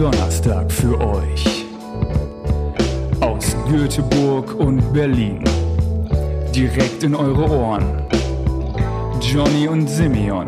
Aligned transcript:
Donnerstag 0.00 0.72
für 0.72 0.98
euch. 0.98 1.66
Aus 3.20 3.54
Göteborg 3.68 4.54
und 4.54 4.94
Berlin. 4.94 5.44
Direkt 6.54 7.02
in 7.02 7.14
eure 7.14 7.50
Ohren. 7.50 8.02
Johnny 9.20 9.68
und 9.68 9.88
Simeon. 9.88 10.46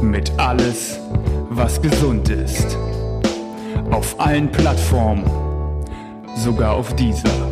Mit 0.00 0.30
alles, 0.36 0.96
was 1.50 1.82
gesund 1.82 2.28
ist. 2.28 2.78
Auf 3.90 4.14
allen 4.20 4.52
Plattformen. 4.52 5.24
Sogar 6.36 6.74
auf 6.74 6.94
dieser. 6.94 7.50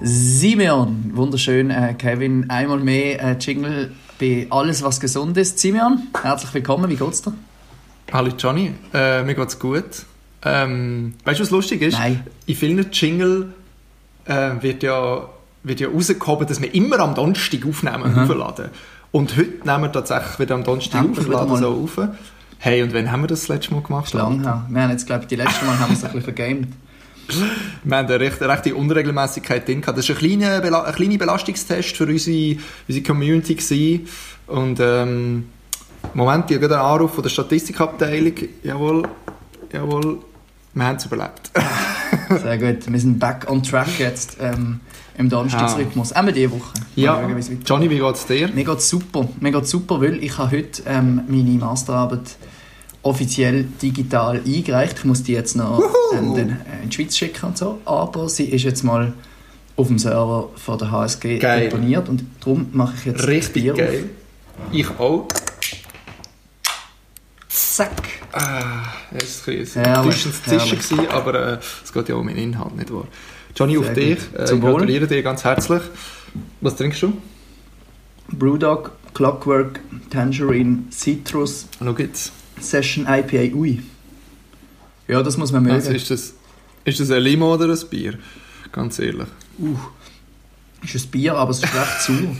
Simeon, 0.00 1.10
wunderschön, 1.12 1.70
äh, 1.70 1.92
Kevin. 1.94 2.48
Einmal 2.48 2.78
mehr 2.78 3.20
äh, 3.20 3.36
Jingle 3.40 3.90
bei 4.20 4.46
Alles, 4.50 4.84
was 4.84 5.00
gesund 5.00 5.36
ist. 5.36 5.58
Simeon, 5.58 6.06
herzlich 6.22 6.54
willkommen, 6.54 6.88
wie 6.88 6.94
geht's 6.94 7.20
dir? 7.20 7.32
Hallo 8.10 8.32
Johnny, 8.38 8.72
äh, 8.94 9.22
mir 9.22 9.34
geht's 9.34 9.58
gut. 9.58 10.06
Ähm, 10.42 11.14
weißt 11.24 11.40
du, 11.40 11.44
was 11.44 11.50
lustig 11.50 11.82
ist? 11.82 11.98
Nein. 11.98 12.26
In 12.46 12.54
vielen 12.54 12.90
Jingle 12.90 13.52
äh, 14.24 14.50
wird, 14.60 14.82
ja, 14.82 15.28
wird 15.62 15.80
ja 15.80 15.88
rausgehoben, 15.88 16.46
dass 16.46 16.62
wir 16.62 16.74
immer 16.74 17.00
am 17.00 17.14
Donnerstag 17.14 17.66
aufnehmen 17.66 18.04
und 18.04 18.18
aufladen. 18.18 18.70
Und 19.10 19.36
heute 19.36 19.66
nehmen 19.66 19.82
wir 19.82 19.92
tatsächlich 19.92 20.38
wieder 20.38 20.54
am 20.54 20.64
Donnerstag 20.64 21.04
Endlich 21.04 21.18
auf 21.18 21.24
und 21.24 21.30
wieder 21.30 21.38
laden 21.38 21.52
mal. 21.52 21.60
so 21.60 22.02
auf. 22.02 22.08
Hey, 22.58 22.82
und 22.82 22.94
wann 22.94 23.12
haben 23.12 23.22
wir 23.22 23.26
das, 23.26 23.40
das 23.40 23.48
letzte 23.48 23.74
Mal 23.74 23.82
gemacht? 23.82 24.12
Lang 24.14 24.42
her. 24.42 24.66
Wir 24.70 24.82
haben 24.82 24.90
jetzt, 24.90 25.06
glaube 25.06 25.22
ich, 25.22 25.28
die 25.28 25.36
letzten 25.36 25.66
Mal 25.66 25.78
haben 25.78 25.90
wir 25.90 25.96
es 25.96 26.04
ein 26.04 26.12
bisschen 26.12 26.34
vergamed. 26.34 26.68
Wir 27.84 27.96
haben 27.98 28.06
eine 28.06 28.20
recht, 28.20 28.40
eine 28.40 28.50
rechte 28.50 28.74
Unregelmäßigkeit 28.74 29.68
drin 29.68 29.82
gehabt. 29.82 29.98
Das 29.98 30.08
war 30.08 30.16
ein 30.16 30.18
kleiner, 30.18 30.86
ein 30.86 30.94
kleiner 30.94 31.18
Belastungstest 31.18 31.94
für 31.94 32.06
unsere, 32.06 32.56
unsere 32.88 33.04
Community. 33.04 33.54
Gewesen. 33.54 34.08
Und 34.46 34.80
ähm, 34.80 35.44
Moment, 36.14 36.50
ich 36.50 36.56
habe 36.56 36.68
gerade 36.68 36.80
einen 36.80 36.92
Anruf 36.94 37.14
von 37.14 37.22
der 37.22 37.30
Statistikabteilung. 37.30 38.32
Jawohl, 38.62 39.08
jawohl, 39.72 40.18
wir 40.74 40.84
haben 40.84 40.96
es 40.96 41.06
überlebt. 41.06 41.50
Sehr 42.42 42.58
gut. 42.58 42.90
Wir 42.90 43.00
sind 43.00 43.18
back 43.18 43.50
on 43.50 43.62
track 43.62 43.98
jetzt 43.98 44.36
ähm, 44.40 44.80
im 45.16 45.28
Donnerstagsrhythmus. 45.28 46.12
Auch 46.12 46.26
diese 46.26 46.50
Woche. 46.50 46.72
Ja, 46.96 47.26
wie 47.28 47.38
es. 47.38 47.50
Johnny, 47.66 47.90
wie 47.90 47.98
geht's 47.98 48.26
dir? 48.26 48.48
Mir 48.48 48.64
geht's 48.64 48.88
super. 48.88 49.28
Mir 49.40 49.52
geht's 49.52 49.70
super, 49.70 50.00
weil 50.00 50.22
ich 50.22 50.36
habe 50.38 50.56
heute 50.56 50.82
ähm, 50.86 51.22
meine 51.26 51.50
Masterarbeit 51.58 52.36
offiziell 53.02 53.64
digital 53.82 54.40
eingereicht. 54.44 54.98
Ich 54.98 55.04
muss 55.04 55.22
die 55.22 55.32
jetzt 55.32 55.56
noch 55.56 55.82
ähm, 56.14 56.34
äh, 56.36 56.82
in 56.82 56.90
die 56.90 56.94
Schweiz 56.94 57.16
schicken 57.16 57.46
und 57.46 57.58
so. 57.58 57.80
Aber 57.84 58.28
sie 58.28 58.44
ist 58.44 58.62
jetzt 58.62 58.82
mal 58.82 59.12
auf 59.76 59.86
dem 59.86 59.98
Server 59.98 60.48
von 60.56 60.78
der 60.78 60.90
HSG 60.90 61.38
Geil. 61.38 61.68
deponiert 61.68 62.08
und 62.08 62.24
darum 62.40 62.68
mache 62.72 62.94
ich 62.98 63.04
jetzt 63.06 63.26
Richtig 63.26 63.62
Bier 63.62 63.74
geil. 63.74 64.10
Ich 64.72 64.90
auch. 64.98 65.26
Auf. 67.78 67.88
Ah, 68.38 68.92
das 69.12 69.46
war 69.46 69.54
ein 69.54 69.60
bisschen 69.60 69.66
Zischen, 69.66 69.84
herrlich. 69.84 70.70
gewesen, 70.70 71.08
aber 71.08 71.34
äh, 71.54 71.58
es 71.84 71.92
geht 71.92 72.08
ja 72.08 72.14
um 72.14 72.26
den 72.26 72.36
Inhalt, 72.36 72.76
nicht 72.76 72.92
wahr? 72.92 73.06
Johnny, 73.54 73.78
auf 73.78 73.86
Sehr 73.86 73.94
dich. 73.94 74.18
gut. 74.32 74.40
Äh, 74.40 74.44
Zum 74.44 74.58
ich 74.58 74.64
gratuliere 74.64 75.06
dir 75.06 75.22
ganz 75.22 75.44
herzlich. 75.44 75.82
Was 76.60 76.76
trinkst 76.76 77.02
du? 77.02 77.12
Brewdog, 78.30 78.92
Clockwork, 79.14 79.80
Tangerine, 80.10 80.84
Citrus, 80.90 81.66
Schau 81.78 81.92
jetzt. 81.96 82.32
Session 82.60 83.06
IPA. 83.08 83.54
Ui. 83.56 83.82
Ja, 85.08 85.22
das 85.22 85.36
muss 85.36 85.50
man 85.52 85.62
mögen. 85.62 85.74
Also 85.74 85.92
ist, 85.92 86.10
das, 86.10 86.34
ist 86.84 87.00
das 87.00 87.10
ein 87.10 87.22
Limo 87.22 87.54
oder 87.54 87.68
ein 87.68 87.88
Bier? 87.88 88.18
Ganz 88.70 88.98
ehrlich. 88.98 89.28
ist 90.82 91.06
ein 91.06 91.10
Bier, 91.10 91.34
aber 91.34 91.50
es 91.50 91.58
ist 91.58 91.74
recht 91.74 92.00
sauer. 92.02 92.36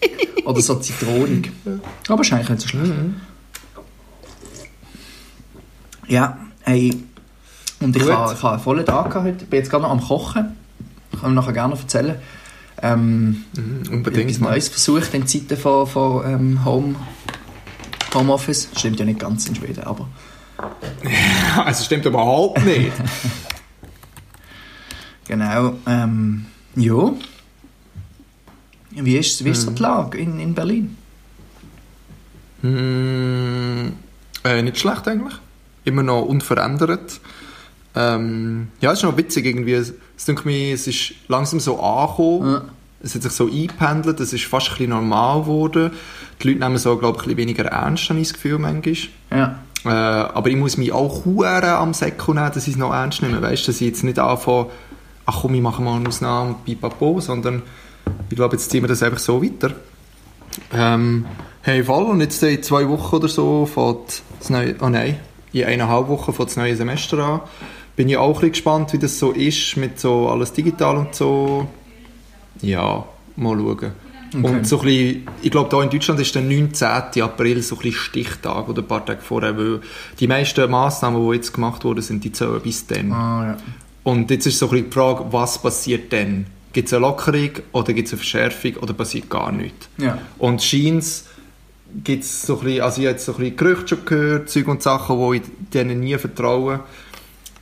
Oder 0.44 0.62
so 0.62 0.76
zitronig. 0.76 1.50
Aber 2.08 2.22
ist 2.22 2.32
eigentlich 2.32 2.48
nicht 2.48 2.62
so 2.62 2.68
schlecht. 2.68 2.92
Ja, 6.08 6.38
hey. 6.62 6.94
Und 7.80 7.94
ich 7.96 8.02
habe, 8.08 8.34
ich 8.34 8.42
habe 8.42 8.54
einen 8.54 8.62
vollen 8.62 8.84
Tag 8.86 9.14
heute. 9.14 9.44
Ich 9.44 9.50
bin 9.50 9.58
jetzt 9.58 9.70
gerade 9.70 9.82
noch 9.84 9.90
am 9.90 10.00
Kochen. 10.00 10.56
Kann 11.20 11.30
ich 11.30 11.34
nachher 11.34 11.52
gerne 11.52 11.74
erzählen. 11.74 12.16
Ähm, 12.82 13.44
Mhm, 13.56 13.76
etwas 13.80 13.88
unbedingt. 13.88 14.40
Mann. 14.40 14.50
Neues 14.52 14.68
versucht 14.68 15.12
in 15.14 15.26
Zeiten 15.26 15.56
von, 15.56 15.86
von 15.86 16.24
ähm, 16.32 16.64
Home, 16.64 16.94
Homeoffice. 18.14 18.68
Stimmt 18.76 18.98
ja 19.00 19.04
nicht 19.04 19.20
ganz 19.20 19.46
in 19.48 19.54
Schweden, 19.54 19.84
aber... 19.84 20.08
Also 21.64 21.84
stimmt 21.84 22.04
überhaupt 22.06 22.64
nicht. 22.64 22.92
Genau. 25.26 25.74
Ähm, 25.86 26.46
ja. 26.74 27.12
Wie 28.92 29.16
ist, 29.18 29.44
wie 29.44 29.50
ist 29.50 29.58
Mhm. 29.64 29.64
so 29.66 29.70
die 29.72 29.82
Lage 29.82 30.16
in, 30.18 30.40
in 30.40 30.54
Berlin? 30.54 30.96
Mm, 32.62 33.88
äh, 34.42 34.62
nicht 34.62 34.78
schlecht 34.78 35.06
eigentlich. 35.06 35.34
Immer 35.88 36.02
noch 36.02 36.22
unverändert. 36.22 37.20
Ähm, 37.94 38.68
ja, 38.80 38.92
es 38.92 38.98
ist 38.98 39.04
noch 39.04 39.16
witzig 39.16 39.46
irgendwie. 39.46 39.72
Es 39.72 39.94
es 40.16 40.44
mir, 40.44 40.74
es 40.74 40.86
ist 40.86 41.14
langsam 41.28 41.60
so 41.60 41.80
angekommen. 41.80 42.52
Ja. 42.52 42.62
Es 43.02 43.14
hat 43.14 43.22
sich 43.22 43.32
so 43.32 43.46
eingependelt, 43.46 44.18
es 44.20 44.32
ist 44.32 44.44
fast 44.44 44.68
ein 44.68 44.72
bisschen 44.72 44.90
normal 44.90 45.42
geworden. 45.42 45.92
Die 46.42 46.48
Leute 46.48 46.60
nehmen 46.60 46.74
es 46.74 46.86
auch, 46.86 46.98
glaube 46.98 47.16
ich, 47.16 47.22
ein 47.22 47.28
bisschen 47.28 47.38
weniger 47.38 47.64
ernst, 47.66 48.10
habe 48.10 48.18
ich 48.18 48.28
das 48.28 48.34
Gefühl, 48.34 48.58
manchmal. 48.58 48.96
Ja. 49.30 49.58
Äh, 49.84 49.88
aber 49.88 50.50
ich 50.50 50.56
muss 50.56 50.76
mich 50.76 50.92
auch 50.92 51.24
hure 51.24 51.76
am 51.76 51.94
Säckel 51.94 52.34
nehmen, 52.34 52.50
dass 52.52 52.66
ich 52.66 52.74
es 52.74 52.78
noch 52.78 52.92
ernst 52.92 53.22
nehme. 53.22 53.40
Weißt 53.40 53.62
du, 53.62 53.66
dass 53.72 53.80
ich 53.80 53.86
jetzt 53.86 54.02
nicht 54.02 54.18
anfange, 54.18 54.66
ach 55.26 55.38
komm, 55.42 55.54
ich 55.54 55.62
mache 55.62 55.80
mal 55.80 55.96
eine 55.96 56.08
Ausnahme, 56.08 56.56
pipapo, 56.64 57.20
sondern 57.20 57.62
ich 58.28 58.36
glaube, 58.36 58.56
jetzt 58.56 58.70
ziehen 58.70 58.82
wir 58.82 58.88
das 58.88 59.02
einfach 59.02 59.18
so 59.18 59.42
weiter. 59.42 59.72
Ähm, 60.72 61.24
hey, 61.62 61.84
voll, 61.84 62.04
und 62.04 62.20
jetzt 62.20 62.42
in 62.42 62.62
zwei 62.62 62.88
Wochen 62.88 63.16
oder 63.16 63.28
so 63.28 63.64
fängt 63.66 64.22
das 64.40 64.50
neue, 64.50 64.74
oh 64.80 64.88
nein, 64.88 65.18
in 65.52 65.64
eineinhalb 65.64 66.08
Wochen 66.08 66.32
fängt 66.32 66.50
das 66.50 66.56
neue 66.56 66.76
Semester 66.76 67.18
an. 67.18 67.40
Bin 67.96 68.08
ich 68.08 68.16
auch 68.16 68.28
ein 68.28 68.34
bisschen 68.34 68.52
gespannt, 68.52 68.92
wie 68.92 68.98
das 68.98 69.18
so 69.18 69.32
ist, 69.32 69.76
mit 69.76 69.98
so 69.98 70.28
alles 70.28 70.52
digital 70.52 70.96
und 70.98 71.14
so. 71.14 71.66
Ja, 72.60 73.04
mal 73.36 73.56
schauen. 73.56 73.92
Und 74.34 74.66
so 74.66 74.78
ein 74.80 74.84
bisschen, 74.84 75.28
ich 75.42 75.50
glaube, 75.50 75.74
hier 75.74 75.84
in 75.84 75.90
Deutschland 75.90 76.20
ist 76.20 76.34
der 76.34 76.42
19. 76.42 76.86
April 77.22 77.62
so 77.62 77.76
ein 77.76 77.82
bisschen 77.82 77.98
Stichtag 77.98 78.68
oder 78.68 78.82
ein 78.82 78.86
paar 78.86 79.04
Tage 79.04 79.20
vorher, 79.22 79.56
weil 79.56 79.80
die 80.20 80.26
meisten 80.26 80.70
Massnahmen, 80.70 81.28
die 81.28 81.36
jetzt 81.36 81.52
gemacht 81.52 81.84
wurden, 81.84 82.02
sind 82.02 82.22
die 82.24 82.32
zählen 82.32 82.60
bis 82.60 82.86
dann. 82.86 83.12
Ah, 83.12 83.46
ja. 83.46 83.56
Und 84.04 84.30
jetzt 84.30 84.46
ist 84.46 84.58
so 84.58 84.66
ein 84.66 84.70
bisschen 84.70 84.86
die 84.90 84.94
Frage, 84.94 85.24
was 85.30 85.60
passiert 85.60 86.12
dann? 86.12 86.46
Gibt 86.72 86.88
es 86.88 86.94
eine 86.94 87.00
Lockerung 87.00 87.50
oder 87.72 87.92
gibt 87.92 88.08
es 88.08 88.12
eine 88.12 88.18
Verschärfung 88.18 88.76
oder 88.76 88.92
passiert 88.92 89.30
gar 89.30 89.50
nichts? 89.50 89.88
Ja. 89.96 90.18
Und 90.38 90.62
scheint 90.62 91.04
gibt 92.04 92.24
es 92.24 92.42
so 92.42 92.58
ein 92.58 92.64
bisschen, 92.64 92.82
also 92.82 93.00
ich 93.00 93.06
habe 93.06 93.12
jetzt 93.14 93.24
so 93.24 93.32
ein 93.32 93.38
bisschen 93.38 93.56
Gerüchte 93.56 93.88
schon 93.88 94.04
gehört, 94.04 94.50
Zeug 94.50 94.68
und 94.68 94.82
Sachen, 94.82 95.16
wo 95.18 95.32
ich 95.32 95.42
denen 95.72 96.00
nie 96.00 96.16
vertraue, 96.18 96.80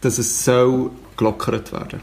dass 0.00 0.19
es 0.19 0.44
soll 0.44 0.91
gelockert 1.16 1.72
werden. 1.72 2.00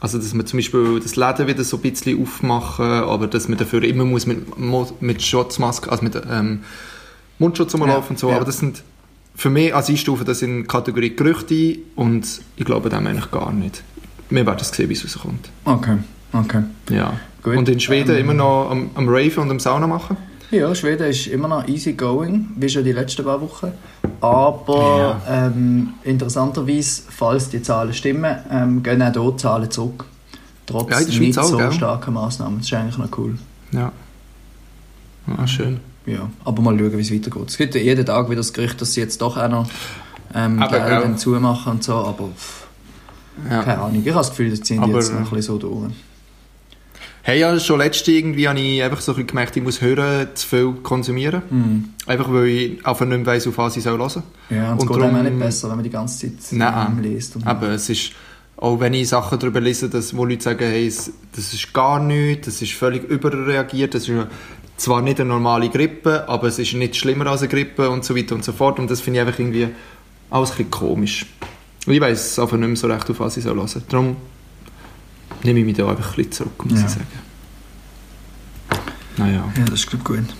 Also 0.00 0.18
dass 0.18 0.34
man 0.34 0.44
zum 0.46 0.58
Beispiel 0.58 1.00
das 1.00 1.16
Läden 1.16 1.46
wieder 1.46 1.64
so 1.64 1.76
ein 1.78 1.82
bisschen 1.82 2.20
aufmachen, 2.20 2.84
aber 2.84 3.26
dass 3.26 3.48
man 3.48 3.56
dafür 3.56 3.82
immer 3.84 4.04
muss 4.04 4.26
mit, 4.26 4.58
Mo- 4.58 4.92
mit 5.00 5.22
Schutzmaske, 5.22 5.90
also 5.90 6.02
mit 6.04 6.20
ähm, 6.30 6.60
Mundschutz 7.38 7.72
rumlaufen 7.74 8.02
Ja, 8.04 8.10
und 8.10 8.18
so, 8.18 8.28
ja. 8.30 8.36
aber 8.36 8.44
das 8.44 8.58
sind 8.58 8.82
für 9.34 9.50
mich, 9.50 9.74
also 9.74 9.92
ich 9.92 10.00
stufe 10.00 10.24
das 10.24 10.42
in 10.42 10.58
die 10.58 10.64
Kategorie 10.64 11.16
Gerüchte 11.16 11.54
ein 11.54 11.78
und 11.96 12.26
ich 12.56 12.64
glaube 12.64 12.88
dem 12.90 13.06
eigentlich 13.06 13.30
gar 13.30 13.52
nicht. 13.52 13.82
Wir 14.30 14.44
werden 14.46 14.58
es 14.60 14.68
sehen, 14.68 14.88
wie 14.88 14.92
es 14.94 15.04
rauskommt. 15.04 15.48
Okay, 15.64 15.96
okay. 16.32 16.62
Ja. 16.90 17.14
Gut. 17.42 17.56
Und 17.56 17.68
in 17.68 17.80
Schweden 17.80 18.14
Ähm, 18.14 18.20
immer 18.22 18.34
noch 18.34 18.70
am, 18.70 18.90
am 18.94 19.08
Raven 19.08 19.44
und 19.44 19.50
am 19.50 19.60
Sauna 19.60 19.86
machen? 19.86 20.16
Ja, 20.50 20.74
Schweden 20.74 21.08
ist 21.08 21.26
immer 21.26 21.48
noch 21.48 21.66
easy 21.68 21.94
going, 21.94 22.48
wie 22.56 22.68
schon 22.68 22.84
die 22.84 22.92
letzten 22.92 23.24
paar 23.24 23.40
Wochen. 23.40 23.72
Aber 24.20 25.20
ähm, 25.28 25.94
interessanterweise, 26.04 27.02
falls 27.08 27.48
die 27.48 27.60
Zahlen 27.62 27.92
stimmen, 27.92 28.36
ähm, 28.50 28.82
gehen 28.82 29.02
auch 29.02 29.12
dort 29.12 29.40
Zahlen 29.40 29.70
zurück. 29.70 30.04
Trotz 30.66 30.90
Ja, 30.90 31.18
nicht 31.20 31.38
auch, 31.38 31.44
so 31.44 31.56
gell? 31.58 31.72
starken 31.72 32.14
Massnahmen. 32.14 32.58
Das 32.58 32.66
ist 32.66 32.72
eigentlich 32.74 32.98
noch 32.98 33.18
cool. 33.18 33.36
Ja. 33.72 33.92
Ah, 35.36 35.46
schön. 35.46 35.80
Ja, 36.06 36.28
aber 36.44 36.62
mal 36.62 36.78
schauen, 36.78 36.96
wie 36.96 37.00
es 37.00 37.12
weitergeht. 37.12 37.48
Es 37.48 37.56
gibt 37.56 37.74
ja 37.74 37.80
jeden 37.80 38.04
Tag 38.06 38.26
wieder 38.28 38.36
das 38.36 38.52
Gerücht, 38.52 38.80
dass 38.80 38.92
sie 38.92 39.00
jetzt 39.00 39.20
doch 39.22 39.36
auch 39.36 39.48
noch 39.48 39.66
ähm, 40.34 40.62
Aber, 40.62 40.80
gell? 40.80 41.16
zumachen 41.16 41.72
und 41.72 41.84
so, 41.84 41.94
aber 41.94 42.28
pff, 42.36 42.66
Ja. 43.50 43.62
keine 43.62 43.80
Ahnung. 43.80 44.02
Ich 44.02 44.08
habe 44.08 44.18
das 44.18 44.30
Gefühl, 44.30 44.58
ziehen 44.60 44.82
die 44.82 44.90
Aber, 44.90 44.98
jetzt 45.00 45.10
noch 45.12 45.18
ein 45.20 45.24
bisschen 45.24 45.42
so 45.42 45.58
durch. 45.58 45.92
Hey, 47.26 47.40
ja, 47.40 47.58
schon 47.58 47.78
letzte 47.78 48.12
irgendwie 48.12 48.46
habe 48.46 48.60
ich 48.60 48.82
einfach 48.82 49.00
so 49.00 49.12
ein 49.12 49.14
bisschen 49.16 49.28
gemerkt, 49.28 49.56
ich 49.56 49.62
muss 49.62 49.80
hören, 49.80 50.28
zu 50.34 50.46
viel 50.46 50.72
konsumieren. 50.82 51.40
Mhm. 51.48 51.84
Einfach 52.06 52.30
weil 52.30 52.46
ich 52.46 52.86
einfach 52.86 53.06
nicht 53.06 53.16
mehr 53.16 53.26
weiss, 53.26 53.46
auf 53.46 53.56
was 53.56 53.78
ich 53.78 53.86
hören 53.86 54.08
soll. 54.10 54.22
Ja, 54.50 54.72
und 54.72 54.82
es 54.82 54.86
geht 54.86 54.96
einem 54.96 55.04
auch 55.06 55.10
darum- 55.12 55.24
nicht 55.24 55.38
besser, 55.38 55.68
wenn 55.70 55.76
man 55.76 55.84
die 55.84 55.90
ganze 55.90 56.18
Zeit 56.18 56.52
Nein. 56.52 56.98
liest. 57.02 57.36
Und 57.36 57.46
Aber 57.46 57.68
es 57.70 57.88
ist, 57.88 58.10
auch 58.58 58.78
wenn 58.78 58.92
ich 58.92 59.08
Sachen 59.08 59.38
darüber 59.38 59.58
lese, 59.60 59.88
dass, 59.88 60.14
wo 60.14 60.26
Leute 60.26 60.42
sagen, 60.44 60.64
hey, 60.66 60.86
das 60.86 61.54
ist 61.54 61.72
gar 61.72 61.98
nichts, 61.98 62.44
das 62.44 62.60
ist 62.60 62.72
völlig 62.72 63.04
überreagiert, 63.04 63.94
das 63.94 64.06
ist 64.06 64.26
zwar 64.76 65.00
nicht 65.00 65.18
eine 65.18 65.30
normale 65.30 65.70
Grippe, 65.70 66.28
aber 66.28 66.48
es 66.48 66.58
ist 66.58 66.74
nicht 66.74 66.94
schlimmer 66.94 67.26
als 67.28 67.40
eine 67.40 67.48
Grippe 67.48 67.88
und 67.88 68.04
so 68.04 68.14
weiter 68.14 68.34
und 68.34 68.44
so 68.44 68.52
fort. 68.52 68.78
Und 68.78 68.90
das 68.90 69.00
finde 69.00 69.20
ich 69.20 69.26
einfach 69.26 69.38
irgendwie 69.38 69.68
alles 70.28 70.50
ein 70.50 70.56
bisschen 70.56 70.70
komisch. 70.70 71.24
Und 71.86 71.94
ich 71.94 72.00
weiss 72.02 72.38
einfach 72.38 72.58
nicht 72.58 72.66
mehr 72.66 72.76
so 72.76 72.86
recht, 72.86 73.08
auf 73.08 73.18
was 73.20 73.38
ich 73.38 73.46
hören 73.46 73.66
soll. 73.66 73.82
Darum 73.88 74.16
nehme 75.44 75.60
ich 75.60 75.64
mich 75.66 75.76
da 75.76 75.88
einfach 75.88 76.10
ein 76.10 76.16
bisschen 76.16 76.32
zurück, 76.32 76.64
muss 76.66 76.80
Ja. 76.80 76.86
ich 76.86 76.92
sagen. 76.92 77.06
Naja. 79.16 79.44
ja, 79.56 79.64
das 79.64 79.74
ist 79.74 79.86
glaub 79.90 80.00
ich, 80.00 80.06
gut. 80.08 80.34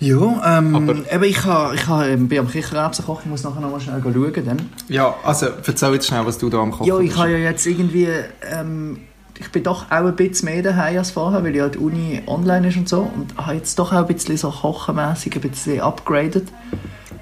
Ja, 0.00 0.58
ähm, 0.58 0.76
Aber- 0.76 1.12
eben, 1.12 1.24
ich, 1.24 1.44
ha, 1.44 1.72
ich 1.74 1.84
ha, 1.88 2.06
ähm, 2.06 2.28
bin 2.28 2.38
am 2.38 2.48
Kichererbsen 2.48 3.04
kochen, 3.04 3.22
ich 3.24 3.30
muss 3.30 3.42
nachher 3.42 3.60
noch 3.60 3.72
mal 3.72 3.80
schnell 3.80 4.00
schauen. 4.00 4.44
Dann. 4.46 4.68
Ja, 4.88 5.12
also 5.24 5.46
erzähl 5.66 5.94
jetzt 5.94 6.06
schnell, 6.06 6.24
was 6.24 6.38
du 6.38 6.48
da 6.48 6.58
am 6.58 6.70
Kochen 6.70 6.86
Ja, 6.86 7.00
ich 7.00 7.16
habe 7.16 7.32
ja 7.32 7.38
jetzt 7.38 7.66
irgendwie, 7.66 8.06
ähm, 8.48 8.98
ich 9.40 9.50
bin 9.50 9.64
doch 9.64 9.86
auch 9.90 9.90
ein 9.90 10.14
bisschen 10.14 10.44
mehr 10.50 10.62
daheim 10.62 10.98
als 10.98 11.10
vorher, 11.10 11.42
weil 11.42 11.56
ja 11.56 11.68
die 11.68 11.78
Uni 11.78 12.22
online 12.28 12.68
ist 12.68 12.76
und 12.76 12.88
so 12.88 13.00
und 13.12 13.36
habe 13.36 13.54
jetzt 13.56 13.76
doch 13.80 13.92
auch 13.92 13.96
ein 13.98 14.06
bisschen 14.06 14.36
so 14.36 14.50
kochenmässig 14.52 15.34
ein 15.34 15.40
bisschen 15.40 15.80
upgraded. 15.80 16.46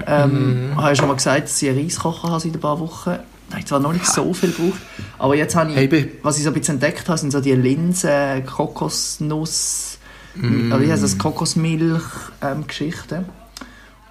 Ähm, 0.06 0.68
Mhm. 0.72 0.76
Habe 0.76 0.88
ja 0.88 0.96
schon 0.96 1.08
mal 1.08 1.14
gesagt, 1.14 1.44
dass 1.44 1.62
ich 1.62 1.70
einen 1.70 1.78
Reiskocher 1.80 2.28
habe 2.28 2.40
seit 2.40 2.52
ein 2.52 2.60
paar 2.60 2.78
Wochen. 2.78 3.16
Habe 3.56 3.62
ich 3.62 3.66
zwar 3.68 3.80
noch 3.80 3.94
nicht 3.94 4.04
so 4.04 4.34
viel 4.34 4.50
gebraucht, 4.52 4.78
aber 5.18 5.34
jetzt 5.34 5.56
habe 5.56 5.70
ich, 5.70 5.76
Hey, 5.78 6.12
was 6.22 6.36
ich 6.36 6.44
so 6.44 6.50
ein 6.50 6.52
bisschen 6.52 6.74
entdeckt 6.74 7.08
habe, 7.08 7.16
sind 7.16 7.30
so 7.30 7.40
die 7.40 7.52
Linsen, 7.54 8.44
Kokosnuss, 8.44 9.96
oder 10.38 10.78
wie 10.82 10.92
heißt 10.92 11.02
das, 11.02 11.16
Kokosmilch-Geschichten. 11.16 13.24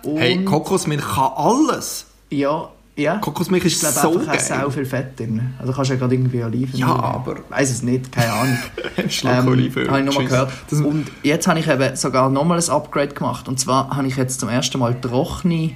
Mm. 0.04 0.18
Hey, 0.18 0.44
Kokosmilch 0.44 1.04
kann 1.14 1.30
alles. 1.36 2.08
Ja, 2.32 2.70
ja. 2.96 3.18
Kokosmilch 3.18 3.66
Ich 3.66 3.74
ist 3.74 3.82
glaube 3.82 4.00
so 4.00 4.18
einfach 4.20 4.34
auch 4.44 4.50
geil. 4.50 4.72
viel 4.72 4.86
Fett 4.88 5.20
drin. 5.20 5.54
Also 5.60 5.74
kannst 5.74 5.92
du 5.92 5.94
ja 5.94 6.00
gerade 6.00 6.16
irgendwie 6.16 6.44
Oliven. 6.44 6.80
Ja, 6.80 6.88
aber- 6.88 7.36
Weiß 7.50 7.70
es 7.70 7.84
nicht, 7.84 8.12
keine 8.12 8.34
Ahnung. 8.34 8.58
Schlag 9.10 9.44
ähm, 9.44 9.50
Olivenöl. 9.50 9.88
habe 9.90 10.00
ich 10.00 10.06
nochmal 10.08 10.26
gehört. 10.26 10.52
Das- 10.72 10.82
Und 10.82 11.06
jetzt 11.22 11.48
habe 11.48 11.60
ich 11.60 11.68
eben 11.68 11.96
sogar 11.96 12.32
nochmal 12.32 12.58
ein 12.60 12.68
Upgrade 12.70 13.14
gemacht. 13.14 13.48
Und 13.48 13.60
zwar 13.60 13.96
habe 13.96 14.08
ich 14.08 14.16
jetzt 14.18 14.40
zum 14.40 14.50
ersten 14.50 14.80
Mal 14.80 15.00
trockene 15.00 15.74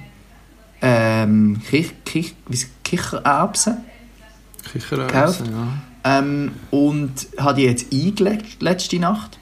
ähm, 0.82 1.60
wie 1.70 1.86
ist- 2.48 2.70
Kichererbsen 2.90 3.78
Kichererbsen, 4.72 5.46
gekauft. 5.46 5.76
ja. 6.04 6.18
ähm, 6.18 6.52
und 6.70 7.12
habe 7.38 7.54
die 7.60 7.62
jetzt 7.66 7.92
eingelegt 7.92 8.60
letzte 8.62 8.98
Nacht 8.98 9.38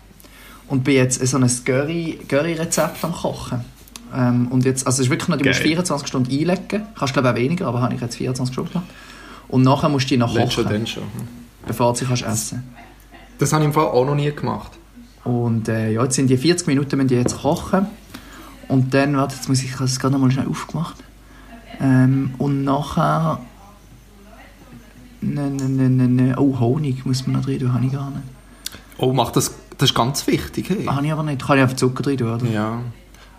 und 0.69 0.85
bin 0.85 0.95
jetzt 0.95 1.27
so 1.27 1.37
ein 1.39 1.50
Curry- 1.65 2.19
Curry-Rezept 2.29 3.03
am 3.05 3.12
Kochen. 3.12 3.65
Ähm, 4.15 4.49
und 4.49 4.65
jetzt, 4.65 4.87
also 4.87 5.00
es 5.03 5.06
ist 5.06 5.11
wirklich 5.11 5.29
noch, 5.29 5.37
du 5.39 5.45
musst 5.45 5.61
Geil. 5.61 5.69
24 5.69 6.09
Stunden 6.09 6.31
einlegen. 6.31 6.83
Kannst 6.99 7.12
glaube 7.15 7.29
ich 7.29 7.35
auch 7.35 7.39
weniger, 7.39 7.67
aber 7.67 7.81
habe 7.83 7.95
ich 7.95 8.00
jetzt 8.00 8.17
24 8.17 8.53
Stunden 8.55 8.73
gemacht. 8.73 8.89
Und 9.49 9.62
nachher 9.62 9.89
musst 9.89 10.06
du 10.06 10.09
die 10.11 10.17
noch 10.19 10.35
Wenn 10.35 10.50
schon, 10.50 10.65
kochen, 10.65 10.77
dann 10.77 10.87
schon. 10.87 11.03
bevor 11.67 11.93
du 11.93 11.99
sie 12.00 12.05
kannst 12.06 12.23
essen 12.23 12.65
Das 13.39 13.53
habe 13.53 13.62
ich 13.62 13.67
im 13.69 13.73
Fall 13.75 13.87
auch 13.87 14.05
noch 14.05 14.15
nie 14.15 14.31
gemacht. 14.33 14.73
Und 15.25 15.69
äh, 15.69 15.93
ja, 15.93 16.03
jetzt 16.05 16.15
sind 16.17 16.29
die 16.29 16.37
40 16.37 16.67
Minuten, 16.69 16.97
müssen 16.97 17.09
die 17.09 17.17
jetzt 17.17 17.41
kochen. 17.43 17.87
Und 18.69 18.93
dann, 18.95 19.17
warte, 19.17 19.35
jetzt 19.37 19.49
muss 19.49 19.59
ich, 19.61 19.67
ich 19.71 19.75
habe 19.75 19.85
es 19.85 19.99
gerade 19.99 20.12
noch 20.15 20.21
mal 20.21 20.31
schnell 20.31 20.47
aufgemacht. 20.49 20.97
Ähm, 21.80 22.34
und 22.38 22.64
nachher... 22.64 23.40
Ne, 25.20 25.50
ne, 25.50 25.69
ne, 25.69 25.88
ne, 25.88 26.08
ne. 26.08 26.34
Oh, 26.38 26.60
Honig 26.60 27.04
muss 27.04 27.26
man 27.26 27.36
noch 27.36 27.44
drin 27.44 27.58
tun, 27.58 27.75
habe 27.75 27.86
ich 27.86 27.92
gar 27.92 28.10
nicht. 28.10 28.22
Oh, 28.98 29.12
mach 29.12 29.32
das, 29.32 29.52
das 29.76 29.90
ist 29.90 29.94
ganz 29.96 30.26
wichtig. 30.26 30.70
Hey. 30.70 30.84
Habe 30.84 31.06
ich 31.06 31.12
aber 31.12 31.25
nicht. 31.25 31.44
Kann 31.44 31.56
ich 31.56 31.62
einfach 31.62 31.76
Zucker 31.76 32.04
drin 32.04 32.19
tun, 32.19 32.34
oder? 32.34 32.46
Ja. 32.46 32.82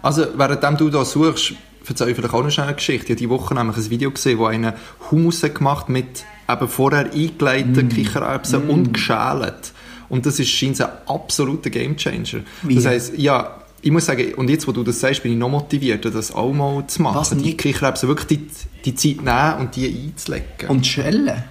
Also, 0.01 0.25
während 0.35 0.79
du 0.81 0.89
da 0.89 1.05
suchst, 1.05 1.53
erzähle 1.87 2.11
ich 2.11 2.17
vielleicht 2.17 2.33
auch 2.33 2.43
noch 2.43 2.51
schnell 2.51 2.67
eine 2.67 2.75
Geschichte. 2.75 3.05
Ich 3.05 3.11
habe 3.11 3.15
diese 3.17 3.29
Woche 3.29 3.53
nämlich 3.55 3.77
ein 3.77 3.89
Video 3.89 4.11
gesehen, 4.11 4.37
wo 4.37 4.45
einer 4.45 4.75
Hummus 5.09 5.41
gemacht 5.41 5.89
mit 5.89 6.25
eben 6.49 6.67
vorher 6.67 7.11
eingelegten 7.11 7.87
Mm. 7.87 7.89
Kichererbsen 7.89 8.69
und 8.69 8.93
geschält. 8.93 9.73
Und 10.09 10.25
das 10.25 10.39
ist 10.39 10.49
scheint 10.49 10.81
ein 10.81 10.89
absoluter 11.07 11.69
Gamechanger. 11.69 12.41
Das 12.63 12.85
heisst, 12.85 13.17
ja, 13.17 13.55
ich 13.81 13.91
muss 13.91 14.05
sagen, 14.05 14.33
und 14.35 14.49
jetzt, 14.49 14.67
wo 14.67 14.71
du 14.71 14.83
das 14.83 14.99
sagst, 14.99 15.23
bin 15.23 15.31
ich 15.33 15.37
noch 15.37 15.49
motivierter, 15.49 16.11
das 16.11 16.33
auch 16.33 16.51
mal 16.51 16.85
zu 16.87 17.01
machen. 17.01 17.15
Was, 17.17 17.29
die 17.29 17.35
nicht? 17.35 17.57
Kichererbsen 17.57 18.09
wirklich 18.09 18.27
die, 18.27 18.47
die 18.85 18.95
Zeit 18.95 19.23
nehmen 19.23 19.59
und 19.67 19.75
die 19.75 19.87
einzulegen. 19.87 20.69
Und 20.69 20.85
Schellen? 20.85 21.43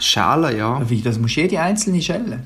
schälen, 0.00 0.56
ja. 0.56 0.88
Wie, 0.88 1.02
das 1.02 1.18
musst 1.18 1.36
du 1.36 1.40
jede 1.40 1.60
einzelne 1.60 2.00
schellen? 2.00 2.44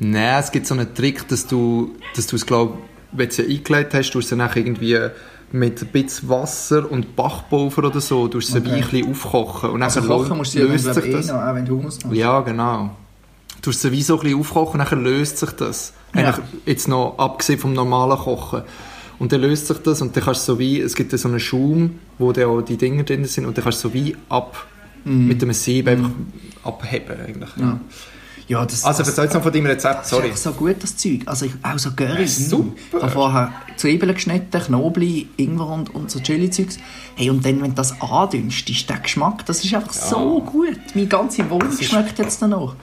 Nein, 0.00 0.40
es 0.40 0.50
gibt 0.50 0.66
so 0.66 0.74
einen 0.74 0.92
Trick, 0.94 1.26
dass 1.28 1.46
du, 1.46 1.92
dass 2.16 2.26
du 2.26 2.36
es, 2.36 2.46
glaub, 2.46 2.78
wenn 3.12 3.28
du 3.28 3.34
sie 3.34 3.42
eingelegt 3.46 3.94
hast, 3.94 4.10
du 4.10 4.20
sie 4.20 4.36
dann 4.36 4.50
irgendwie 4.54 4.98
mit 5.50 5.80
ein 5.82 5.88
bisschen 5.88 6.28
Wasser 6.28 6.90
und 6.90 7.16
Backpulver 7.16 7.84
oder 7.84 8.00
so, 8.00 8.28
du 8.28 8.40
sie 8.40 8.58
Okay. 8.58 8.70
ein 8.70 8.80
bisschen 8.80 9.10
aufkochen. 9.10 9.70
Und 9.70 9.82
Also 9.82 10.02
kochen 10.02 10.36
musst 10.36 10.54
du 10.54 10.58
ja 10.66 10.78
sich 10.78 10.92
glaub, 10.92 11.04
eh 11.04 11.12
das. 11.12 11.26
noch, 11.28 11.34
auch 11.36 11.54
wenn 11.54 11.64
du 11.64 11.76
Hummus 11.78 12.04
machst. 12.04 12.16
Ja, 12.16 12.40
genau. 12.40 12.90
Du 13.60 13.70
tust 13.70 13.82
sie 13.82 13.92
wie 13.92 14.02
so 14.02 14.16
ein 14.18 14.22
bisschen 14.22 14.40
aufkochen, 14.40 14.80
dann 14.80 15.04
löst 15.04 15.38
sich 15.38 15.50
das. 15.50 15.92
Ja. 16.14 16.38
Jetzt 16.64 16.88
noch 16.88 17.18
abgesehen 17.18 17.58
vom 17.58 17.72
normalen 17.72 18.18
Kochen. 18.18 18.62
Und 19.18 19.32
dann 19.32 19.40
löst 19.40 19.66
sich 19.66 19.78
das 19.78 20.00
und 20.00 20.16
dann 20.16 20.24
kannst 20.24 20.46
du 20.48 20.52
so 20.52 20.58
wie, 20.58 20.80
es 20.80 20.94
gibt 20.94 21.10
so 21.10 21.28
einen 21.28 21.40
Schaum, 21.40 21.98
wo 22.18 22.32
dann 22.32 22.44
auch 22.44 22.60
die 22.62 22.76
Dinger 22.76 23.02
drin 23.02 23.24
sind 23.24 23.46
und 23.46 23.56
dann 23.56 23.64
kannst 23.64 23.82
du 23.82 23.88
so 23.88 23.94
wie 23.94 24.16
ab, 24.28 24.66
mit 25.04 25.42
einem 25.42 25.52
Sieb 25.54 25.88
einfach 25.88 26.10
abheben 26.64 27.16
eigentlich. 27.26 27.50
Ja. 27.56 27.80
Ja, 28.48 28.64
das, 28.64 28.82
Also 28.82 29.00
das, 29.00 29.08
erzähl 29.08 29.24
jetzt 29.24 29.34
noch 29.34 29.42
von 29.42 29.52
deinem 29.52 29.66
Rezept, 29.66 30.00
das 30.00 30.08
sorry. 30.08 30.28
ist 30.28 30.46
einfach 30.46 30.58
so 30.58 30.64
gut, 30.64 30.76
das 30.82 30.96
Zeug. 30.96 31.20
Also 31.26 31.44
ich, 31.44 31.52
auch 31.62 31.78
so 31.78 31.90
Curry. 31.90 32.22
Ja, 32.22 32.26
super. 32.26 32.72
Ich 32.96 33.02
habe 33.02 33.12
vorher 33.12 33.52
Zwiebeln 33.76 34.14
geschnitten, 34.14 34.62
Knoblauch, 34.62 35.26
Ingwer 35.36 35.68
und, 35.68 35.94
und 35.94 36.10
so 36.10 36.18
Chili-Zeugs. 36.18 36.78
Hey, 37.14 37.28
und 37.28 37.44
dann, 37.44 37.60
wenn 37.60 37.70
du 37.70 37.76
das 37.76 38.00
andünnst, 38.00 38.70
ist 38.70 38.88
der 38.88 39.00
Geschmack, 39.00 39.44
das 39.44 39.62
ist 39.62 39.74
einfach 39.74 39.92
so 39.92 40.40
gut. 40.40 40.78
Meine 40.94 41.06
ganze 41.08 41.48
Wohnung 41.50 41.72
schmeckt 41.78 42.18
jetzt 42.18 42.40
danach. 42.40 42.74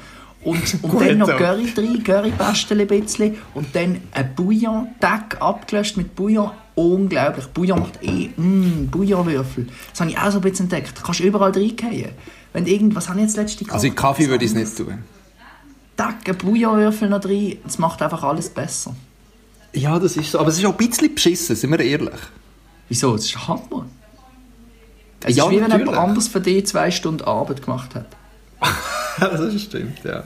Und, 0.45 0.83
und 0.83 1.01
dann 1.01 1.17
noch. 1.17 1.27
Curry 1.27 1.73
drin, 1.73 2.03
Currypastel 2.03 2.79
ein 2.81 2.87
bisschen. 2.87 3.35
Und 3.53 3.75
dann 3.75 4.01
ein 4.11 4.35
Bouillon, 4.35 4.87
Tag 5.01 5.41
abgelöscht 5.41 5.97
mit 5.97 6.15
Bouillon. 6.15 6.51
Unglaublich. 6.75 7.45
Bouillon 7.47 7.79
macht 7.79 8.01
eh, 8.03 8.29
mmm, 8.37 8.87
Bouillonwürfel. 8.91 9.67
Das 9.91 10.01
habe 10.01 10.11
ich 10.11 10.17
auch 10.17 10.31
so 10.31 10.37
ein 10.37 10.41
bisschen 10.41 10.65
entdeckt. 10.65 10.97
Du 10.97 11.01
kannst 11.03 11.19
überall 11.19 11.51
reingehen. 11.51 12.11
Wenn 12.53 12.65
irgend, 12.67 12.95
was 12.95 13.09
habe 13.09 13.19
ich 13.19 13.25
jetzt 13.25 13.37
letzte 13.37 13.69
Also 13.73 13.87
in 13.87 13.95
Kaffee 13.95 14.29
würde 14.29 14.45
ich 14.45 14.51
es 14.51 14.55
nicht 14.55 14.77
tun. 14.77 14.99
Tag, 15.97 16.27
ein 16.27 16.37
Bouillonwürfel 16.37 17.09
noch 17.09 17.21
drin. 17.21 17.57
Das 17.63 17.79
macht 17.79 18.01
einfach 18.01 18.23
alles 18.23 18.49
besser. 18.49 18.95
Ja, 19.73 19.97
das 19.99 20.15
ist 20.15 20.31
so. 20.31 20.39
Aber 20.39 20.49
es 20.49 20.57
ist 20.59 20.65
auch 20.65 20.77
ein 20.77 20.87
bisschen 20.87 21.13
beschissen, 21.13 21.55
sind 21.55 21.71
wir 21.71 21.79
ehrlich. 21.79 22.19
Wieso? 22.87 23.13
Das 23.15 23.25
ist 23.25 23.47
Hammer. 23.47 23.85
Es 25.23 25.35
Ja, 25.35 25.45
ist 25.45 25.49
wie 25.51 25.55
wenn 25.55 25.63
natürlich. 25.63 25.87
jemand 25.87 26.09
anders 26.09 26.27
für 26.27 26.39
dich 26.39 26.65
zwei 26.67 26.91
Stunden 26.91 27.23
Arbeit 27.23 27.63
gemacht 27.63 27.95
hat. 27.95 28.05
das 29.19 29.61
stimmt, 29.61 30.03
ja. 30.03 30.23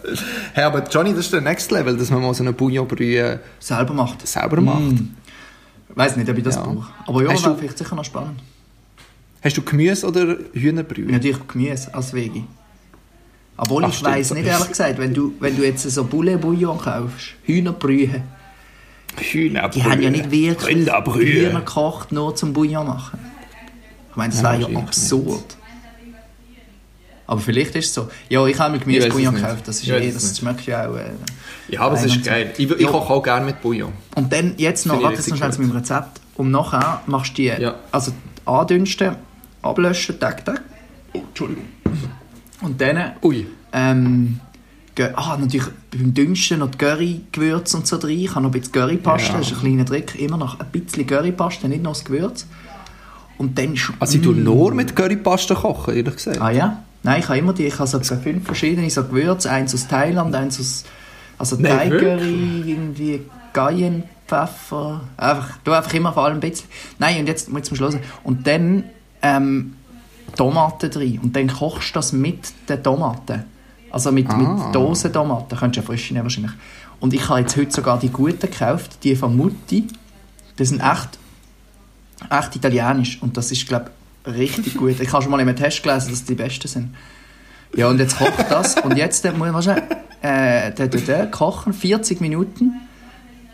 Hey, 0.54 0.64
aber 0.64 0.84
Johnny, 0.90 1.12
das 1.12 1.26
ist 1.26 1.34
der 1.34 1.42
Next 1.42 1.72
Level, 1.72 1.96
dass 1.98 2.10
man 2.10 2.22
mal 2.22 2.34
so 2.34 2.44
eine 2.44 2.54
Bouillonbrühe 2.54 3.40
Selber 3.60 3.94
macht. 3.94 4.28
selber 4.28 4.62
macht. 4.62 4.82
Ich 5.90 5.98
weiß 5.98 6.16
nicht, 6.18 6.30
ob 6.30 6.38
ich 6.38 6.44
das 6.44 6.56
Ja. 6.56 6.62
brauche. 6.64 6.88
Aber 7.08 7.24
ja, 7.24 7.32
Hast 7.32 7.46
wäre 7.46 7.58
vielleicht 7.58 7.78
sicher 7.78 7.96
noch 7.96 8.06
spannend. 8.06 8.40
Hast 9.42 9.56
du 9.58 9.62
Gemüse 9.62 10.06
oder 10.08 10.36
Hühnerbrühe? 10.54 11.12
Natürlich 11.12 11.48
Gemüse 11.48 11.94
als 11.94 12.14
Veggie. 12.14 12.44
Obwohl 13.58 13.84
Ach, 13.86 13.90
ich 13.90 14.04
weiß 14.04 14.34
nicht 14.36 14.46
ehrlich 14.48 14.70
gesagt, 14.70 14.98
wenn 15.00 15.14
du, 15.14 15.34
wenn 15.40 15.56
du 15.58 15.64
jetzt 15.66 15.84
so 15.90 16.06
Poulet 16.06 16.40
Bouillon 16.40 16.78
kaufst, 16.78 17.34
Hühnerbrühe, 17.44 18.22
Hühnerbrühe. 19.18 19.70
die 19.84 19.84
haben 19.90 20.02
ja 20.02 20.10
nicht 20.10 20.32
wirklich. 20.32 20.88
Hühner 20.88 21.60
gekocht, 21.60 22.12
nur 22.12 22.36
zum 22.36 22.54
Bouillon 22.54 22.88
machen. 22.88 23.20
Ich 24.12 24.16
meine, 24.16 24.32
das 24.34 24.42
Ja, 24.42 24.58
wäre 24.60 24.72
ja 24.72 24.80
absurd. 24.80 25.58
Aber 27.30 27.40
vielleicht 27.42 27.76
ist 27.76 27.86
es 27.90 27.94
so. 27.94 28.10
Ja, 28.28 28.44
ich 28.48 28.58
habe 28.58 28.72
mir 28.72 28.78
Ich 28.78 28.84
Gemüse 28.86 29.02
weiß 29.02 29.08
es 29.10 29.14
Bouillon 29.14 29.34
nicht. 29.36 29.44
gekauft. 29.44 29.68
Das, 29.68 29.84
ist 29.84 29.88
eh, 29.88 30.12
das 30.12 30.38
schmeckt 30.40 30.66
ja 30.66 30.90
auch. 30.90 30.96
Äh, 30.96 31.12
Ja, 31.70 31.82
aber 31.82 31.94
es 31.94 32.04
ist 32.06 32.16
und 32.16 32.24
so. 32.26 32.30
geil. 32.32 32.54
Ich, 32.58 32.72
ich 32.72 32.80
Ja. 32.82 32.88
koche 32.90 33.14
auch 33.14 33.22
gerne 33.22 33.46
mit 33.46 33.62
Bouillon. 33.62 33.94
Und 34.16 34.34
dann 34.34 34.56
jetzt 34.58 34.88
noch, 34.88 35.00
warte 35.04 35.18
jetzt 35.18 35.30
noch 35.30 35.38
schnell 35.38 35.54
zu 35.54 35.62
meinem 35.62 35.74
Rezept. 35.78 36.20
Und 36.34 36.50
nachher 36.50 37.04
machst 37.06 37.34
du 37.34 37.44
die, 37.44 37.50
Ja. 37.50 37.76
also 37.92 38.14
andünsten, 38.46 39.16
ablöschen, 39.62 40.20
tak, 40.20 40.44
tak. 40.44 40.64
Oh, 41.14 41.20
Entschuldigung. 41.20 41.66
Und 42.62 42.82
dann, 42.82 43.12
Ui. 43.22 43.46
ähm, 43.74 44.40
ah, 45.14 45.38
natürlich 45.40 45.68
beim 45.92 46.12
Dünsten 46.16 46.58
noch 46.60 46.72
die 46.72 46.80
Curry-Gewürze 46.80 47.78
und 47.78 47.86
so 47.86 48.00
drin. 48.00 48.20
Ich 48.22 48.32
habe 48.32 48.42
noch 48.42 48.50
ein 48.50 48.60
bisschen 48.60 48.72
Currypaste, 48.74 49.34
Ja. 49.34 49.38
das 49.38 49.52
ist 49.52 49.58
ein 49.58 49.60
kleiner 49.60 49.86
Trick. 49.86 50.20
Immer 50.20 50.38
noch 50.38 50.60
ein 50.60 50.66
bisschen 50.72 51.06
Currypaste, 51.06 51.70
nicht 51.70 51.84
nur 51.84 51.94
das 51.94 52.04
Gewürz. 52.04 52.48
Und 53.38 53.56
dann... 53.60 53.76
Also 54.00 54.18
ich 54.18 54.24
tue 54.24 54.34
nur 54.36 54.74
mit 54.74 54.96
Currypaste 54.96 55.54
kochen, 55.54 55.96
ehrlich 55.96 56.16
gesagt. 56.16 56.42
Ah 56.42 56.50
ja? 56.50 56.84
Nein, 57.04 57.20
ich 57.22 57.30
habe 57.30 57.40
immer 57.40 57.54
die, 57.54 57.66
ich 57.66 57.80
habe 57.80 57.88
so 57.88 58.00
fünf 58.00 58.46
verschiedene 58.46 58.90
so 58.90 59.04
Gewürze, 59.04 59.50
eins 59.50 59.74
aus 59.74 59.88
Thailand, 59.88 60.36
eins 60.36 60.60
aus, 60.60 60.84
also 61.38 61.56
Nein, 61.58 61.92
irgendwie 61.92 63.22
Cayenne-Pfeffer, 63.54 65.02
einfach, 65.18 65.58
du 65.64 65.72
einfach 65.72 65.94
immer 65.94 66.14
vor 66.14 66.26
allem 66.26 66.38
ein 66.38 66.40
bisschen. 66.42 66.68
Nein, 66.98 67.22
und 67.22 67.28
jetzt, 67.28 67.50
jetzt 67.50 67.68
zum 67.68 67.78
Schluss. 67.78 67.96
Und 68.24 68.46
dann 68.46 68.84
ähm, 69.22 69.76
Tomaten 70.36 70.92
drin 70.92 71.20
und 71.24 71.36
dann 71.36 71.48
kochst 71.48 71.90
du 71.90 71.94
das 71.96 72.12
mit 72.12 72.54
den 72.68 72.84
Tomaten. 72.84 73.44
Also 73.92 74.12
mit, 74.12 74.30
Ah. 74.30 74.38
mit 74.38 74.76
Dosentomaten, 74.76 75.58
könntest 75.58 75.78
du 75.78 75.82
ja 75.82 75.86
frisch 75.88 76.12
nehmen 76.12 76.24
wahrscheinlich. 76.26 76.52
Und 77.00 77.14
ich 77.14 77.28
habe 77.28 77.40
jetzt 77.40 77.56
heute 77.58 77.72
sogar 77.72 77.98
die 77.98 78.10
guten 78.10 78.40
gekauft, 78.42 79.04
die 79.04 79.16
von 79.16 79.36
Mutti. 79.36 79.88
Die 80.60 80.66
sind 80.66 80.82
echt, 80.82 81.18
echt 82.30 82.56
italienisch 82.56 83.22
und 83.22 83.36
das 83.38 83.52
ist, 83.52 83.68
glaube 83.68 83.86
ich, 83.88 83.99
richtig 84.26 84.76
gut. 84.76 85.00
Ich 85.00 85.12
habe 85.12 85.22
schon 85.24 85.32
mal 85.32 85.40
in 85.40 85.48
einem 85.48 85.58
Test 85.58 85.84
gelesen, 85.84 86.12
dass 86.12 86.24
die 86.24 86.36
besten 86.36 86.68
sind. 86.68 86.96
Ja, 87.76 87.88
und 87.88 88.00
jetzt 88.00 88.18
kocht 88.18 88.46
das. 88.50 88.76
Und 88.82 88.98
jetzt 88.98 89.24
äh, 89.26 89.32
muss 89.32 89.52
mal 89.52 89.62
schnell, 89.62 89.84
äh, 90.22 91.28
kochen, 91.28 91.74
40 91.74 92.20
Minuten. 92.22 92.74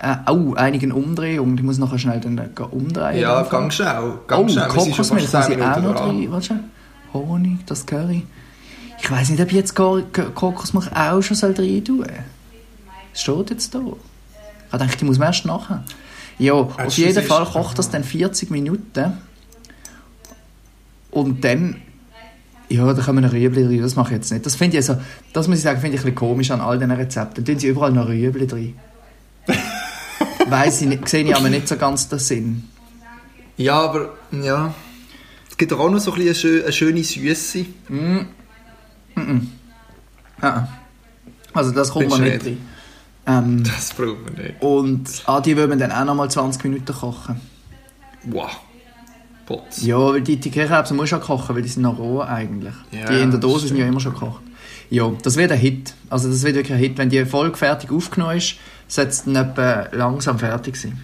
Äh, 0.02 0.16
oh, 0.32 0.54
einigen 0.56 0.92
Umdrehungen. 0.92 1.58
Ich 1.58 1.64
muss 1.64 1.78
nachher 1.78 2.00
schnell 2.00 2.20
dann 2.20 2.38
äh, 2.38 2.62
umdrehen. 2.62 3.20
Ja, 3.20 3.44
ganz 3.44 3.76
schnell. 3.76 3.98
Oh, 4.02 4.20
Ganz 4.28 4.54
schon 4.54 4.68
Kokosmilch 4.68 5.12
muss 5.12 5.24
ich 5.24 5.30
10 5.56 5.62
auch 5.62 5.82
noch 5.82 5.96
drin. 5.96 6.32
Warte. 6.32 6.60
Honig, 7.14 7.66
das 7.66 7.86
Curry. 7.86 8.26
Ich 9.02 9.10
weiß 9.12 9.30
nicht, 9.30 9.42
ob 9.42 9.48
ich 9.50 9.54
jetzt 9.56 9.76
Ko- 9.76 10.02
Ko- 10.12 10.32
Kokosmilch 10.34 10.88
auch 10.96 11.22
schon 11.22 11.36
soll 11.38 11.54
rein 11.58 11.84
tun 11.84 11.98
soll. 12.00 12.08
Das 13.12 13.22
steht 13.22 13.50
jetzt 13.52 13.74
da. 13.76 13.80
Ich 13.80 14.78
dachte, 14.80 14.98
die 14.98 15.06
muss 15.06 15.18
man 15.18 15.28
erst 15.28 15.46
nachher. 15.46 15.84
Ja, 16.38 16.54
auf 16.54 16.98
jeden 16.98 17.24
Fall 17.24 17.46
kocht 17.46 17.78
das 17.80 17.90
dann 17.90 18.04
40 18.04 18.50
Minuten. 18.52 19.18
Und 21.16 21.44
dann. 21.44 21.78
Ja, 22.68 22.92
da 22.94 23.02
kommen 23.02 23.24
noch 23.24 23.32
Rüebli 23.32 23.64
rein. 23.66 23.82
Das 23.82 23.96
mache 23.96 24.10
ich 24.10 24.18
jetzt 24.18 24.32
nicht. 24.32 24.46
Das 24.46 24.56
finde 24.56 24.78
ich 24.78 24.90
also, 24.90 25.02
das 25.34 25.48
muss 25.48 25.58
ich 25.60 25.64
sagen, 25.64 25.80
finde 25.80 25.96
ich 25.96 26.02
ein 26.02 26.06
bisschen 26.06 26.16
komisch 26.16 26.52
an 26.52 26.62
all 26.62 26.78
diesen 26.78 26.92
Rezepten. 26.92 27.44
Dann 27.44 27.46
tun 27.54 27.60
sie 27.60 27.68
überall 27.68 27.92
noch 27.92 28.08
Rüebli 28.08 28.48
drin. 28.48 28.76
Weiss 30.50 30.82
ich 30.82 30.88
nicht, 30.88 31.08
sehe 31.08 31.24
ich 31.24 31.36
aber 31.36 31.50
nicht 31.50 31.68
so 31.68 31.78
ganz 31.78 32.10
den 32.10 32.20
Sinn. 32.20 32.64
Ja, 33.58 33.80
aber, 33.82 34.14
ja. 34.32 34.74
Es 35.50 35.58
gibt 35.58 35.72
doch 35.72 35.80
auch 35.80 35.90
noch 35.90 36.00
so 36.00 36.12
ein 36.14 36.18
bisschen 36.24 36.62
eine, 36.62 36.62
schö- 36.62 36.64
eine 36.64 36.74
schöne 36.74 37.04
Süße. 37.04 37.66
Ah. 40.42 40.68
Also 41.54 41.72
das 41.72 41.92
kommt 41.92 42.10
man 42.10 42.22
nicht 42.22 42.46
rein. 42.46 42.58
Ähm, 43.28 43.64
Das 43.64 43.94
braucht 43.94 44.24
man 44.26 44.34
nicht. 44.44 44.62
und 44.62 45.10
ah, 45.26 45.40
die 45.42 45.56
würden 45.56 45.80
dann 45.80 45.92
auch 45.92 46.06
noch 46.06 46.16
mal 46.16 46.30
20 46.30 46.64
Minuten 46.66 46.94
kochen. 46.94 47.40
Wow. 48.24 48.52
Potz. 49.46 49.84
Ja, 49.84 49.98
weil 50.00 50.22
die, 50.22 50.38
die 50.38 50.50
Kichererbsen 50.50 50.98
muss 50.98 51.10
schon 51.10 51.22
kochen, 51.22 51.56
weil 51.56 51.62
die 51.62 51.70
sind 51.70 51.84
noch 51.84 51.98
roh 52.00 52.22
eigentlich. 52.22 52.74
Ja, 52.92 53.06
die 53.12 53.22
in 53.22 53.32
der 53.32 53.40
Dose 53.40 53.68
sind 53.68 53.78
ja 53.78 53.86
immer 53.86 54.00
schon 54.00 54.14
gekocht. 54.14 54.42
Ja, 54.90 55.12
das 55.24 55.36
wird 55.38 55.52
ein 55.52 55.60
Hit. 55.60 55.94
Also 56.10 56.30
das 56.30 56.44
wird 56.44 56.56
wirklich 56.56 56.74
ein 56.74 56.80
Hit. 56.80 56.98
Wenn 56.98 57.10
die 57.10 57.26
Folge 57.26 57.58
fertig 57.58 57.92
aufgenommen 57.92 58.38
ist, 58.38 58.56
sollte 58.88 59.12
es 59.12 59.24
dann 59.24 59.36
etwa 59.36 59.88
langsam 59.92 60.38
fertig 60.40 60.76
sein. 60.76 61.00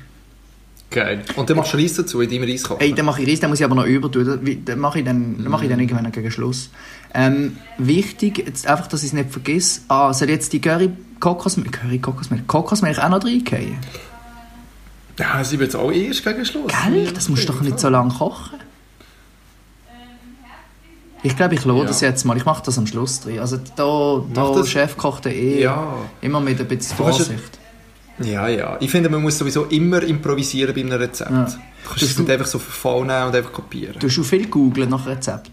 Geil. 0.92 1.22
Und 1.38 1.50
dann 1.50 1.56
machst 1.58 1.74
du 1.74 1.78
Reis 1.78 1.94
dazu 1.94 2.20
in 2.20 2.30
deinem 2.30 2.44
Reiskocher? 2.44 2.82
Ey, 2.82 2.94
dann 2.94 3.06
mache 3.06 3.22
ich 3.22 3.30
Reis, 3.30 3.40
dann 3.40 3.50
muss 3.50 3.60
ich 3.60 3.66
aber 3.66 3.76
noch 3.76 3.86
übertun. 3.86 4.40
Dann 4.66 4.80
mache 4.80 5.00
ich 5.00 5.06
dann, 5.06 5.38
dann, 5.42 5.50
mache 5.50 5.64
ich 5.64 5.70
dann 5.70 5.80
Mm. 5.80 5.84
irgendwann 5.84 6.12
gegen 6.12 6.30
Schluss. 6.32 6.70
Ähm, 7.14 7.58
wichtig, 7.78 8.40
jetzt 8.40 8.68
einfach, 8.68 8.88
dass 8.88 9.02
ich 9.02 9.08
es 9.08 9.14
nicht 9.14 9.32
vergesse. 9.32 9.82
Ah, 9.88 10.12
soll 10.14 10.30
jetzt 10.30 10.52
die 10.52 10.60
Curry 10.60 10.90
Kokosmilch, 11.22 11.72
Curry 11.72 12.00
Kokosmilch, 12.00 12.46
Kokosmilch 12.46 13.02
auch 13.02 13.10
noch 13.10 13.24
reingehen? 13.24 13.78
Ja, 15.20 15.44
sie 15.44 15.60
wird 15.60 15.76
auch 15.76 15.92
erst 15.92 16.24
gegen 16.24 16.46
Schluss. 16.46 16.72
Gell? 16.86 17.12
Das 17.14 17.30
musst 17.30 17.48
du 17.48 17.54
doch 17.54 17.62
nicht 17.62 17.80
so 17.80 17.90
lange 17.90 18.14
kochen. 18.14 18.60
Ich 21.24 21.36
glaube, 21.36 21.54
ich 21.54 21.66
lohne 21.66 21.82
Ja. 21.82 21.86
das 21.88 22.02
jetzt 22.02 22.26
mal. 22.26 22.36
Ich 22.38 22.46
mache 22.46 22.64
das 22.66 22.78
am 22.78 22.88
Schluss 22.88 23.20
drin. 23.22 23.40
Also 23.40 23.58
da, 23.76 24.24
da 24.34 24.52
das. 24.56 24.70
Chef 24.70 24.98
kocht 24.98 25.28
er 25.28 25.34
eh 25.34 25.62
Ja. 25.62 25.94
immer 26.22 26.40
mit 26.40 26.60
ein 26.60 26.68
bisschen 26.68 26.98
Vorsicht. 26.98 27.60
Ja, 28.20 28.48
ja. 28.48 28.78
Ich 28.80 28.90
finde, 28.90 29.10
man 29.10 29.22
muss 29.22 29.38
sowieso 29.38 29.66
immer 29.66 30.02
improvisieren 30.04 30.74
bei 30.74 30.82
einem 30.82 30.94
Rezept. 30.94 31.32
Ja. 31.32 31.46
Du 31.46 31.90
kannst 31.90 32.04
es 32.04 32.18
nicht 32.18 32.30
einfach 32.30 32.46
so 32.48 32.60
verfallen 32.60 33.08
nehmen 33.08 33.28
und 33.28 33.36
einfach 33.36 33.52
kopieren. 33.54 33.96
Du 34.00 34.08
hast 34.08 34.14
schon 34.14 34.24
viel 34.24 34.48
googeln 34.48 34.90
nach 34.90 35.06
Rezept. 35.08 35.52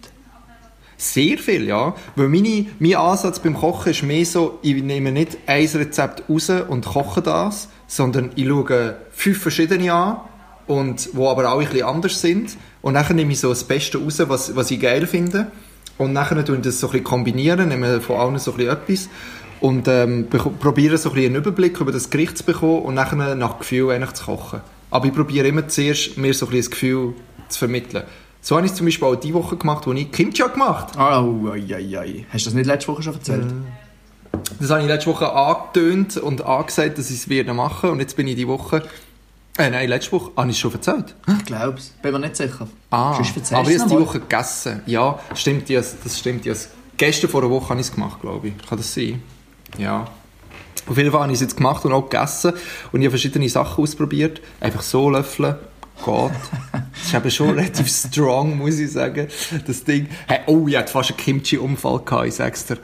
Sehr 0.97 1.39
viel, 1.39 1.67
ja. 1.67 1.95
Weil 2.17 2.29
meine, 2.29 2.67
mein 2.79 2.97
Ansatz 2.97 3.39
beim 3.39 3.55
Kochen 3.55 3.91
ist 3.93 4.03
mehr 4.03 4.25
so, 4.27 4.59
ich 4.63 4.83
nehme 4.83 5.13
nicht 5.13 5.39
ein 5.47 5.67
Rezept 5.67 6.25
raus 6.29 6.51
und 6.69 6.85
koche 6.85 7.23
das, 7.23 7.69
sondern 7.89 8.31
ich 8.37 8.47
schaue 8.47 8.97
fünf 9.11 9.43
verschiedene 9.43 9.93
an, 9.93 10.19
und, 10.69 11.09
wo 11.15 11.29
aber 11.29 11.49
alle 11.49 11.63
ein 11.63 11.69
bisschen 11.69 11.87
anders 11.87 12.21
sind. 12.21 12.57
Und 12.83 12.95
dann 12.95 13.17
nehme 13.17 13.33
ich 13.33 13.41
so 13.41 13.49
das 13.49 13.65
Beste 13.65 13.99
raus, 13.99 14.23
was, 14.27 14.55
was 14.55 14.71
ich 14.71 14.79
geil 14.79 15.07
finde. 15.07 15.51
Und 15.97 16.15
dann 16.15 16.45
tue 16.45 16.57
ich 16.57 16.63
das 16.63 16.79
so 16.79 16.87
ein 16.87 16.93
bisschen 16.93 17.05
kombinieren, 17.05 17.71
nehme 17.71 18.01
von 18.01 18.17
allen 18.17 18.39
so 18.39 18.53
ein 18.53 18.59
bisschen 18.59 18.73
etwas. 18.73 19.09
Und 19.61 19.89
ähm, 19.89 20.29
probiere 20.29 20.97
so 20.97 21.09
ein 21.09 21.15
bisschen 21.15 21.35
einen 21.35 21.43
Überblick 21.43 21.81
über 21.81 21.91
das 21.91 22.11
Gericht 22.11 22.39
zu 22.39 22.45
bekommen 22.45 22.83
und 22.83 22.95
nachher 22.95 23.35
nach 23.35 23.59
Gefühl 23.59 23.91
eigentlich 23.91 24.13
zu 24.13 24.27
kochen. 24.27 24.61
Aber 24.91 25.07
ich 25.07 25.13
probiere 25.13 25.49
immer 25.49 25.67
zuerst, 25.67 26.17
mir 26.17 26.33
so 26.33 26.47
ein 26.47 26.51
bisschen 26.51 26.59
das 26.59 26.71
Gefühl 26.71 27.15
zu 27.49 27.59
vermitteln. 27.59 28.05
So 28.41 28.55
habe 28.55 28.67
ich 28.67 28.73
es 28.73 28.79
zum 28.79 28.87
Beispiel 28.87 29.09
auch 29.09 29.17
die 29.17 29.35
Woche 29.35 29.57
gemacht, 29.57 29.87
wo 29.87 29.93
ich 29.93 30.13
Kimchi 30.13 30.43
habe 30.43 30.53
gemacht 30.53 30.95
Oh, 30.97 31.51
ai, 31.51 31.75
ai, 31.75 31.99
ai. 31.99 32.27
Hast 32.31 32.47
du 32.47 32.51
das 32.51 32.55
nicht 32.55 32.67
letzte 32.67 32.93
Woche 32.93 33.03
schon 33.03 33.15
erzählt? 33.15 33.47
Das 34.61 34.71
habe 34.71 34.83
ich 34.83 34.87
letzte 34.89 35.11
Woche 35.11 35.33
angetönt 35.33 36.17
und 36.17 36.45
angesagt, 36.45 36.99
dass 36.99 37.11
ich 37.11 37.17
es 37.17 37.29
werde 37.29 37.55
machen. 37.55 37.91
Und 37.91 38.01
jetzt 38.01 38.17
bin 38.17 38.27
ich 38.27 38.37
die 38.37 38.49
Woche... 38.49 38.83
Äh, 39.57 39.71
nein, 39.71 39.89
letzte 39.89 40.13
Woche 40.13 40.31
habe 40.37 40.51
ich 40.51 40.57
es 40.57 40.61
schon 40.61 40.73
erzählt. 40.73 41.15
Ich 41.39 41.45
glaube 41.45 41.79
es. 41.79 41.89
Bin 42.01 42.13
mir 42.13 42.21
nicht 42.21 42.37
sicher. 42.37 42.69
Ah, 42.91 43.17
aber 43.17 43.21
ich 43.21 43.45
habe 43.51 43.67
es 43.71 43.87
die. 43.87 43.91
Woche 43.91 44.21
gegessen. 44.21 44.83
Ja, 44.87 45.19
stimmt, 45.35 45.69
das, 45.69 45.97
das 46.03 46.19
stimmt. 46.19 46.47
Das. 46.47 46.71
Gestern 46.97 47.29
vor 47.29 47.43
einer 47.43 47.51
Woche 47.51 47.71
habe 47.71 47.81
ich 47.81 47.89
es 47.89 47.93
gemacht, 47.93 48.21
glaube 48.21 48.49
ich. 48.49 48.59
Kann 48.69 48.79
das 48.79 48.95
sein? 48.95 49.21
Ja. 49.77 50.07
Auf 50.87 50.97
jeden 50.97 51.11
Fall 51.11 51.23
habe 51.23 51.33
ich 51.33 51.37
es 51.37 51.43
jetzt 51.43 51.57
gemacht 51.57 51.85
und 51.85 51.93
auch 51.93 52.09
gegessen. 52.09 52.53
Und 52.93 53.01
ich 53.01 53.07
habe 53.07 53.11
verschiedene 53.11 53.49
Sachen 53.49 53.83
ausprobiert. 53.83 54.41
Einfach 54.61 54.83
so 54.83 55.11
löffeln. 55.11 55.57
Geht. 56.05 56.15
Das 56.15 57.07
ist 57.07 57.15
eben 57.15 57.31
schon 57.31 57.51
relativ 57.51 57.89
strong, 58.07 58.59
muss 58.59 58.79
ich 58.79 58.93
sagen. 58.93 59.27
Das 59.67 59.83
Ding. 59.83 60.09
Hey, 60.29 60.41
oh, 60.47 60.69
ich 60.69 60.77
hatte 60.77 60.93
fast 60.93 61.11
einen 61.11 61.19
Kimchi-Unfall 61.19 62.01
gehabt, 62.05 62.29
ich 62.29 62.35
sag's 62.35 62.67
dir. 62.67 62.79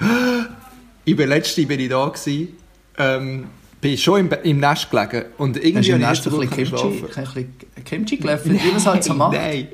Ich 1.04 1.16
bin 1.16 1.28
letzte 1.28 1.66
bin 1.66 1.80
ich 1.80 1.88
da 1.88 2.08
gewesen. 2.08 2.49
Ähm, 2.96 3.46
bin 3.80 3.99
schon 3.99 4.20
im, 4.20 4.30
im 4.42 4.61
Nest 4.61 4.90
gelegen. 4.90 5.26
Und 5.37 5.62
irgendwie 5.62 5.90
im 5.90 6.00
Nest 6.00 6.26
ich 6.26 6.32
ein 6.32 6.40
bisschen 6.40 6.70
Kimchi, 6.70 6.87
ein 6.87 7.25
bisschen 7.25 7.54
Kimchi 7.84 8.16
gelöffelt, 8.16 8.62
wie 8.62 8.68
man 8.68 8.76
es 8.76 8.87
halt 8.87 9.04
so 9.04 9.12
macht? 9.12 9.34
Nein. 9.34 9.68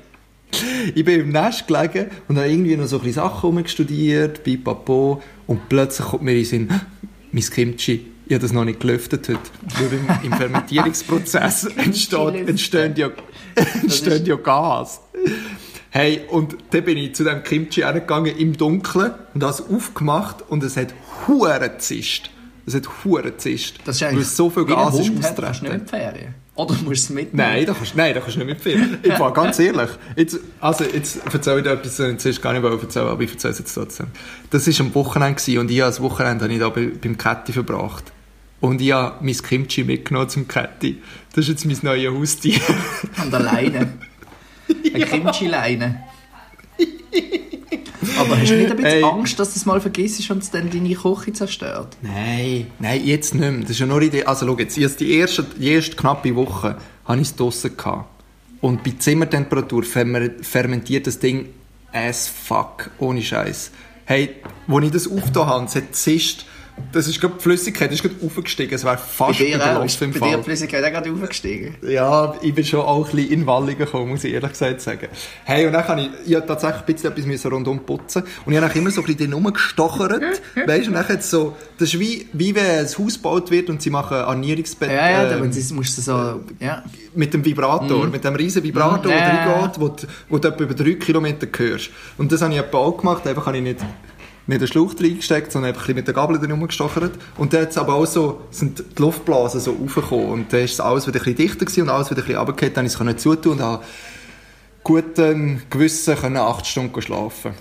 Ich 0.94 1.04
bin 1.04 1.20
im 1.20 1.28
Nest 1.30 1.68
gelegen 1.68 2.06
und 2.26 2.36
habe 2.36 2.50
irgendwie 2.50 2.76
noch 2.76 2.86
so 2.86 2.96
ein 2.96 3.02
bisschen 3.02 3.22
Sachen 3.22 3.40
rumgestudiert, 3.40 4.42
pipapo, 4.42 5.22
und 5.46 5.68
plötzlich 5.68 6.08
kommt 6.08 6.24
mir 6.24 6.32
in 6.32 6.38
den 6.38 6.44
Sinn, 6.44 6.68
mein 7.32 7.44
Kimchi, 7.44 8.06
ich 8.26 8.34
habe 8.34 8.42
das 8.42 8.52
noch 8.52 8.64
nicht 8.64 8.80
gelüftet 8.80 9.28
heute. 9.28 9.40
Weil 9.78 9.92
im, 9.92 10.32
im 10.32 10.36
Fermentierungsprozess 10.36 11.64
entsteht, 11.76 12.48
entstehen, 12.48 12.94
ja, 12.96 13.10
entstehen 13.80 14.26
ja 14.26 14.34
Gas. 14.34 15.00
Hey, 15.92 16.22
und 16.28 16.56
dann 16.70 16.84
bin 16.84 16.96
ich 16.98 17.16
zu 17.16 17.24
dem 17.24 17.42
Kimchi 17.42 17.80
hergegangen 17.80 18.36
im 18.36 18.56
Dunkeln 18.56 19.12
und 19.34 19.42
habe 19.42 19.52
es 19.52 19.60
aufgemacht 19.60 20.36
und 20.48 20.62
es 20.62 20.76
hat 20.76 20.94
Huren 21.26 21.60
gezischt. 21.60 22.30
Es 22.64 22.76
hat 22.76 22.88
Huren 23.04 23.24
gezischt. 23.24 23.80
Das 23.84 23.96
ist 23.96 24.02
eigentlich 24.04 24.28
so 24.28 24.50
viel 24.50 24.66
Gas 24.66 25.00
ist 25.00 25.08
hat, 25.08 25.36
kannst 25.36 25.38
du 25.38 25.42
nicht 25.42 25.42
austreten. 25.42 25.78
mit 25.78 25.90
Ferien. 25.90 26.34
Oder 26.54 26.74
musst 26.74 26.84
du 26.84 26.92
es 26.92 27.10
mitnehmen? 27.10 27.50
Nein, 27.50 27.66
da 27.66 27.72
kannst, 27.72 27.96
nein, 27.96 28.14
da 28.14 28.20
kannst 28.20 28.36
du 28.36 28.44
nicht 28.44 28.48
mitfilmen. 28.48 28.98
Ich 29.02 29.18
war 29.18 29.32
ganz 29.32 29.58
ehrlich. 29.58 29.90
Jetzt, 30.14 30.38
also, 30.60 30.84
jetzt 30.84 31.20
erzähle 31.32 31.58
ich 31.58 31.64
dir 31.64 31.70
etwas, 31.70 31.96
das 31.96 32.24
ich 32.24 32.40
gar 32.40 32.52
nicht 32.52 32.62
wollte 32.62 32.82
erzählen, 32.82 33.08
aber 33.08 33.22
ich 33.22 33.32
erzähle 33.32 33.52
es 33.52 33.58
jetzt 33.58 33.74
trotzdem. 33.74 34.08
Das 34.50 34.66
war 34.66 34.86
am 34.86 34.94
Wochenende 34.94 35.60
und 35.60 35.70
ich 35.70 35.80
habe 35.80 35.90
das 35.90 36.00
Wochenende 36.00 36.44
habe 36.44 36.52
ich 36.52 36.60
da 36.60 36.68
bei, 36.68 36.90
beim 37.02 37.18
Kätti 37.18 37.52
verbracht. 37.52 38.12
Und 38.60 38.80
ich 38.80 38.92
habe 38.92 39.24
mein 39.24 39.36
Kimchi 39.36 39.84
mitgenommen 39.84 40.28
zum 40.28 40.46
Kätti. 40.46 41.02
Das 41.34 41.48
ist 41.48 41.48
jetzt 41.48 41.64
mein 41.64 41.78
neues 41.82 42.12
Haustier. 42.14 42.60
An 43.16 43.30
der 43.30 43.40
Eine 44.94 45.04
Kimchi-Leine. 45.06 46.02
Aber 48.18 48.38
hast 48.38 48.50
du 48.50 48.56
nicht 48.56 48.70
ein 48.70 48.76
bisschen 48.76 48.92
Ey. 48.92 49.04
Angst, 49.04 49.38
dass 49.38 49.52
du 49.52 49.58
es 49.58 49.66
mal 49.66 49.80
vergisst 49.80 50.30
und 50.30 50.42
es 50.42 50.50
dann 50.50 50.70
deine 50.70 50.94
Küche 50.94 51.32
zerstört? 51.32 51.96
Nein, 52.02 52.68
nein, 52.78 53.04
jetzt 53.04 53.34
nicht 53.34 53.40
mehr. 53.40 53.60
Das 53.60 53.70
ist 53.70 53.80
ja 53.80 53.86
nur 53.86 54.00
Idee. 54.02 54.24
Also, 54.24 54.46
schau 54.46 54.58
jetzt, 54.58 54.76
habe 54.76 55.00
die 55.00 55.12
erste, 55.12 55.44
die 55.44 55.70
erste 55.70 55.96
knappe 55.96 56.34
Woche 56.34 56.76
habe 57.04 57.20
ich 57.20 57.28
es 57.28 57.36
draussen 57.36 57.76
gehabt. 57.76 58.08
Und 58.60 58.82
bei 58.84 58.92
Zimmertemperatur 58.98 59.82
fermentiert 59.84 61.06
das 61.06 61.18
Ding 61.18 61.48
as 61.92 62.28
fuck, 62.28 62.90
ohne 62.98 63.22
Scheiß. 63.22 63.70
Hey, 64.04 64.36
als 64.68 64.84
ich 64.84 64.90
das 64.90 65.08
aufgetan 65.08 65.46
habe, 65.46 65.64
es 65.66 65.76
hat 65.76 65.94
zischt, 65.94 66.44
das 66.92 67.06
ist 67.08 67.20
gerade 67.20 67.34
die 67.36 67.42
Flüssigkeit, 67.42 67.90
das 67.90 67.96
ist 68.00 68.02
gerade 68.02 68.24
aufgestiegen, 68.24 68.74
es 68.74 68.84
wäre 68.84 68.96
Bei 68.96 69.02
fast 69.02 69.38
dir 69.40 69.48
auch? 69.50 69.54
überlaufen 69.54 70.12
im 70.12 70.20
bei 70.20 70.28
dir 70.28 70.36
die. 70.36 70.44
Flüssigkeit 70.44 70.84
auch 70.84 70.90
gerade 70.90 71.12
aufgestiegen? 71.12 71.76
Ja, 71.82 72.34
ich 72.42 72.54
bin 72.54 72.64
schon 72.64 72.80
auch 72.80 73.08
ein 73.08 73.14
bisschen 73.16 73.32
in 73.32 73.46
Wallungen 73.46 73.78
gekommen, 73.78 74.08
muss 74.10 74.24
ich 74.24 74.32
ehrlich 74.32 74.50
gesagt 74.50 74.80
sagen. 74.80 75.08
Hey, 75.44 75.66
und 75.66 75.72
dann 75.72 75.84
kann 75.84 75.98
ich, 75.98 76.08
ich 76.26 76.34
habe 76.34 76.46
tatsächlich 76.46 76.80
ein 76.80 76.86
bisschen 76.94 77.10
etwas 77.12 77.26
müssen 77.26 77.50
rundum 77.52 77.80
putzen 77.80 78.22
und 78.44 78.52
ich 78.52 78.60
habe 78.60 78.78
immer 78.78 78.90
so 78.90 79.00
ein 79.00 79.06
bisschen 79.06 79.30
den 79.30 79.32
rumgestochert, 79.32 80.22
weißt 80.66 80.86
du, 80.86 80.90
und 80.90 80.94
dann 81.08 81.20
so, 81.20 81.56
das 81.78 81.88
ist 81.94 82.00
wie, 82.00 82.26
wie 82.32 82.54
wenn 82.54 82.64
ein 82.64 82.86
Haus 82.86 83.14
gebaut 83.14 83.50
wird 83.50 83.68
und 83.70 83.80
sie 83.82 83.90
machen 83.90 84.16
ein 84.16 84.24
Arnierungsbett 84.24 84.90
Ja, 84.90 85.10
ja, 85.10 85.22
äh, 85.24 85.30
dann 85.30 85.40
musst 85.48 85.98
du 85.98 86.02
so... 86.02 86.40
Ja. 86.60 86.82
mit 87.14 87.34
dem 87.34 87.44
Vibrator, 87.44 88.06
mit 88.06 88.22
dem 88.24 88.34
riesen 88.36 88.62
Vibrator, 88.62 89.10
Mhm. 89.12 89.16
der 89.16 89.28
reingeht, 89.28 89.80
wo, 89.80 89.88
du- 89.88 90.06
wo 90.28 90.38
du 90.38 90.48
etwa 90.48 90.64
über 90.64 90.74
drei 90.74 90.92
Kilometer 90.94 91.46
hörst. 91.56 91.90
Und 92.18 92.30
das 92.32 92.42
habe 92.42 92.52
ich 92.52 92.58
etwa 92.60 92.78
auch 92.78 92.96
gemacht, 92.96 93.26
einfach 93.26 93.46
habe 93.46 93.56
ich 93.56 93.62
nicht 93.62 93.78
nicht 94.50 94.60
den 94.60 94.68
Schlauch 94.68 94.94
reingesteckt, 95.00 95.52
sondern 95.52 95.70
einfach 95.70 95.82
ein 95.82 95.86
bisschen 95.86 95.96
mit 95.96 96.06
der 96.06 96.14
Gabel 96.14 96.38
drin 96.38 96.50
rumgestochert. 96.50 97.12
Und 97.38 97.52
dann 97.52 97.62
hat's 97.62 97.78
aber 97.78 97.94
auch 97.94 98.06
so, 98.06 98.42
sind 98.50 98.84
die 98.96 99.02
Luftblasen 99.02 99.60
so 99.60 99.72
raufgekommen. 99.72 100.26
Und 100.26 100.52
dann 100.52 100.60
ist 100.60 100.80
alles 100.80 101.06
wieder 101.06 101.18
ein 101.20 101.24
bisschen 101.24 101.36
dichter 101.36 101.64
gewesen 101.64 101.82
und 101.82 101.88
alles 101.88 102.10
wieder 102.10 102.20
ein 102.20 102.26
bisschen 102.26 102.38
runtergefallen. 102.38 102.74
Dann 102.74 102.88
konnte 102.88 103.10
ich 103.12 103.16
es 103.16 103.22
zutun 103.22 103.52
und 103.52 103.62
habe 103.62 103.84
guten 104.82 105.62
Gewissen 105.70 106.16
können 106.16 106.36
acht 106.36 106.66
Stunden 106.66 107.00
schlafen. 107.02 107.52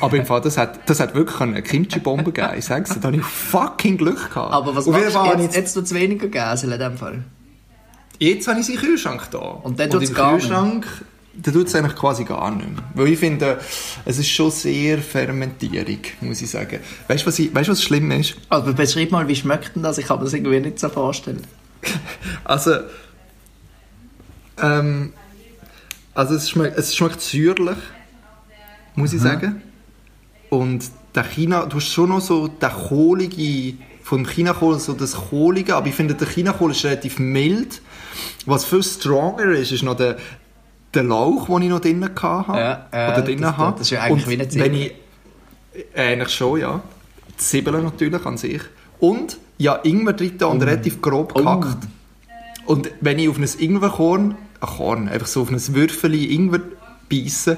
Aber 0.00 0.16
im 0.16 0.26
Fall, 0.26 0.40
das 0.40 0.58
hat, 0.58 0.88
das 0.88 1.00
hat 1.00 1.14
wirklich 1.14 1.40
eine 1.40 1.62
Kimchi-Bombe 1.62 2.32
gegeben. 2.32 2.54
Ich 2.58 2.64
sag's 2.64 2.90
dir, 2.90 3.00
da 3.00 3.08
habe 3.08 3.16
ich 3.16 3.24
fucking 3.24 3.98
Glück 3.98 4.30
gehabt. 4.30 4.52
Aber 4.52 4.74
was 4.74 4.86
Auf 4.86 4.94
machst 4.94 5.16
du 5.16 5.42
jetzt? 5.42 5.56
Jetzt 5.56 5.74
tut 5.74 5.84
es 5.84 5.94
weniger 5.94 6.28
Gäsel 6.28 6.72
in 6.72 6.78
dem 6.78 6.96
Fall. 6.96 7.24
Jetzt 8.18 8.46
habe 8.48 8.60
ich 8.60 8.66
sie 8.66 8.74
im 8.74 8.80
Kühlschrank 8.80 9.30
da. 9.30 9.38
Und 9.38 9.78
dann 9.80 9.90
tut's 9.90 10.10
im 10.10 10.14
gar. 10.14 10.32
Kühlschrank, 10.32 10.86
dann 11.34 11.54
tut 11.54 11.66
es 11.66 11.74
eigentlich 11.74 11.96
quasi 11.96 12.24
gar 12.24 12.50
nicht 12.54 12.68
mehr. 12.68 12.82
Weil 12.94 13.08
ich 13.08 13.18
finde, 13.18 13.58
es 14.04 14.18
ist 14.18 14.28
schon 14.28 14.50
sehr 14.50 14.98
Fermentierung, 14.98 15.98
muss 16.20 16.42
ich 16.42 16.50
sagen. 16.50 16.80
Weißt 17.08 17.22
du, 17.22 17.26
was, 17.28 17.38
ich- 17.38 17.54
weißt, 17.54 17.70
was 17.70 17.82
schlimm 17.82 18.10
ist? 18.10 18.34
Aber 18.50 18.72
beschreib 18.72 19.10
mal, 19.10 19.26
wie 19.28 19.36
schmeckt 19.36 19.74
denn 19.74 19.82
das? 19.82 19.98
Ich 19.98 20.06
kann 20.06 20.18
mir 20.18 20.24
das 20.24 20.34
irgendwie 20.34 20.60
nicht 20.60 20.78
so 20.78 20.88
vorstellen. 20.88 21.42
Also, 22.44 22.76
ähm, 24.60 25.12
also 26.14 26.34
es 26.34 26.50
schmeckt, 26.50 26.78
es 26.78 26.94
schmeckt 26.94 27.20
säuerlich, 27.20 27.78
muss 28.94 29.12
ich 29.12 29.20
sagen. 29.20 29.62
Und 30.50 30.84
der 31.14 31.24
China, 31.24 31.66
du 31.66 31.76
hast 31.76 31.88
schon 31.88 32.10
noch 32.10 32.20
so 32.20 32.48
den 32.48 32.70
kohlige 32.70 33.74
vom 34.02 34.26
Chinakohl 34.28 34.78
so 34.80 34.92
das 34.94 35.14
Kohlige, 35.14 35.76
aber 35.76 35.86
ich 35.86 35.94
finde, 35.94 36.14
der 36.14 36.28
Chinakohl 36.28 36.72
ist 36.72 36.84
relativ 36.84 37.18
mild. 37.18 37.80
Was 38.44 38.64
viel 38.64 38.82
stronger 38.82 39.44
ist, 39.52 39.70
ist 39.72 39.82
noch 39.84 39.96
der, 39.96 40.18
der 40.94 41.02
Lauch, 41.04 41.46
den 41.46 41.62
ich 41.62 41.68
noch 41.70 41.80
drinnen 41.80 42.10
hatte. 42.22 42.52
Ja, 42.58 42.86
ja, 42.92 43.08
oder 43.12 43.22
drinnen 43.22 43.42
das- 43.42 43.56
habe. 43.56 43.72
das 43.72 43.80
ist 43.82 43.90
ja 43.90 44.02
eigentlich 44.02 44.24
Und 44.26 44.30
wie 44.30 44.34
eine 44.34 44.48
Zwiebel. 44.48 44.66
wenn 44.72 44.74
ich, 44.80 44.94
äh, 45.94 46.12
Eigentlich 46.12 46.34
schon, 46.34 46.60
ja. 46.60 46.80
Die 47.30 47.36
Zwiebeln 47.38 47.84
natürlich 47.84 48.26
an 48.26 48.36
sich. 48.36 48.60
Und 49.00 49.38
ja, 49.58 49.76
Ingwer 49.82 50.12
drin 50.12 50.36
und 50.44 50.62
relativ 50.62 51.00
grob 51.00 51.32
Oh. 51.34 51.40
gehackt. 51.40 51.78
Und 52.66 52.90
wenn 53.00 53.18
ich 53.18 53.28
auf 53.28 53.38
ein 53.38 53.48
Ingwerkorn, 53.58 54.36
ein 54.60 54.68
Korn, 54.68 55.08
einfach 55.08 55.26
so 55.26 55.42
auf 55.42 55.50
ein 55.50 55.74
Würfeli 55.74 56.34
Ingwer 56.34 56.60
beisse, 57.10 57.56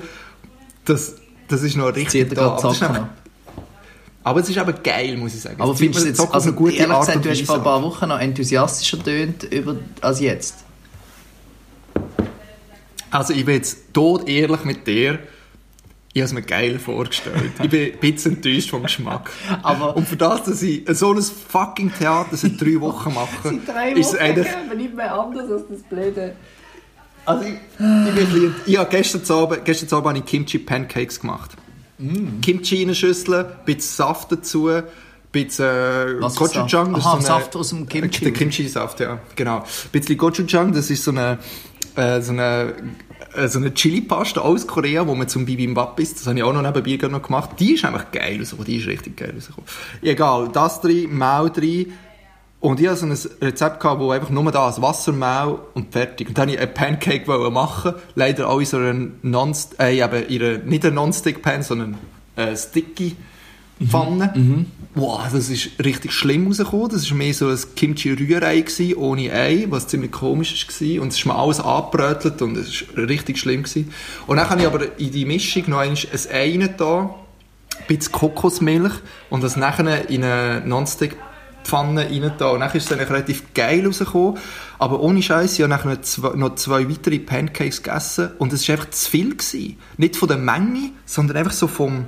das, 0.84 1.16
das 1.48 1.62
ist 1.62 1.76
noch 1.76 1.94
richtig 1.94 2.34
da. 2.34 2.56
Aber, 2.56 3.08
aber 4.22 4.40
es 4.40 4.48
ist 4.48 4.56
aber 4.58 4.72
geil, 4.72 5.16
muss 5.18 5.34
ich 5.34 5.42
sagen. 5.42 5.60
Aber 5.60 5.74
findest 5.74 6.04
du 6.04 6.08
jetzt, 6.08 6.20
also 6.32 6.48
eine 6.48 6.56
gute 6.56 6.74
ehrlich 6.76 6.94
Art 6.94 7.06
gesagt, 7.06 7.24
du 7.24 7.30
hast 7.30 7.42
vor 7.42 7.56
ein 7.56 7.62
paar. 7.62 7.82
Wochen 7.82 8.08
noch 8.08 8.18
enthusiastischer 8.18 9.02
tönt 9.02 9.42
über 9.44 9.76
als 10.00 10.20
jetzt. 10.20 10.64
Also 13.14 13.32
ich 13.32 13.44
bin 13.44 13.54
jetzt 13.54 13.92
tot 13.94 14.28
ehrlich 14.28 14.64
mit 14.64 14.86
dir. 14.88 15.20
Ich 16.12 16.20
habe 16.20 16.26
es 16.26 16.32
mir 16.32 16.42
geil 16.42 16.78
vorgestellt. 16.80 17.52
Ich 17.62 17.70
bin 17.70 17.92
ein 17.92 17.98
bisschen 18.00 18.36
enttäuscht 18.36 18.70
vom 18.70 18.82
Geschmack. 18.82 19.30
Aber- 19.62 19.96
Und 19.96 20.06
für 20.08 20.16
das, 20.16 20.42
dass 20.44 20.62
ich 20.62 20.82
so 20.88 21.12
ein 21.12 21.22
fucking 21.22 21.92
Theater 21.96 22.36
seit 22.36 22.60
drei 22.60 22.80
Wochen 22.80 23.14
mache, 23.14 23.54
ist 23.96 24.14
es 24.14 24.18
eigentlich... 24.18 24.46
nicht 24.76 24.94
mehr 24.94 25.14
anders 25.14 25.50
als 25.50 25.62
das 25.70 25.82
Blöde. 25.82 26.34
Also 27.24 27.44
ich, 27.44 27.54
ich, 27.54 27.78
bin 27.78 28.14
bisschen- 28.14 28.78
habe 28.78 28.90
gestern 28.90 29.36
Abend, 29.36 29.64
gestern 29.64 29.96
Abend 29.96 30.08
habe 30.08 30.18
ich 30.18 30.24
Kimchi 30.24 30.58
Pancakes 30.58 31.20
gemacht. 31.20 31.52
Mm. 31.98 32.40
Kimchi 32.42 32.82
in 32.82 32.88
eine 32.88 32.94
Schüssel, 32.96 33.34
ein 33.34 33.46
bisschen 33.64 33.80
Saft 34.06 34.30
dazu, 34.32 34.68
ein 34.68 34.82
bisschen 35.32 35.64
äh, 35.64 36.20
Gochujang. 36.20 36.68
Saft? 36.68 36.92
das 36.94 36.98
ist 36.98 37.06
Aha, 37.06 37.12
eine- 37.14 37.22
Saft 37.22 37.56
aus 37.56 37.68
dem 37.70 37.88
Kimchi. 37.88 38.24
Der 38.24 38.32
Kimchi-Saft, 38.32 39.00
ja, 39.00 39.18
genau. 39.36 39.58
Ein 39.58 39.64
bisschen 39.92 40.16
Gochujang, 40.18 40.72
das 40.72 40.90
ist 40.90 41.02
so 41.04 41.12
eine, 41.12 41.38
äh, 41.96 42.20
so 42.20 42.32
eine, 42.32 42.74
äh, 43.34 43.48
so 43.48 43.58
eine 43.58 43.72
Chili-Pasta 43.72 44.40
aus 44.40 44.66
Korea, 44.66 45.06
wo 45.06 45.14
man 45.14 45.28
zum 45.28 45.44
Bibimbap 45.46 45.98
isst. 46.00 46.20
Das 46.20 46.26
habe 46.26 46.38
ich 46.38 46.44
auch 46.44 46.52
noch 46.52 46.62
nebenbei 46.62 47.08
noch 47.08 47.22
gemacht. 47.22 47.50
Die 47.58 47.74
ist 47.74 47.84
einfach 47.84 48.10
geil 48.10 48.38
rausgekommen, 48.38 48.66
die 48.66 48.76
ist 48.76 48.86
richtig 48.86 49.16
geil 49.16 49.32
rausgekommen. 49.34 49.68
Egal, 50.02 50.50
das 50.52 50.80
drin, 50.80 51.16
Mehl 51.16 51.50
drin, 51.50 51.92
und 52.64 52.80
ich 52.80 52.88
hatte 52.88 53.00
so 53.00 53.06
ein 53.06 53.46
Rezept, 53.46 53.78
gehabt, 53.78 54.00
wo 54.00 54.10
einfach 54.10 54.30
nur 54.30 54.50
da 54.50 54.70
ist, 54.70 54.80
Wasser, 54.80 55.12
Mehl 55.12 55.58
und 55.74 55.92
fertig. 55.92 56.28
Und 56.28 56.38
dann 56.38 56.48
wollte 56.48 56.62
ich 56.62 56.66
einen 56.66 56.74
Pancake 56.74 57.50
machen. 57.50 57.92
Leider 58.14 58.48
auch 58.48 58.58
in 58.58 58.64
so 58.64 58.78
einer 58.78 59.08
non 59.20 59.54
äh, 59.78 60.02
eben 60.02 60.26
in 60.28 60.42
einer, 60.42 60.58
nicht 60.64 60.86
eine 60.86 60.94
Non-Stick-Pan, 60.94 61.62
sondern 61.62 61.98
eine 62.36 62.56
sticky 62.56 63.16
Pfanne. 63.86 64.32
Wow, 64.96 65.22
das 65.32 65.48
ist 65.48 65.70
richtig 65.84 66.12
schlimm 66.12 66.46
rausgekommen. 66.46 66.88
Das 66.90 67.10
war 67.10 67.16
mehr 67.16 67.34
so 67.34 67.48
ein 67.48 67.58
Kimchi-Rührei 67.74 68.64
ohne 68.96 69.32
Ei, 69.32 69.66
was 69.68 69.88
ziemlich 69.88 70.12
komisch 70.12 70.68
war. 70.68 71.02
Und 71.02 71.08
es 71.08 71.18
ist 71.18 71.26
mir 71.26 71.34
alles 71.34 71.58
angebrötelt 71.58 72.40
und 72.42 72.56
es 72.56 72.84
war 72.96 73.08
richtig 73.08 73.38
schlimm. 73.38 73.64
Gewesen. 73.64 73.92
Und 74.28 74.36
dann 74.36 74.48
habe 74.48 74.60
ich 74.60 74.66
aber 74.68 74.96
in 75.00 75.10
die 75.10 75.24
Mischung 75.24 75.64
noch 75.66 75.78
ein 75.78 75.96
Ei 76.30 76.70
da, 76.76 77.00
ein 77.76 77.86
bisschen 77.88 78.12
Kokosmilch 78.12 78.92
und 79.30 79.42
das 79.42 79.56
nachher 79.56 80.08
in 80.08 80.22
eine 80.22 80.62
Non-Stick-Pfanne 80.64 82.04
rein 82.08 82.32
da. 82.38 82.50
Und 82.50 82.60
dann 82.60 82.70
ist 82.70 82.88
es 82.88 82.96
relativ 82.96 83.52
geil 83.52 83.84
rausgekommen. 83.84 84.38
Aber 84.78 85.00
ohne 85.00 85.22
Scheiß, 85.22 85.58
ich 85.58 85.68
habe 85.68 85.88
noch 85.88 86.02
zwei, 86.02 86.36
noch 86.36 86.54
zwei 86.54 86.88
weitere 86.88 87.18
Pancakes 87.18 87.82
gegessen 87.82 88.30
und 88.38 88.52
es 88.52 88.68
war 88.68 88.76
einfach 88.76 88.90
zu 88.90 89.10
viel. 89.10 89.30
Gewesen. 89.34 89.76
Nicht 89.96 90.14
von 90.14 90.28
der 90.28 90.38
Menge, 90.38 90.92
sondern 91.04 91.38
einfach 91.38 91.52
so 91.52 91.66
vom... 91.66 92.06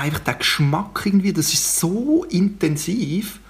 Einfach 0.00 0.20
der 0.20 0.34
Geschmack 0.34 1.02
irgendwie, 1.04 1.32
das 1.32 1.52
ist 1.52 1.78
so 1.80 2.24
intensiv. 2.30 3.40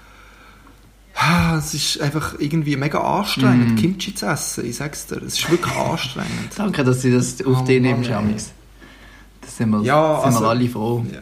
Es 1.57 1.73
ist 1.73 1.99
einfach 2.01 2.35
irgendwie 2.37 2.75
mega 2.75 2.99
anstrengend, 2.99 3.73
Mm. 3.73 3.75
Kimchi 3.75 4.13
zu 4.13 4.27
essen. 4.27 4.65
Ich 4.65 4.75
sag's 4.77 5.07
dir, 5.07 5.17
es 5.17 5.39
ist 5.39 5.49
wirklich 5.49 5.75
anstrengend. 5.75 6.51
Danke, 6.55 6.83
dass 6.83 7.01
du 7.01 7.11
das 7.11 7.43
auf 7.45 7.61
Oh 7.61 7.65
dich 7.65 7.81
nimmst, 7.81 8.09
ey. 8.09 8.15
Amis. 8.15 8.51
Das 9.41 9.57
sind 9.57 9.69
wir, 9.71 9.81
Ja, 9.81 10.17
sind 10.17 10.25
also- 10.25 10.41
wir 10.41 10.49
alle 10.49 10.69
froh. 10.69 11.05
Ja. 11.11 11.21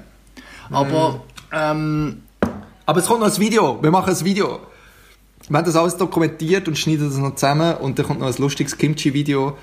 Aber, 0.75 1.21
ähm, 1.51 2.21
Aber 2.85 2.99
es 2.99 3.05
kommt 3.07 3.21
noch 3.21 3.33
ein 3.33 3.39
Video. 3.39 3.81
Wir 3.81 3.89
machen 3.91 4.13
ein 4.13 4.25
Video. 4.25 4.59
Wir 5.47 5.57
haben 5.57 5.65
das 5.65 5.75
alles 5.75 5.95
dokumentiert 5.95 6.67
und 6.67 6.77
schneiden 6.77 7.07
das 7.07 7.17
noch 7.17 7.35
zusammen 7.35 7.75
und 7.77 7.97
dann 7.97 8.05
kommt 8.05 8.19
noch 8.19 8.27
ein 8.27 8.35
lustiges 8.41 8.77
Kimchi-Video. 8.77 9.57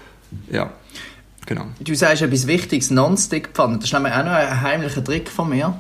Ja, 0.51 0.71
genau. 1.47 1.67
du 1.81 1.95
sagst 1.95 2.23
etwas 2.23 2.47
Wichtiges, 2.47 2.91
Non-Stick-Pfanne. 2.91 3.77
Das 3.77 3.85
ist 3.87 3.93
nämlich 3.93 4.13
auch 4.13 4.25
noch 4.25 4.33
ein 4.33 4.61
heimlicher 4.61 5.03
Trick 5.03 5.29
von 5.29 5.49
mir. 5.49 5.77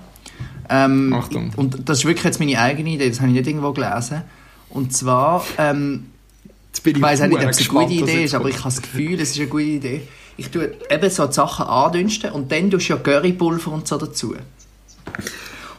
Ähm, 0.69 1.13
Achtung. 1.13 1.53
Und 1.57 1.89
das 1.89 1.99
ist 1.99 2.05
wirklich 2.05 2.25
jetzt 2.25 2.41
meine 2.41 2.59
eigene 2.59 2.91
Idee, 2.91 3.09
das 3.09 3.21
habe 3.21 3.29
ich 3.31 3.37
nicht 3.37 3.47
irgendwo 3.47 3.73
gelesen. 3.73 4.23
Und 4.71 4.93
zwar, 4.95 5.45
ähm, 5.59 6.07
Jetzt 6.73 6.85
bin 6.85 6.97
ich 6.97 7.03
weiß 7.03 7.21
auch 7.21 7.27
nicht, 7.27 7.43
ob 7.43 7.51
es 7.51 7.59
eine 7.59 7.69
gute 7.69 7.93
Idee 7.93 8.25
ist, 8.25 8.35
aber 8.35 8.49
ich 8.49 8.57
habe 8.57 8.65
das 8.65 8.81
Gefühl, 8.81 9.21
es 9.21 9.33
ist 9.33 9.39
eine 9.39 9.49
gute 9.49 9.65
Idee. 9.65 10.09
Ich 10.39 10.49
tue 10.49 10.73
eben 10.89 11.11
so 11.11 11.27
die 11.27 11.33
Sachen 11.35 11.67
andünsten 11.67 12.31
und 12.33 12.51
dann 12.51 12.71
tust 12.71 12.89
du 12.89 12.95
ja 12.95 12.99
Currypulver 12.99 13.73
und 13.73 13.87
so 13.87 13.99
dazu. 13.99 14.35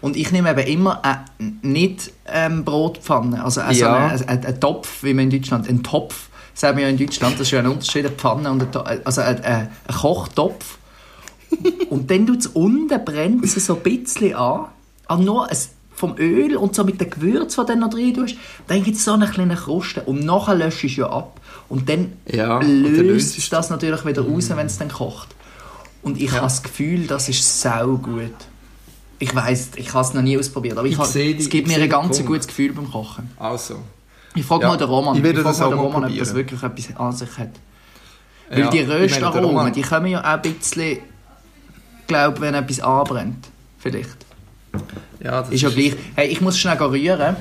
Und 0.01 0.15
ich 0.15 0.31
nehme 0.31 0.51
eben 0.51 0.67
immer 0.67 1.03
eine 1.03 1.23
nicht 1.63 2.11
ähm, 2.27 2.63
Brotpfanne, 2.63 3.43
also 3.43 3.61
äh, 3.61 3.73
so 3.73 3.85
Ja. 3.85 4.07
einen, 4.09 4.23
einen, 4.27 4.45
einen 4.45 4.59
Topf, 4.59 5.01
wie 5.01 5.15
man 5.15 5.23
in 5.23 5.29
Deutschland, 5.31 5.67
einen 5.67 5.81
Topf, 5.81 6.27
sagen 6.53 6.77
wir 6.77 6.83
ja 6.85 6.89
in 6.89 6.97
Deutschland, 6.97 7.35
das 7.35 7.41
ist 7.47 7.51
ja 7.51 7.59
ein 7.59 7.67
Unterschied, 7.67 8.05
eine 8.05 8.15
Pfanne 8.15 8.51
und 8.51 8.75
ein, 8.77 9.05
also 9.05 9.21
ein, 9.21 9.43
ein, 9.43 9.69
ein 9.87 9.95
Kochtopf. 9.95 10.77
und 11.89 12.09
dann 12.09 12.25
tut 12.27 12.39
es 12.39 12.47
unten, 12.47 13.03
brennt 13.05 13.43
es 13.45 13.53
so 13.65 13.75
ein 13.75 13.83
bisschen 13.83 14.33
an, 14.35 14.65
aber 15.05 15.21
nur 15.21 15.49
ein, 15.49 15.57
vom 15.95 16.15
Öl 16.17 16.55
und 16.57 16.73
so 16.73 16.83
mit 16.83 16.99
dem 16.99 17.09
Gewürz, 17.09 17.55
das 17.55 17.65
du 17.67 17.75
noch 17.75 17.89
drin 17.91 18.13
tust, 18.15 18.35
dann 18.67 18.83
gibt 18.83 18.97
es 18.97 19.05
so 19.05 19.13
eine 19.13 19.27
kleine 19.27 19.55
Kruste 19.55 20.01
und 20.01 20.25
nachher 20.25 20.55
löschst 20.55 20.83
du 20.83 20.87
es 20.87 20.95
ja 20.95 21.09
ab. 21.09 21.39
Und 21.69 21.87
dann 21.87 22.13
Ja, 22.31 22.59
löst 22.61 23.37
es 23.37 23.49
das 23.49 23.69
natürlich 23.69 24.03
wieder 24.05 24.23
raus, 24.23 24.49
wenn 24.49 24.65
es 24.65 24.77
dann 24.79 24.89
kocht. 24.89 25.29
Und 26.01 26.19
ich 26.19 26.31
habe 26.31 26.41
das 26.41 26.61
Gefühl, 26.63 27.05
das 27.07 27.29
ist 27.29 27.61
sau 27.61 27.97
gut. 27.97 28.33
Ich 29.19 29.33
weiß, 29.33 29.69
ich 29.77 29.93
habe 29.93 30.05
es 30.05 30.13
noch 30.13 30.21
nie 30.23 30.37
ausprobiert, 30.37 30.77
aber 30.77 30.87
ich 30.87 30.97
Ich 30.99 31.05
sehe 31.05 31.33
die- 31.35 31.43
es 31.43 31.49
gibt 31.49 31.67
mir 31.67 31.77
ein 31.77 31.89
ganz 31.89 32.17
Punkt. 32.17 32.25
gutes 32.27 32.47
Gefühl 32.47 32.73
beim 32.73 32.91
Kochen. 32.91 33.29
Also. 33.37 33.75
Ich 34.35 34.45
frage 34.45 34.63
Ja, 34.63 34.69
mal 34.69 34.77
den 34.77 34.87
Roman, 34.87 35.15
ich 35.15 35.23
werde 35.23 35.41
frage 35.41 35.57
mal 35.59 35.69
den 35.69 35.79
Roman 35.79 36.03
ob 36.05 36.17
das 36.17 36.33
wirklich 36.33 36.63
etwas 36.63 36.95
an 36.97 37.11
sich 37.11 37.37
hat. 37.37 37.51
Weil 38.49 38.59
Ja, 38.59 38.69
die 38.69 38.79
ich 38.79 38.89
Röstaromen, 38.89 39.73
die 39.73 39.81
kommen 39.81 40.07
ja 40.07 40.21
auch 40.21 40.25
ein 40.25 40.41
bisschen, 40.41 40.99
glaube 42.07 42.41
wenn 42.41 42.53
etwas 42.53 42.79
anbrennt. 42.79 43.47
Vielleicht. 43.77 44.25
Ja, 45.19 45.41
das 45.41 45.49
Ist 45.49 45.61
ja 45.61 45.69
gleich. 45.69 45.95
Hey, 46.15 46.27
ich 46.27 46.41
muss 46.41 46.57
schnell 46.57 46.77
rühren. 46.77 47.35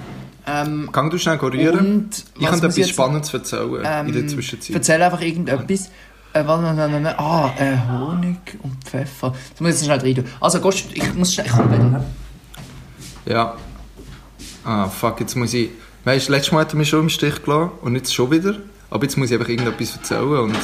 Ähm, 0.46 0.90
Kann 0.90 1.08
du 1.08 1.18
schnell 1.18 1.36
rühren? 1.36 1.78
Und 1.78 2.24
ich 2.38 2.50
muss 2.50 2.62
etwas 2.62 2.88
Spannendes 2.88 3.32
erzählen 3.32 3.74
in 4.06 4.12
der 4.12 4.22
ähm, 4.22 4.28
Zwischenzeit. 4.28 4.74
erzähl 4.74 5.02
einfach 5.02 5.20
irgendetwas. 5.20 5.90
Äh, 6.34 6.46
warte, 6.46 6.62
nein, 6.62 6.76
nein, 6.76 7.02
nein. 7.02 7.14
Ah, 7.18 7.52
äh, 7.58 7.76
Honig 7.90 8.38
und 8.62 8.82
Pfeffer. 8.84 9.34
Das 9.50 9.60
muss 9.60 9.80
ich 9.80 9.84
schnell 9.84 10.00
rein 10.00 10.14
tun. 10.14 10.24
Also, 10.40 10.60
gehst, 10.60 10.86
ich 10.94 11.14
muss 11.14 11.34
schnell... 11.34 11.46
Ich 11.46 11.52
komme 11.52 11.76
wieder. 11.76 12.04
Ja. 13.26 13.56
Ah, 14.64 14.88
fuck, 14.88 15.20
jetzt 15.20 15.36
muss 15.36 15.52
ich... 15.52 15.70
Weißt 16.04 16.28
du, 16.28 16.32
letztes 16.32 16.52
Mal 16.52 16.62
hat 16.62 16.72
er 16.72 16.76
mich 16.78 16.88
schon 16.88 17.00
im 17.00 17.08
Stich 17.08 17.44
gelassen 17.44 17.70
und 17.82 17.94
jetzt 17.94 18.12
schon 18.12 18.30
wieder. 18.30 18.56
Aber 18.90 19.04
jetzt 19.04 19.16
muss 19.16 19.30
ich 19.30 19.38
einfach 19.38 19.48
irgendetwas 19.48 19.96
erzählen 19.96 20.38
und, 20.40 20.56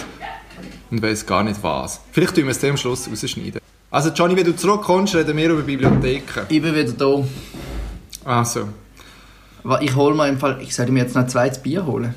und 0.90 1.02
weiss 1.02 1.24
gar 1.24 1.44
nicht 1.44 1.62
was. 1.62 2.00
Vielleicht 2.10 2.34
tun 2.34 2.44
wir 2.44 2.50
es 2.50 2.64
am 2.64 2.76
Schluss 2.76 3.08
rausschneiden. 3.08 3.60
Also 3.90 4.10
Johnny, 4.10 4.36
wenn 4.36 4.44
du 4.44 4.56
zurückkommst, 4.56 5.14
reden 5.14 5.36
wir 5.36 5.50
über 5.50 5.62
Bibliotheken. 5.62 6.42
Ich 6.48 6.60
bin 6.60 6.74
wieder 6.74 6.92
da. 6.92 7.24
Also. 8.24 8.68
Ich 9.80 9.94
hole 9.94 10.14
mir 10.14 10.28
im 10.28 10.38
Fall... 10.38 10.60
Ich 10.60 10.74
sollte 10.74 10.90
mir 10.90 11.04
jetzt 11.04 11.14
noch 11.14 11.22
ein 11.22 11.28
zweites 11.28 11.62
Bier 11.62 11.86
holen. 11.86 12.14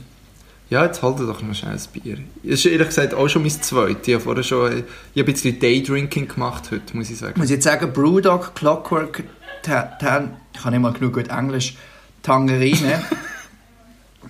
Ja, 0.71 0.83
jetzt 0.85 1.03
halt 1.03 1.19
doch 1.19 1.41
noch 1.41 1.53
schnell 1.53 1.73
ein 1.73 1.81
Bier. 1.93 2.17
Das 2.43 2.53
ist 2.53 2.65
ehrlich 2.65 2.87
gesagt 2.87 3.13
auch 3.13 3.27
schon 3.27 3.43
mein 3.43 3.51
zweites. 3.51 4.07
Ich 4.07 4.13
habe 4.15 4.23
vorher 4.23 4.43
schon 4.43 4.71
ich 4.71 4.75
habe 4.77 4.85
ein 5.15 5.25
bisschen 5.25 5.59
Daydrinking 5.59 6.27
gemacht 6.27 6.71
heute, 6.71 6.97
muss 6.97 7.07
ich 7.07 7.13
Ich 7.13 7.19
sagen. 7.19 7.39
muss 7.39 7.49
jetzt 7.51 7.65
sagen, 7.65 7.93
Brewdog 7.93 8.55
Clockwork... 8.55 9.23
Ta 9.61 9.83
Tan 9.99 10.37
ich 10.53 10.61
kann 10.61 10.73
nicht 10.73 10.81
mal 10.81 10.91
genug 10.91 11.13
gut 11.13 11.27
Englisch. 11.27 11.75
Tangerine. 12.21 13.01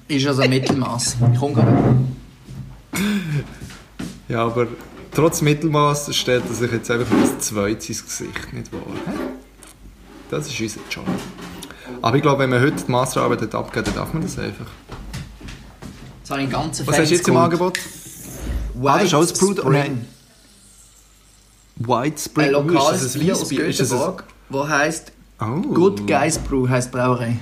ist 0.07 0.27
also 0.27 0.41
Mittelmaß. 0.47 1.17
Ich 1.33 1.39
komme 1.39 1.53
gerade. 1.53 1.95
Ja, 4.27 4.45
aber 4.45 4.67
trotz 5.13 5.41
Mittelmaß 5.41 6.15
stellt 6.15 6.43
er 6.47 6.55
sich 6.55 6.71
jetzt 6.71 6.89
einfach 6.89 7.17
als 7.17 7.39
zweites 7.47 7.89
ins 7.89 8.05
Gesicht, 8.05 8.53
nicht 8.53 8.71
wahr? 8.71 8.81
Das 10.29 10.47
ist 10.47 10.59
unser 10.59 10.79
Job. 10.89 11.05
Aber 12.01 12.15
ich 12.15 12.21
glaube, 12.21 12.39
wenn 12.43 12.49
man 12.49 12.61
heute 12.61 12.83
die 12.83 12.91
Masterarbeit 12.91 13.41
hat 13.41 13.55
abgeben 13.55 13.85
dann 13.85 13.95
darf 13.95 14.13
man 14.13 14.23
das 14.23 14.39
einfach. 14.39 14.67
Jetzt 16.19 16.31
habe 16.31 16.41
ich 16.41 16.45
einen 16.45 16.51
ganzen 16.51 16.87
Was 16.87 16.97
hast 16.97 17.09
du 17.09 17.15
jetzt 17.15 17.27
im 17.27 17.37
Angebot? 17.37 17.77
Ah, 18.83 18.99
das 18.99 19.13
ist 19.13 19.37
Spring. 19.37 20.05
White 21.75 22.15
Ein 22.15 22.17
Spring. 22.17 22.47
Uh, 22.47 22.51
lokales 22.51 23.03
das 23.03 23.15
ein 23.15 23.21
Bier 23.21 23.33
aus 23.33 23.39
das 23.41 23.49
ein... 23.49 23.97
Göteborg, 23.97 24.23
wo 24.49 24.67
heisst 24.67 25.11
Oh. 25.43 25.59
Good 25.73 26.05
Guys 26.05 26.37
Brew, 26.37 26.69
heisst 26.69 26.91
Brauerei. 26.91 27.39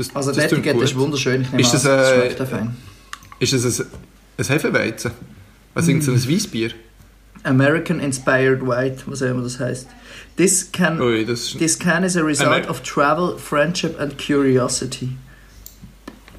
Das, 0.00 0.16
Also 0.16 0.30
das 0.30 0.38
das 0.38 0.46
klingt 0.48 0.66
Etikett 0.66 0.82
ist 0.82 0.96
wunderschön. 0.96 1.46
Ich 1.52 1.60
Ist 1.60 1.74
das, 1.74 1.84
äh, 1.84 2.34
auch 2.40 2.46
fein. 2.46 2.74
Ist 3.38 3.52
das 3.52 3.80
ein, 3.80 3.86
ein 4.38 4.44
Hefeweizen? 4.46 5.10
Also 5.74 5.88
Mm. 5.88 5.90
irgend 5.90 6.04
so 6.04 6.12
ein 6.12 6.34
Weissbier? 6.34 6.70
American 7.42 8.00
Inspired 8.00 8.62
White, 8.66 9.02
was 9.06 9.22
auch 9.22 9.26
immer 9.26 9.42
das 9.42 9.60
heißt. 9.60 9.88
This 10.36 10.72
can, 10.72 11.00
Ui, 11.02 11.24
das 11.26 11.54
this 11.58 11.78
can 11.78 12.02
is 12.04 12.16
a 12.16 12.22
result 12.22 12.48
Amer- 12.48 12.70
of 12.70 12.82
travel, 12.82 13.36
friendship 13.38 14.00
and 14.00 14.16
curiosity. 14.18 15.10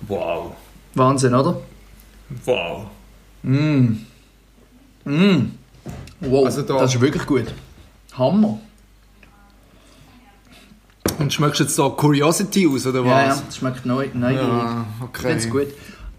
Wow. 0.08 0.56
Wahnsinn, 0.95 1.34
oder? 1.36 1.62
Wow. 2.45 2.88
Mm. 3.43 3.97
Mm. 5.06 5.52
Wow, 6.19 6.45
Also 6.45 6.62
da- 6.63 6.80
das 6.80 6.95
ist 6.95 7.02
wirklich 7.02 7.26
gut. 7.26 7.45
Hammer. 8.17 8.60
Und 11.19 11.32
schmeckst 11.34 11.60
jetzt 11.60 11.76
so 11.76 11.89
Curiosity 11.91 12.67
aus, 12.67 12.86
oder 12.86 13.04
Ja, 13.06 13.21
ja, 13.24 13.30
was? 13.30 13.45
das 13.45 13.58
schmeckt 13.58 13.86
neu, 13.86 14.08
neugierig. 14.13 14.47
Ja, 14.47 14.86
Ich 14.97 15.04
okay. 15.04 15.34
es 15.38 15.50
gut. 15.50 15.67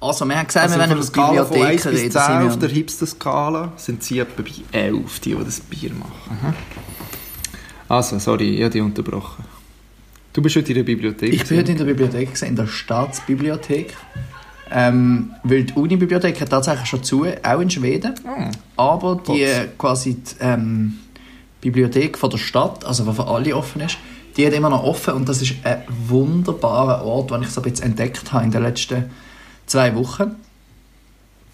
Also, 0.01 0.25
wir 0.25 0.37
haben 0.37 0.47
gesagt, 0.47 0.65
Also 0.65 0.77
wir 0.77 0.81
werden 0.81 0.93
über 0.93 1.01
1 1.01 1.11
Bibliotheken 1.13 1.91
bis 1.91 2.01
reden. 2.03 2.11
10 2.13 2.49
auf 2.49 2.59
der 2.59 2.69
Hipster-Skala 2.71 3.73
sind 3.77 4.03
sie 4.03 4.19
etwa 4.19 4.43
bei 4.43 4.79
11, 4.79 5.21
die, 5.21 5.35
die 5.35 5.45
das 5.45 5.61
Bier 5.61 5.91
machen. 5.93 6.39
Hm? 6.41 6.55
Also, 7.89 8.19
sorry, 8.19 8.57
ich 8.57 8.63
habe 8.63 8.71
dich 8.71 8.83
unterbrochen. 8.83 9.45
Du 10.33 10.41
bist 10.43 10.57
heute 10.57 10.69
in 10.71 10.77
der 10.77 10.83
Bibliothek. 10.85 11.33
Ich 11.33 11.45
bin 11.47 11.59
heute 11.59 11.73
in 11.73 11.79
der 11.79 11.85
Bibliothek, 11.85 12.29
gewesen, 12.29 12.49
in 12.49 12.57
der 12.57 12.67
Staatsbibliothek. 12.67 13.95
Ähm, 14.75 15.33
weil 15.45 15.65
die 15.65 15.75
Unibibliothek 15.75 16.41
hat 16.41 16.49
tatsächlich 16.49 16.87
schon 16.89 17.05
zu, 17.05 17.27
auch 17.43 17.61
in 17.61 17.69
Schweden. 17.69 18.15
Ah, 18.27 18.51
Aber 18.77 19.17
die 19.17 19.45
Potz. 19.45 19.79
quasi 19.79 20.15
die, 20.15 20.35
ähm, 20.41 20.95
Bibliothek 21.61 22.17
von 22.19 22.31
der 22.31 22.39
Stadt, 22.39 22.85
also 22.85 23.05
die 23.05 23.13
für 23.13 23.27
alle 23.29 23.55
offen 23.55 23.83
ist, 23.83 23.99
die 24.37 24.47
hat 24.47 24.53
immer 24.53 24.71
noch 24.71 24.85
offen 24.85 25.15
und 25.15 25.29
das 25.29 25.43
ist 25.43 25.55
ein 25.65 25.83
wunderbarer 25.89 27.05
Ort, 27.05 27.31
den 27.31 27.43
ich 27.43 27.51
so 27.51 27.61
ein 27.61 27.71
bisschen 27.71 27.87
entdeckt 27.87 28.33
habe 28.33 28.45
in 28.45 28.51
den 28.51 28.63
letzten 28.63 29.11
zwei 29.67 29.95
Wochen. 29.95 30.37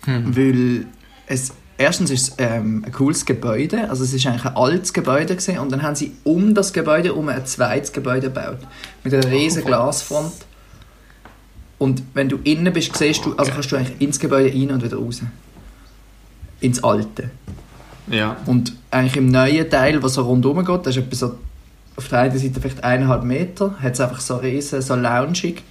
Hm. 0.05 0.37
Weil 0.37 0.87
es 1.27 1.53
erstens 1.79 2.11
ist 2.11 2.29
es 2.29 2.35
ähm, 2.39 2.83
ein 2.85 2.93
cooles 2.93 3.25
Gebäude, 3.25 3.89
also 3.89 4.05
es 4.05 4.13
ist 4.13 4.27
eigentlich 4.27 4.45
ein 4.45 4.57
altes 4.57 4.93
Gebäude 4.93 5.37
gewesen, 5.37 5.59
und 5.59 5.73
dann 5.73 5.83
haben 5.83 5.95
sie 5.95 6.13
um 6.25 6.55
das 6.55 6.73
Gebäude 6.73 7.15
um 7.15 7.29
ein 7.29 7.47
zweites 7.47 7.93
Gebäude 7.93 8.29
gebaut 8.29 8.59
mit 9.05 9.15
einer 9.15 9.31
riesen 9.31 9.63
Oh, 9.63 9.67
Glasfront. 9.67 10.33
Und 11.79 12.03
wenn 12.13 12.29
du 12.29 12.39
innen 12.43 12.73
bist, 12.73 12.97
siehst 12.97 13.25
du, 13.25 13.35
also 13.37 13.53
kannst 13.53 13.71
du 13.71 13.77
eigentlich 13.77 14.01
ins 14.01 14.19
Gebäude 14.19 14.53
rein 14.53 14.73
und 14.73 14.83
wieder 14.83 14.97
raus. 14.97 15.23
Ins 16.61 16.83
alte. 16.83 17.31
Ja. 18.09 18.37
Und 18.47 18.73
eigentlich 18.91 19.17
im 19.17 19.31
neuen 19.31 19.71
Teil, 19.71 20.03
was 20.03 20.15
so 20.15 20.23
rundherum 20.23 20.65
geht, 20.65 20.87
das 20.87 20.97
ist 20.97 21.05
etwa 21.05 21.15
so 21.15 21.39
auf 21.99 22.09
der 22.09 22.21
einen 22.21 22.39
Seite 22.39 22.61
vielleicht 22.61 22.85
eineinhalb 22.85 23.25
Meter, 23.25 23.75
hat 23.81 23.95
es 23.95 24.01
einfach 24.01 24.21
so 24.21 24.37
riesen, 24.37 24.81
so 24.81 24.95
loungig, 24.95 25.65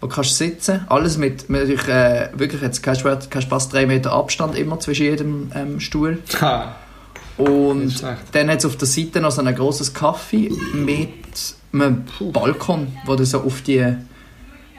wo 0.00 0.08
du 0.08 0.14
kannst 0.14 0.36
sitzen, 0.36 0.84
alles 0.88 1.16
mit, 1.16 1.48
natürlich, 1.48 1.86
äh, 1.86 2.28
wirklich 2.34 2.60
jetzt 2.60 2.82
kein 2.82 2.96
kein 2.98 3.42
Spaß, 3.42 3.68
drei 3.68 3.86
Meter 3.86 4.12
Abstand 4.12 4.58
immer 4.58 4.80
zwischen 4.80 5.04
jedem 5.04 5.52
ähm, 5.54 5.78
Stuhl. 5.78 6.18
Ha. 6.40 6.74
Und 7.38 8.02
dann 8.32 8.50
hat 8.50 8.58
es 8.58 8.66
auf 8.66 8.76
der 8.76 8.88
Seite 8.88 9.20
noch 9.20 9.30
so 9.30 9.42
ein 9.42 9.54
grosses 9.54 9.94
Kaffee 9.94 10.50
mit 10.74 11.08
einem 11.72 12.04
Balkon, 12.32 12.88
wo 13.06 13.14
du 13.14 13.24
so 13.24 13.40
auf 13.40 13.62
die 13.62 13.96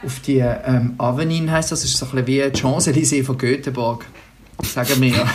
auf 0.03 0.19
die 0.19 0.39
ähm, 0.39 0.95
Avenue 0.97 1.49
heisst 1.51 1.71
das, 1.71 1.83
ist 1.83 1.95
so 1.95 2.05
ein 2.07 2.25
bisschen 2.25 2.27
wie 2.27 2.51
die 2.51 2.59
Champs-Élysées 2.59 3.23
von 3.23 3.37
Göteborg, 3.37 4.05
sagen 4.63 4.99
wir. 4.99 5.27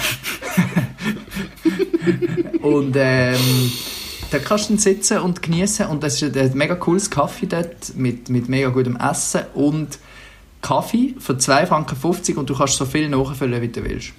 und 2.62 2.96
ähm, 2.98 3.36
da 4.30 4.38
kannst 4.38 4.70
du 4.70 4.76
sitzen 4.76 5.18
und 5.18 5.42
genießen 5.42 5.86
und 5.86 6.02
das 6.02 6.20
ist 6.20 6.36
ein 6.36 6.56
mega 6.56 6.74
cooles 6.74 7.10
Kaffee 7.10 7.46
dort 7.46 7.94
mit, 7.94 8.28
mit 8.28 8.48
mega 8.48 8.68
gutem 8.68 8.96
Essen 8.96 9.42
und 9.54 9.98
Kaffee 10.62 11.14
für 11.18 11.34
2,50 11.34 11.66
Franken 11.66 12.38
und 12.38 12.50
du 12.50 12.56
kannst 12.56 12.76
so 12.76 12.84
viel 12.84 13.08
nachfüllen, 13.08 13.62
wie 13.62 13.68
du 13.68 13.84
willst. 13.84 14.12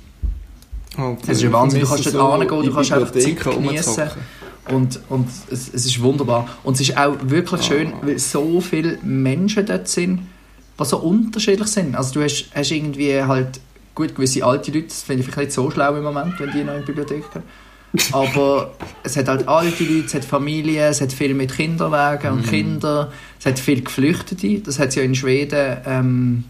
Okay. 0.97 1.31
Es 1.31 1.43
ist 1.43 1.51
Wahnsinn, 1.51 1.81
du 1.81 1.87
kannst 1.87 2.05
dort 2.05 2.15
so 2.15 2.39
hingehen, 2.39 2.63
du 2.63 2.73
kannst 2.73 2.91
einfach 2.91 3.11
die 3.11 3.19
Zeit 3.19 3.45
rumzocken. 3.45 4.21
Und, 4.69 4.99
und 5.09 5.29
es, 5.49 5.73
es 5.73 5.85
ist 5.85 6.01
wunderbar. 6.01 6.47
Und 6.63 6.73
es 6.73 6.81
ist 6.81 6.97
auch 6.97 7.15
wirklich 7.21 7.61
schön, 7.63 7.93
weil 8.01 8.19
so 8.19 8.59
viele 8.59 8.97
Menschen 9.01 9.65
dort 9.65 9.87
sind, 9.87 10.27
die 10.79 10.85
so 10.85 10.97
unterschiedlich 10.97 11.67
sind. 11.67 11.95
Also 11.95 12.15
du 12.15 12.23
hast, 12.23 12.49
hast 12.53 12.71
irgendwie 12.71 13.21
halt, 13.21 13.61
gut, 13.95 14.15
gewisse 14.15 14.43
alte 14.43 14.71
Leute, 14.71 14.87
das 14.87 15.03
finde 15.03 15.21
ich 15.21 15.25
vielleicht 15.27 15.39
nicht 15.39 15.53
so 15.53 15.71
schlau 15.71 15.95
im 15.95 16.03
Moment, 16.03 16.39
wenn 16.39 16.51
die 16.51 16.63
noch 16.63 16.73
in 16.73 16.81
die 16.81 16.85
Bibliothek 16.85 17.31
gehen. 17.31 17.43
Aber 18.12 18.73
es 19.04 19.15
hat 19.17 19.28
halt 19.28 19.47
alte 19.47 19.84
Leute, 19.84 20.06
es 20.06 20.13
hat 20.13 20.26
Familien, 20.26 20.84
es 20.84 21.02
hat 21.02 21.13
viel 21.13 21.34
mit 21.34 21.56
Kinderwagen 21.56 22.32
und 22.32 22.47
Kindern, 22.47 23.08
es 23.39 23.45
hat 23.45 23.60
viel 23.60 23.82
Geflüchtete, 23.82 24.60
das 24.60 24.80
hat 24.80 24.89
es 24.89 24.95
ja 24.95 25.04
in 25.04 25.15
Schweden... 25.15 25.78
Ähm, 25.86 26.43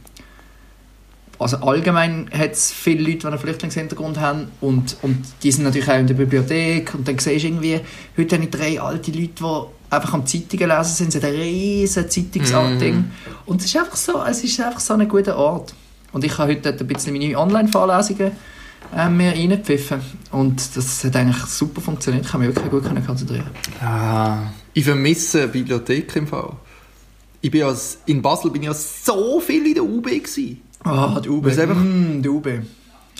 also 1.39 1.58
allgemein 1.58 2.30
hat 2.36 2.54
es 2.54 2.71
viele 2.71 3.04
Leute, 3.04 3.19
die 3.19 3.28
einen 3.28 3.38
Flüchtlingshintergrund 3.38 4.19
haben 4.19 4.47
und, 4.60 4.97
und 5.04 5.23
die 5.43 5.52
sind 5.52 5.65
natürlich 5.65 5.89
auch 5.89 6.00
in 6.00 6.08
der 6.08 6.15
Bibliothek 6.15 6.95
und 6.95 7.08
dann 7.08 7.19
siehst 7.19 7.43
du 7.43 7.47
irgendwie, 7.50 7.80
heute 8.17 8.36
habe 8.36 8.45
ich 8.45 8.50
drei 8.50 8.82
alte 8.82 9.12
Leute, 9.12 9.34
die 9.39 9.93
einfach 9.93 10.13
am 10.13 10.26
Zeitungen 10.26 10.69
lesen 10.69 10.95
sind, 10.95 11.12
sie 11.12 11.19
haben 11.19 11.28
ein 11.28 11.39
riesen 11.39 12.10
Zeitungsarting 12.10 13.12
und 13.45 13.62
es 13.62 13.67
ist 13.67 13.78
einfach 13.78 13.95
so, 13.95 14.23
es 14.28 14.43
ist 14.43 14.60
einfach 14.60 14.80
so 14.80 14.95
ein 14.95 15.08
guter 15.08 15.38
Ort. 15.38 15.76
Und 16.12 16.23
ich 16.23 16.36
habe 16.38 16.54
heute 16.54 16.69
ein 16.69 16.88
bisschen 16.88 17.13
meine 17.13 17.38
Online-Vorlesungen 17.38 18.32
äh, 18.95 19.09
mir 19.09 19.31
reingepfiffen 19.31 20.01
und 20.31 20.75
das 20.75 21.03
hat 21.03 21.15
eigentlich 21.15 21.43
super 21.45 21.81
funktioniert, 21.81 22.25
ich 22.25 22.31
kann 22.31 22.41
mich 22.41 22.55
wirklich 22.55 22.69
gut 22.69 23.05
konzentrieren. 23.05 23.47
Ah, 23.81 24.39
ich 24.73 24.83
vermisse 24.85 25.47
Bibliothek 25.47 26.15
im 26.15 26.27
Fall. 26.27 26.53
Ich 27.41 27.51
bin 27.51 27.61
ja, 27.61 27.73
in 28.05 28.21
Basel 28.21 28.51
bin 28.51 28.63
ich 28.63 28.67
ja 28.67 28.73
so 28.73 29.39
viel 29.39 29.65
in 29.67 29.73
der 29.75 29.83
UB 29.83 30.03
gewesen. 30.05 30.61
Ah, 30.83 31.19
die 31.19 31.29
UB, 31.29 31.45
Weil's 31.45 31.59
einfach- 31.59 31.75
mm, 31.75 32.21
die 32.21 32.29
UB, 32.29 32.47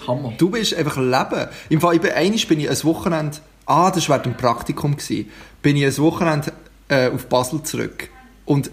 Hammer. 0.08 0.34
Du 0.38 0.50
bist 0.50 0.74
einfach 0.76 0.98
Leben. 0.98 1.48
Im 1.70 1.82
Fall, 1.82 1.96
ich 1.96 2.02
bin, 2.02 2.12
einmal 2.12 2.40
bin 2.48 2.60
ich 2.60 2.70
ein 2.70 2.84
Wochenende, 2.84 3.38
ah, 3.66 3.90
das 3.92 4.08
war 4.08 4.18
während 4.18 4.26
dem 4.28 4.38
Praktikum, 4.38 4.96
gewesen, 4.96 5.30
bin 5.62 5.76
ich 5.76 5.86
ein 5.86 5.98
Wochenende 5.98 6.54
äh, 6.88 7.10
auf 7.10 7.28
Basel 7.28 7.62
zurück. 7.64 8.10
Und 8.46 8.70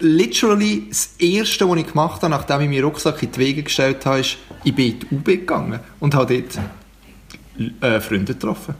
literally 0.00 0.84
das 0.88 1.10
Erste, 1.18 1.68
was 1.68 1.78
ich 1.78 1.86
gemacht 1.88 2.22
habe, 2.22 2.30
nachdem 2.30 2.60
ich 2.62 2.68
meinen 2.68 2.84
Rucksack 2.84 3.22
in 3.22 3.32
die 3.32 3.38
Wege 3.38 3.62
gestellt 3.62 4.04
habe, 4.06 4.20
ist, 4.20 4.36
ich 4.64 4.74
bin 4.74 4.92
in 4.92 5.00
die 5.00 5.14
UB 5.14 5.24
gegangen 5.24 5.80
und 6.00 6.14
habe 6.14 6.42
dort 6.42 6.58
äh, 7.82 8.00
Freunde 8.00 8.34
getroffen. 8.34 8.74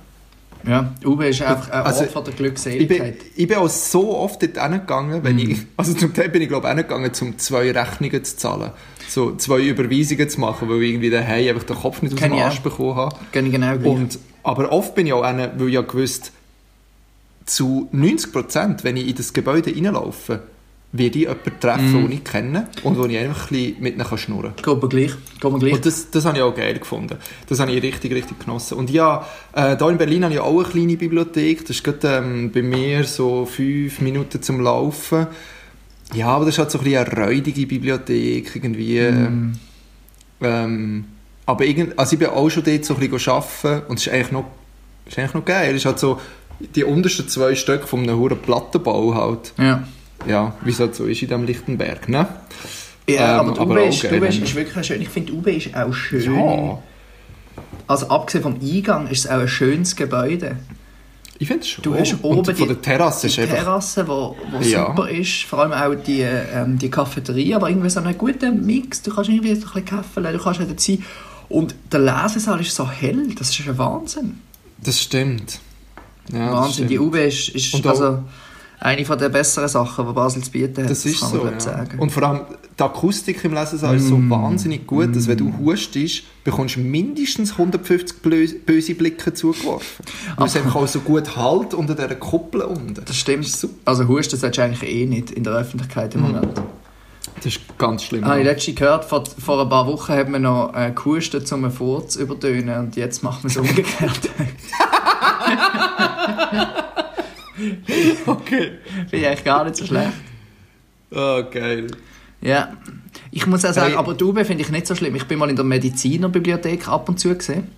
Ja, 0.67 0.93
UB 1.05 1.23
ist 1.23 1.41
einfach 1.43 1.71
ein 1.71 1.83
Also, 1.85 2.01
Ort 2.03 2.11
von 2.11 2.25
der 2.25 2.33
Ich 2.33 2.37
bin, 2.39 2.47
Glückseligkeit. 2.47 3.17
ich 3.37 3.47
bin 3.47 3.57
auch 3.59 3.69
so 3.69 4.17
oft 4.17 4.43
dort 4.43 4.61
hingegangen, 4.61 5.23
wenn 5.23 5.37
Mhm. 5.37 5.51
ich, 5.53 5.59
also 5.77 5.95
zum 5.95 6.13
Teil 6.13 6.29
bin 6.31 6.43
ich 6.43 6.49
glaube 6.49 6.67
ich 6.67 6.75
hingegangen, 6.75 7.13
um 7.21 7.39
zwei 7.39 7.71
Rechnungen 7.71 8.25
zu 8.25 8.37
zahlen. 8.37 8.73
So 9.09 9.37
zwei 9.37 9.61
Überweisungen 9.61 10.29
zu 10.29 10.41
machen, 10.41 10.69
weil 10.69 10.83
ich 10.83 10.91
irgendwie 10.91 11.11
daheim 11.11 11.49
einfach 11.49 11.63
den 11.63 11.77
Kopf 11.77 12.03
nicht 12.03 12.13
aus 12.15 12.19
Kenn 12.19 12.33
dem 12.33 12.41
Arsch 12.41 12.59
auch. 12.59 12.63
bekommen 12.63 12.97
habe. 12.97 13.17
Gehe 13.33 13.43
ich 13.43 13.53
genau 13.53 13.79
gleich. 13.79 13.87
Und, 13.87 14.19
aber 14.43 14.71
oft 14.73 14.95
bin 14.97 15.07
ich 15.07 15.13
auch 15.13 15.25
hin, 15.27 15.49
weil 15.57 15.69
ich 15.69 15.75
ja 15.75 15.81
gewusst, 15.83 16.33
zu 17.47 17.89
90%, 17.95 18.85
wenn 18.85 18.97
ich 18.97 19.07
in 19.09 19.15
das 19.15 19.33
Gebäude 19.33 19.75
reinlaufe, 19.75 20.43
werde 20.91 21.19
ich 21.19 21.25
jemanden 21.27 21.61
treffen, 21.61 21.93
Mhm. 21.93 22.09
den 22.09 22.13
ich 22.13 22.25
kenne 22.25 22.69
und 22.83 22.97
wo 22.97 23.05
ich 23.05 23.19
einfach 23.19 23.51
ein 23.51 23.57
bisschen 23.57 23.83
mit 23.83 23.95
ihnen 23.97 24.19
schnurren 24.19 24.53
kann. 24.63 24.81
Geht 24.81 24.91
gleich. 24.91 25.13
Geht 25.41 25.61
gleich. 25.61 25.73
Und 25.75 25.87
das, 25.87 26.11
das 26.11 26.25
habe 26.25 26.39
ich 26.39 26.43
auch 26.43 26.55
geil 26.55 26.79
gefunden. 26.79 27.19
Das 27.47 27.61
habe 27.61 27.73
ich 27.73 27.83
richtig, 27.83 28.13
richtig 28.13 28.41
genossen. 28.41 28.79
Und 28.79 28.89
ja, 28.89 29.27
äh, 29.53 29.77
hier 29.77 29.89
in 29.89 29.99
Berlin 29.99 30.25
habe 30.25 30.35
ich 30.35 30.41
auch 30.41 30.59
eine 30.59 30.69
kleine 30.69 30.97
Bibliothek. 30.97 31.61
Das 31.67 31.77
ist 31.77 31.85
gerade 31.85 32.19
ähm, 32.25 32.51
bei 32.51 32.63
mir 32.63 33.05
so 33.05 33.45
fünf 33.45 34.01
Minuten 34.01 34.41
zum 34.41 34.61
Laufen. 34.63 35.27
Ja, 36.15 36.29
aber 36.29 36.47
das 36.47 36.55
ist 36.55 36.59
halt 36.59 36.71
so 36.71 36.79
ein 36.79 36.85
bisschen 36.85 37.07
eine 37.07 37.27
räudige 37.27 37.67
Bibliothek 37.67 38.57
irgendwie. 38.57 39.01
Mm. 39.03 39.53
Ähm, 40.41 41.05
aber 41.45 41.65
irgend, 41.67 41.99
also 41.99 42.15
ich 42.15 42.19
bin 42.19 42.29
auch 42.29 42.49
schon 42.49 42.65
dort 42.65 42.85
so 42.87 42.95
ein 42.95 43.11
bisschen 43.11 43.33
arbeiten 43.33 43.83
und 43.89 43.99
es 43.99 44.07
ist 44.07 44.13
eigentlich 44.13 44.33
noch, 44.33 44.45
ist 45.07 45.19
eigentlich 45.19 45.35
noch 45.35 45.45
geil. 45.45 45.71
Es 45.71 45.83
ist 45.83 45.85
halt 45.87 45.99
so 45.99 46.19
die 46.75 46.85
untersten 46.85 47.29
zwei 47.29 47.55
Stücke 47.55 47.87
von 47.87 48.01
einem 48.01 48.19
hohen 48.19 48.39
Plattenbau 48.39 49.15
halt. 49.15 49.53
Ja. 49.59 49.87
Ja, 50.27 50.55
wie 50.65 50.71
es 50.71 50.81
halt 50.81 50.95
so 50.95 51.05
ist 51.07 51.23
in 51.23 51.29
diesem 51.29 51.45
Lichtenberg, 51.45 52.09
ne? 52.09 52.27
Ja, 53.09 53.41
Ähm, 53.41 53.49
aber 53.49 53.53
die 53.53 53.61
aber 53.61 53.85
ist, 53.85 54.03
die 54.03 54.07
ist, 54.17 54.39
ist 54.43 54.55
wirklich 54.55 54.87
schön. 54.87 55.01
Ich 55.01 55.09
finde, 55.09 55.33
die 55.33 55.39
UB 55.39 55.47
ist 55.49 55.75
auch 55.75 55.93
schön. 55.95 56.35
Ja, 56.35 56.79
Also 57.87 58.09
abgesehen 58.09 58.43
vom 58.43 58.57
Eingang 58.61 59.09
ist 59.09 59.25
es 59.25 59.31
auch 59.31 59.39
ein 59.41 59.49
schönes 59.49 59.97
Gebäude. 59.97 60.57
ich 61.39 61.47
finde 61.49 61.63
es 61.63 61.69
schon. 61.71 61.83
Du 61.85 61.95
hast 61.95 62.17
oben 62.23 62.45
von 62.45 62.55
die- 62.55 62.67
der 62.67 62.83
Terrasse 62.83 63.29
Die 63.29 63.41
einfach... 63.41 63.55
Terrasse, 63.57 64.07
wo, 64.09 64.37
wo 64.53 64.59
Ja. 64.61 64.89
super 64.89 65.09
ist. 65.09 65.45
Vor 65.45 65.61
allem 65.61 65.73
auch 65.73 65.95
die, 66.05 66.21
ähm, 66.23 66.79
die 66.79 66.91
Cafeteria, 66.91 67.57
aber 67.57 67.71
irgendwie 67.71 67.89
so 67.89 68.01
einen 68.01 68.19
guten 68.19 68.67
Mix. 68.67 69.01
Du 69.03 69.15
kannst 69.15 69.31
irgendwie 69.31 69.55
so 69.55 69.67
ein 69.69 69.73
bisschen 69.73 69.85
Kaffee 69.85 70.21
du 70.33 70.39
kannst 70.39 70.61
halt 70.61 70.81
sein. 70.81 71.05
Und 71.49 71.75
der 71.91 72.01
Lesesaal 72.01 72.61
ist 72.61 72.75
so 72.75 72.87
hell, 72.91 73.29
das 73.39 73.51
ist 73.51 73.67
ein 73.67 73.79
Wahnsinn. 73.79 74.41
Das 74.85 75.01
stimmt. 75.01 75.61
Ja, 76.31 76.47
das 76.47 76.55
Wahnsinn, 76.55 76.73
stimmt. 76.75 76.91
die 76.91 76.99
UB 76.99 77.15
ist, 77.27 77.49
ist 77.51 77.87
also 77.87 78.23
eine 78.81 79.05
von 79.05 79.19
der 79.19 79.29
besseren 79.29 79.69
Sachen, 79.69 80.07
die 80.07 80.13
Basel 80.13 80.43
zu 80.43 80.51
bieten 80.53 80.83
hat. 80.85 80.91
Das 80.91 81.05
ist 81.05 81.21
kann 81.21 81.31
so, 81.31 81.37
man 81.45 81.55
ja. 81.55 81.61
sagen. 81.61 81.99
Und 81.99 82.11
vor 82.13 82.23
allem 82.23 82.41
die 82.79 82.83
Akustik 82.83 83.43
im 83.45 83.53
Lesesaal 83.55 83.97
ist 83.97 84.07
so 84.07 84.17
Mm. 84.17 84.31
wahnsinnig 84.31 84.87
gut, 84.87 85.17
dass 85.17 85.27
wenn 85.27 85.37
du 85.39 85.53
hustest, 85.59 86.23
bekommst 86.45 86.77
du 86.77 86.81
mindestens 86.81 87.53
150 87.59 88.19
blö- 88.23 88.55
böse 88.65 88.95
Blicke 88.95 89.35
zugeworfen. 89.35 90.05
Weil 90.37 90.47
es 90.47 90.55
Ach. 90.55 90.61
einfach 90.61 90.77
auch 90.77 90.87
so 90.87 91.01
gut 91.01 91.37
halt 91.37 91.75
unter 91.75 91.95
dieser 91.97 92.15
Kuppel 92.15 92.61
unten. 92.63 93.03
das 93.05 93.17
stimmt. 93.17 93.47
ist 93.47 93.59
super. 93.61 93.75
Also 93.85 94.07
Husten 94.07 94.37
solltest 94.37 94.59
du 94.59 94.63
eigentlich 94.63 94.89
eh 94.89 95.07
nicht 95.07 95.33
in 95.33 95.43
der 95.43 95.55
Öffentlichkeit 95.55 96.15
im 96.15 96.21
Moment. 96.23 96.61
Das 97.37 97.47
ist 97.47 97.61
ganz 97.79 98.03
schlimm. 98.05 98.25
Habe 98.25 98.41
ich 98.41 98.45
letztens 98.47 98.77
gehört, 98.77 99.05
vor, 99.05 99.25
vor 99.45 99.61
ein 99.61 99.69
paar 99.69 99.87
Wochen 99.87 100.13
hat 100.13 100.29
man 100.29 100.43
noch 100.43 100.73
äh, 100.75 100.93
gehustet, 100.93 101.51
um 101.53 101.65
einen 101.65 101.73
Furz 101.73 102.15
zu 102.15 102.21
übertönen 102.23 102.79
und 102.79 102.97
jetzt 102.97 103.23
macht 103.23 103.43
man 103.45 103.51
es 103.51 103.57
umgekehrt. 103.57 104.29
Okay. 108.27 108.73
Finde 109.09 109.17
ich 109.17 109.27
eigentlich 109.27 109.45
gar 109.45 109.65
nicht 109.65 109.77
so 109.77 109.87
schlecht. 109.87 110.13
Oh, 111.11 111.43
geil. 111.51 111.87
Ja. 112.41 112.73
Ich 113.31 113.47
muss 113.47 113.65
auch 113.65 113.73
sagen, 113.73 113.91
Hey. 113.91 113.97
aber 113.99 114.15
die 114.15 114.25
UB 114.25 114.45
finde 114.45 114.63
ich 114.63 114.71
nicht 114.71 114.87
so 114.87 114.95
schlimm. 114.95 115.15
Ich 115.17 115.25
bin 115.25 115.39
mal 115.39 115.51
in 115.51 115.57
der 115.57 115.65
Medizinerbibliothek 115.65 116.89
ab 116.89 117.09
und 117.09 117.19
zu 117.19 117.35
gesehen. 117.35 117.69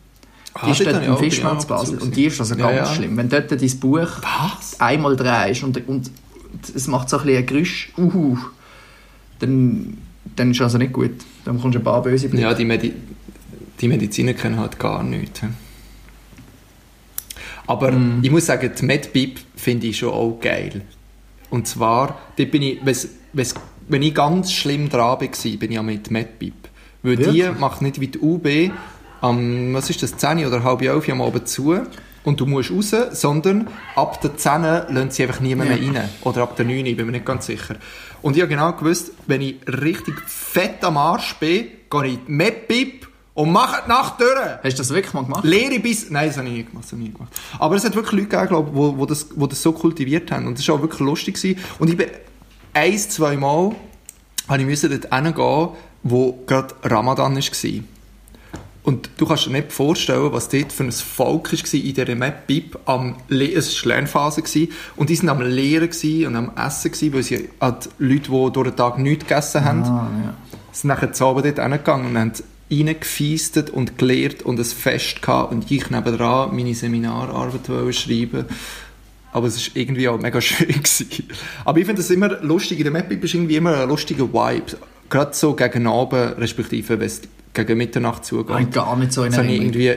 Die 0.57 0.61
Ah, 0.67 0.71
ist 0.73 0.85
dort 0.85 1.05
im 1.05 1.13
auch 1.13 1.65
Basel. 1.65 1.99
Und 1.99 2.17
die 2.17 2.25
ist 2.27 2.41
also 2.41 2.55
Ja, 2.57 2.71
ganz 2.73 2.89
ja. 2.89 2.95
schlimm. 2.97 3.17
Wenn 3.17 3.29
dort 3.29 3.51
dein 3.53 3.79
Buch 3.81 3.99
Was? 3.99 4.81
einmal 4.81 5.17
drehst 5.17 5.63
und, 5.63 5.87
und 5.89 6.11
es 6.75 6.89
macht 6.89 7.09
so 7.09 7.19
ein 7.19 7.25
bisschen 7.27 7.39
ein 7.39 7.47
Geräusch, 7.47 7.93
uhu, 7.97 8.37
dann, 9.39 9.97
dann 10.37 10.51
ist 10.51 10.57
es 10.57 10.63
also 10.63 10.79
nicht 10.79 10.93
gut. 10.93 11.13
Dann 11.45 11.57
bekommst 11.57 11.77
du 11.77 11.81
ein 11.81 11.85
paar 11.85 12.03
böse 12.03 12.29
Blicke. 12.29 12.43
Ja, 12.43 12.53
die, 12.55 12.65
Medi 12.65 12.93
die 13.81 13.89
Mediziner 13.89 14.35
kennen 14.35 14.59
halt 14.59 14.79
gar 14.79 15.03
nichts. 15.05 15.41
Aber 17.71 17.93
Mhm. 17.93 18.19
ich 18.23 18.31
muss 18.33 18.47
sagen, 18.47 18.69
die 18.77 18.85
MedBib 18.85 19.39
finde 19.55 19.87
ich 19.87 19.99
schon 19.99 20.11
auch 20.13 20.39
geil. 20.41 20.83
Und 21.51 21.69
zwar, 21.69 22.19
dort 22.37 22.51
bin 22.51 22.63
ich, 22.63 22.79
wenn's, 22.85 23.09
wenn's, 23.33 23.55
wenn 23.89 24.03
ich 24.03 24.13
ganz 24.15 24.53
schlimm 24.53 24.89
dran 24.89 25.01
war, 25.01 25.19
bin 25.19 25.31
ich 25.33 25.71
ja 25.71 25.83
mit 25.83 26.11
MedBib. 26.11 26.55
Weil 27.05 27.17
die 27.17 27.25
Wirklich? 27.27 27.59
macht 27.61 27.81
nicht 27.83 28.01
wie 28.01 28.09
die 28.09 28.19
UB 28.19 28.47
am, 29.21 29.73
was 29.73 29.89
ist 29.89 30.03
das, 30.03 30.17
10 30.17 30.45
oder 30.47 30.65
halb 30.65 30.83
11 30.83 31.09
am 31.11 31.23
Abend 31.23 31.47
zu 31.47 31.81
und 32.25 32.41
du 32.41 32.47
musst 32.47 32.71
raus, 32.73 32.93
sondern 33.13 33.69
ab 33.95 34.21
der 34.21 34.37
10 34.37 34.63
lassen 34.63 35.11
sie 35.11 35.23
einfach 35.23 35.41
niemand 35.41 35.71
Ja. 35.71 35.77
mehr 35.77 36.03
rein. 36.03 36.09
Oder 36.23 36.43
ab 36.43 36.57
der 36.57 36.67
9, 36.67 36.85
ich 36.87 36.97
bin 36.97 37.07
mir 37.07 37.13
nicht 37.13 37.25
ganz 37.25 37.47
sicher. 37.47 37.77
Und 38.21 38.35
ich 38.37 38.43
habe 38.43 38.51
genau 38.51 38.73
gewusst, 38.73 39.13
wenn 39.29 39.43
ich 39.43 39.57
richtig 39.67 40.21
fett 40.27 40.83
am 40.83 40.97
Arsch 40.97 41.37
bin, 41.37 41.67
gehe 41.89 42.05
ich 42.07 42.13
in 42.15 42.21
die 42.27 42.33
MedBib 42.33 43.09
und 43.41 43.53
mache 43.53 43.83
die 43.85 43.89
Nacht 43.89 44.21
durch. 44.21 44.31
Hast 44.63 44.75
du 44.75 44.79
das 44.79 44.91
wirklich 44.91 45.15
mal 45.15 45.23
gemacht? 45.25 45.45
Lehre 45.45 45.79
bis... 45.81 46.11
Nein, 46.11 46.29
das 46.29 46.37
habe 46.39 46.49
ich 46.49 46.55
nie 46.55 46.65
gemacht. 46.65 46.85
Das 46.85 46.93
habe 46.93 47.03
ich 47.03 47.09
nie 47.09 47.15
gemacht. 47.15 47.33
Aber 47.59 47.75
es 47.77 47.85
hat 47.85 47.95
wirklich 47.95 48.23
Leute 48.23 48.47
gegeben, 48.47 48.69
wo, 48.73 48.97
wo, 48.99 49.07
das, 49.07 49.27
wo 49.37 49.47
das 49.47 49.63
so 49.63 49.73
kultiviert 49.73 50.31
haben. 50.31 50.47
Und 50.47 50.59
das 50.59 50.67
war 50.69 50.77
auch 50.77 50.83
wirklich 50.83 51.01
lustig. 51.01 51.35
Gewesen. 51.37 51.59
Und 51.79 51.89
ich 51.91 51.97
bin 51.97 52.09
ein, 52.75 52.99
zwei 52.99 53.37
Mal 53.37 53.75
habe 54.49 54.63
ich 54.63 54.81
dort 54.81 55.15
hingehen, 55.15 55.69
wo 56.03 56.33
gerade 56.47 56.75
Ramadan 56.85 57.37
war. 57.37 57.83
Und 58.83 59.11
du 59.19 59.27
kannst 59.27 59.45
dir 59.47 59.51
nicht 59.51 59.73
vorstellen, 59.73 60.33
was 60.33 60.49
dort 60.49 60.73
für 60.73 60.85
ein 60.85 60.93
Volk 60.93 61.53
war 61.53 61.75
in 61.75 61.95
dieser 61.95 62.15
Map-Bib. 62.15 62.79
am 62.87 63.17
Le- 63.29 63.53
Es 63.53 63.85
war 63.85 63.89
Lernphase 63.93 64.41
gewesen, 64.41 64.73
und 64.97 65.11
die 65.11 65.19
waren 65.19 65.29
am 65.29 65.43
Lehren 65.43 65.91
und 66.27 66.35
am 66.37 66.51
Essen, 66.57 66.91
gewesen, 66.91 67.13
weil 67.13 67.23
sie 67.23 67.51
an 67.59 67.77
die 68.01 68.05
Leute, 68.05 68.31
die 68.31 68.53
durch 68.53 68.69
den 68.71 68.77
Tag 68.77 68.99
nichts 68.99 69.27
gegessen 69.27 69.65
haben, 69.65 69.83
Ah, 69.85 70.09
ja. 70.25 70.35
sind 70.73 70.89
nachher 70.89 71.13
zu 71.13 71.27
Abend 71.27 71.45
dort 71.45 71.59
hingegangen 71.59 72.07
und 72.07 72.19
haben 72.19 72.33
reingefeistet 72.71 73.71
und 73.71 73.99
gelehrt 73.99 74.43
und 74.43 74.59
ein 74.59 74.65
Fest 74.65 75.23
gehabt 75.23 75.53
und 75.53 75.71
ich 75.71 75.91
nebendran 75.91 76.55
meine 76.55 76.75
Seminararbeit 76.75 77.95
schreiben 77.95 78.47
aber 79.33 79.47
es 79.47 79.69
war 79.69 79.77
irgendwie 79.77 80.09
auch 80.09 80.19
mega 80.21 80.41
schön. 80.41 80.69
Gewesen. 80.69 81.09
Aber 81.65 81.79
ich 81.79 81.87
finde 81.87 82.03
es 82.03 82.11
immer 82.11 82.43
lustig, 82.43 82.79
in 82.79 82.85
der 82.85 82.93
Map 82.93 83.11
ist 83.11 83.35
irgendwie 83.35 83.57
immer 83.57 83.77
ein 83.77 83.89
lustiger 83.89 84.33
Vibe. 84.33 84.77
Gerade 85.09 85.35
so 85.35 85.55
gegen 85.55 85.87
Abend, 85.87 86.39
respektive 86.39 87.01
wenn 87.01 87.07
es 87.07 87.23
gegen 87.53 87.79
Mitternacht 87.79 88.25
zugeht. 88.25 88.57
Ich 88.61 88.71
gar 88.71 88.97
nicht 88.97 89.13
so 89.13 89.25
in 89.25 89.31
Das 89.31 89.39
Erinnerung. 89.39 89.67
irgendwie... 89.67 89.97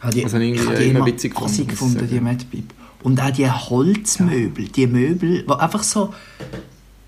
Habe 0.00 0.14
die, 0.14 0.22
Das 0.22 0.34
habe 0.34 0.44
ich 0.44 0.60
irgendwie 0.60 0.84
immer 0.84 1.06
witzig 1.06 1.34
gefunden, 1.34 1.66
gefunden, 1.66 2.08
die. 2.08 2.20
Medbib. 2.20 2.72
Und 3.02 3.20
auch 3.20 3.30
die 3.30 3.50
Holzmöbel, 3.50 4.68
die 4.68 4.86
Möbel, 4.86 5.44
die 5.44 5.52
einfach 5.52 5.82
so, 5.82 6.12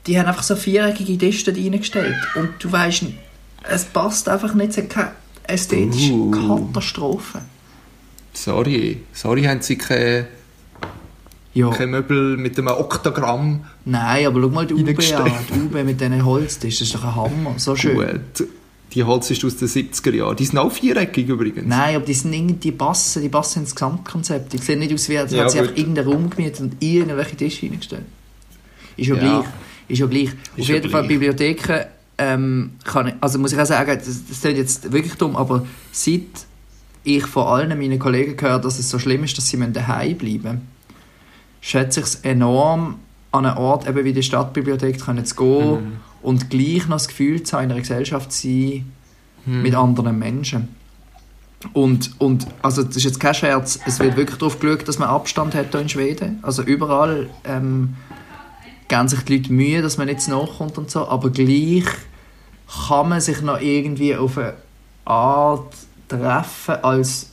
die 0.06 0.18
haben 0.18 0.26
einfach 0.26 0.42
so 0.42 0.56
viereckige 0.56 1.18
Tische 1.18 1.52
da 1.52 1.60
reingestellt. 1.60 2.16
Und 2.34 2.50
du 2.60 2.70
weißt, 2.72 3.04
es 3.62 3.84
passt 3.84 4.28
einfach 4.28 4.54
nicht, 4.54 4.70
es 4.70 4.76
hat 4.78 4.90
keine 4.90 5.10
ästhetische 5.44 6.12
Uh. 6.12 6.30
Katastrophe. 6.66 7.40
Sorry. 8.34 9.00
Sorry, 9.12 9.42
haben 9.44 9.62
sie 9.62 9.76
keine, 9.76 10.28
Ja. 11.54 11.70
keine 11.70 11.88
Möbel 11.88 12.36
mit 12.36 12.58
einem 12.58 12.68
Oktogramm. 12.68 13.64
Nein, 13.84 14.26
aber 14.26 14.40
schau 14.42 14.48
mal 14.48 14.66
die 14.66 14.74
UB 14.74 14.88
an. 14.88 15.32
Die 15.54 15.60
UB 15.60 15.84
mit 15.84 16.00
diesen 16.00 16.24
Holztischen, 16.24 16.78
das 16.86 16.88
ist 16.88 16.94
doch 16.94 17.04
ein 17.04 17.14
Hammer. 17.16 17.54
So 17.56 17.74
schön. 17.74 17.96
Gut. 17.96 18.48
Die 18.94 19.04
Holz 19.04 19.30
ist 19.30 19.44
aus 19.44 19.56
den 19.56 19.68
70er 19.68 20.14
Jahren. 20.14 20.36
Die 20.36 20.46
sind 20.46 20.56
auch 20.56 20.72
viereckig 20.72 21.28
übrigens. 21.28 21.66
Nein, 21.68 21.96
aber 21.96 22.06
die 22.06 22.14
sind 22.14 22.32
irgendwie, 22.32 22.54
die 22.54 22.72
passen, 22.72 23.20
die 23.22 23.28
passen 23.28 23.60
ins 23.60 23.74
Gesamtkonzept. 23.74 24.50
Die 24.54 24.58
sehen 24.58 24.78
nicht 24.78 24.94
aus 24.94 25.08
wie, 25.10 25.18
als 25.18 25.30
Ja, 25.30 25.40
hätten 25.40 25.50
sie 25.50 25.58
einfach 25.60 25.76
irgendeinen 25.76 26.08
Raum 26.08 26.30
gemietet 26.30 26.60
und 26.60 26.76
irgendwelche 26.82 27.36
Tische 27.36 27.66
reingestellt. 27.66 28.04
Ist 28.96 29.08
ja, 29.08 29.14
Ja. 29.16 29.20
gleich. 29.20 29.52
Ist 29.88 29.98
ja 29.98 30.06
gleich. 30.06 30.22
Ist 30.24 30.32
Auf 30.62 30.68
ja 30.68 30.74
jeden 30.76 30.90
Fall 30.90 31.02
gleich. 31.02 31.08
Bibliotheken, 31.18 31.84
ähm, 32.18 32.72
kann 32.84 33.08
ich, 33.08 33.14
also 33.20 33.38
muss 33.38 33.52
ich 33.52 33.60
auch 33.60 33.66
sagen, 33.66 33.96
das, 33.96 34.26
das 34.28 34.40
klingt 34.40 34.58
jetzt 34.58 34.92
wirklich 34.92 35.14
dumm, 35.14 35.36
aber 35.36 35.64
seit 35.92 36.22
ich 37.04 37.24
von 37.26 37.46
allen 37.46 37.78
meinen 37.78 37.98
Kollegen 37.98 38.36
gehört, 38.36 38.64
dass 38.64 38.78
es 38.78 38.90
so 38.90 38.98
schlimm 38.98 39.24
ist, 39.24 39.36
dass 39.38 39.48
sie 39.48 39.72
daheim 39.72 40.18
bleiben 40.18 40.42
müssen, 40.42 40.60
schätze 41.60 42.00
ich 42.00 42.06
es 42.06 42.14
enorm, 42.16 42.96
an 43.30 43.46
einen 43.46 43.56
Ort 43.58 43.88
eben 43.88 44.04
wie 44.04 44.12
die 44.12 44.22
Stadtbibliothek 44.22 45.00
können 45.00 45.24
zu 45.24 45.36
gehen 45.36 45.70
Mhm. 45.74 45.92
und 46.22 46.50
gleich 46.50 46.88
noch 46.88 46.96
das 46.96 47.08
Gefühl 47.08 47.42
zu 47.42 47.56
haben, 47.56 47.64
in 47.64 47.70
einer 47.72 47.80
Gesellschaft 47.80 48.32
zu 48.32 48.48
sein, 48.48 48.92
Hm. 49.44 49.62
mit 49.62 49.74
anderen 49.74 50.18
Menschen. 50.18 50.68
Und, 51.72 52.12
und 52.18 52.46
also 52.62 52.82
das 52.82 52.96
ist 52.96 53.04
jetzt 53.04 53.20
kein 53.20 53.34
Scherz, 53.34 53.80
es 53.86 53.98
wird 53.98 54.16
wirklich 54.16 54.38
darauf 54.38 54.60
geschaut, 54.60 54.86
dass 54.86 54.98
man 54.98 55.08
Abstand 55.08 55.54
hat 55.54 55.70
hier 55.72 55.80
in 55.80 55.88
Schweden. 55.88 56.38
Also 56.42 56.62
überall 56.62 57.28
ähm, 57.44 57.94
geben 58.88 59.08
sich 59.08 59.20
die 59.22 59.36
Leute 59.36 59.52
Mühe, 59.52 59.82
dass 59.82 59.98
man 59.98 60.18
zu 60.18 60.30
nachkommt 60.30 60.78
und 60.78 60.90
so, 60.90 61.06
aber 61.06 61.30
gleich 61.30 61.84
kann 62.88 63.08
man 63.10 63.20
sich 63.20 63.40
noch 63.42 63.60
irgendwie 63.60 64.16
auf 64.16 64.36
eine 64.38 64.54
Art 65.04 65.74
treffen 66.08 66.76
als 66.82 67.30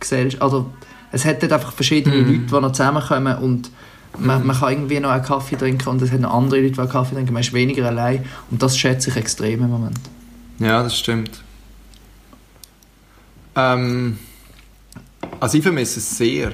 Gesellschaft. 0.00 0.42
Also 0.42 0.70
es 1.12 1.24
hat 1.24 1.42
dort 1.42 1.52
einfach 1.52 1.72
verschiedene 1.72 2.16
Mhm. 2.16 2.26
Leute, 2.26 2.38
die 2.46 2.52
noch 2.60 2.72
zusammenkommen 2.72 3.38
und 3.38 3.70
man, 4.18 4.40
Mhm. 4.40 4.46
man 4.48 4.56
kann 4.58 4.72
irgendwie 4.72 5.00
noch 5.00 5.10
einen 5.10 5.24
Kaffee 5.24 5.56
trinken 5.56 5.88
und 5.88 6.02
es 6.02 6.10
hat 6.12 6.20
noch 6.20 6.34
andere 6.34 6.60
Leute, 6.60 6.72
die 6.74 6.80
einen 6.80 6.88
Kaffee 6.90 7.14
trinken. 7.14 7.32
Man 7.32 7.42
ist 7.42 7.52
weniger 7.52 7.86
allein 7.86 8.24
und 8.50 8.62
das 8.62 8.76
schätze 8.76 9.10
ich 9.10 9.16
extrem 9.16 9.62
im 9.62 9.70
Moment. 9.70 9.98
Ja, 10.58 10.82
das 10.82 10.98
stimmt. 10.98 11.42
Ähm, 13.56 14.18
also 15.40 15.56
ich 15.58 15.62
vermisse 15.62 15.98
es 15.98 16.16
sehr. 16.16 16.52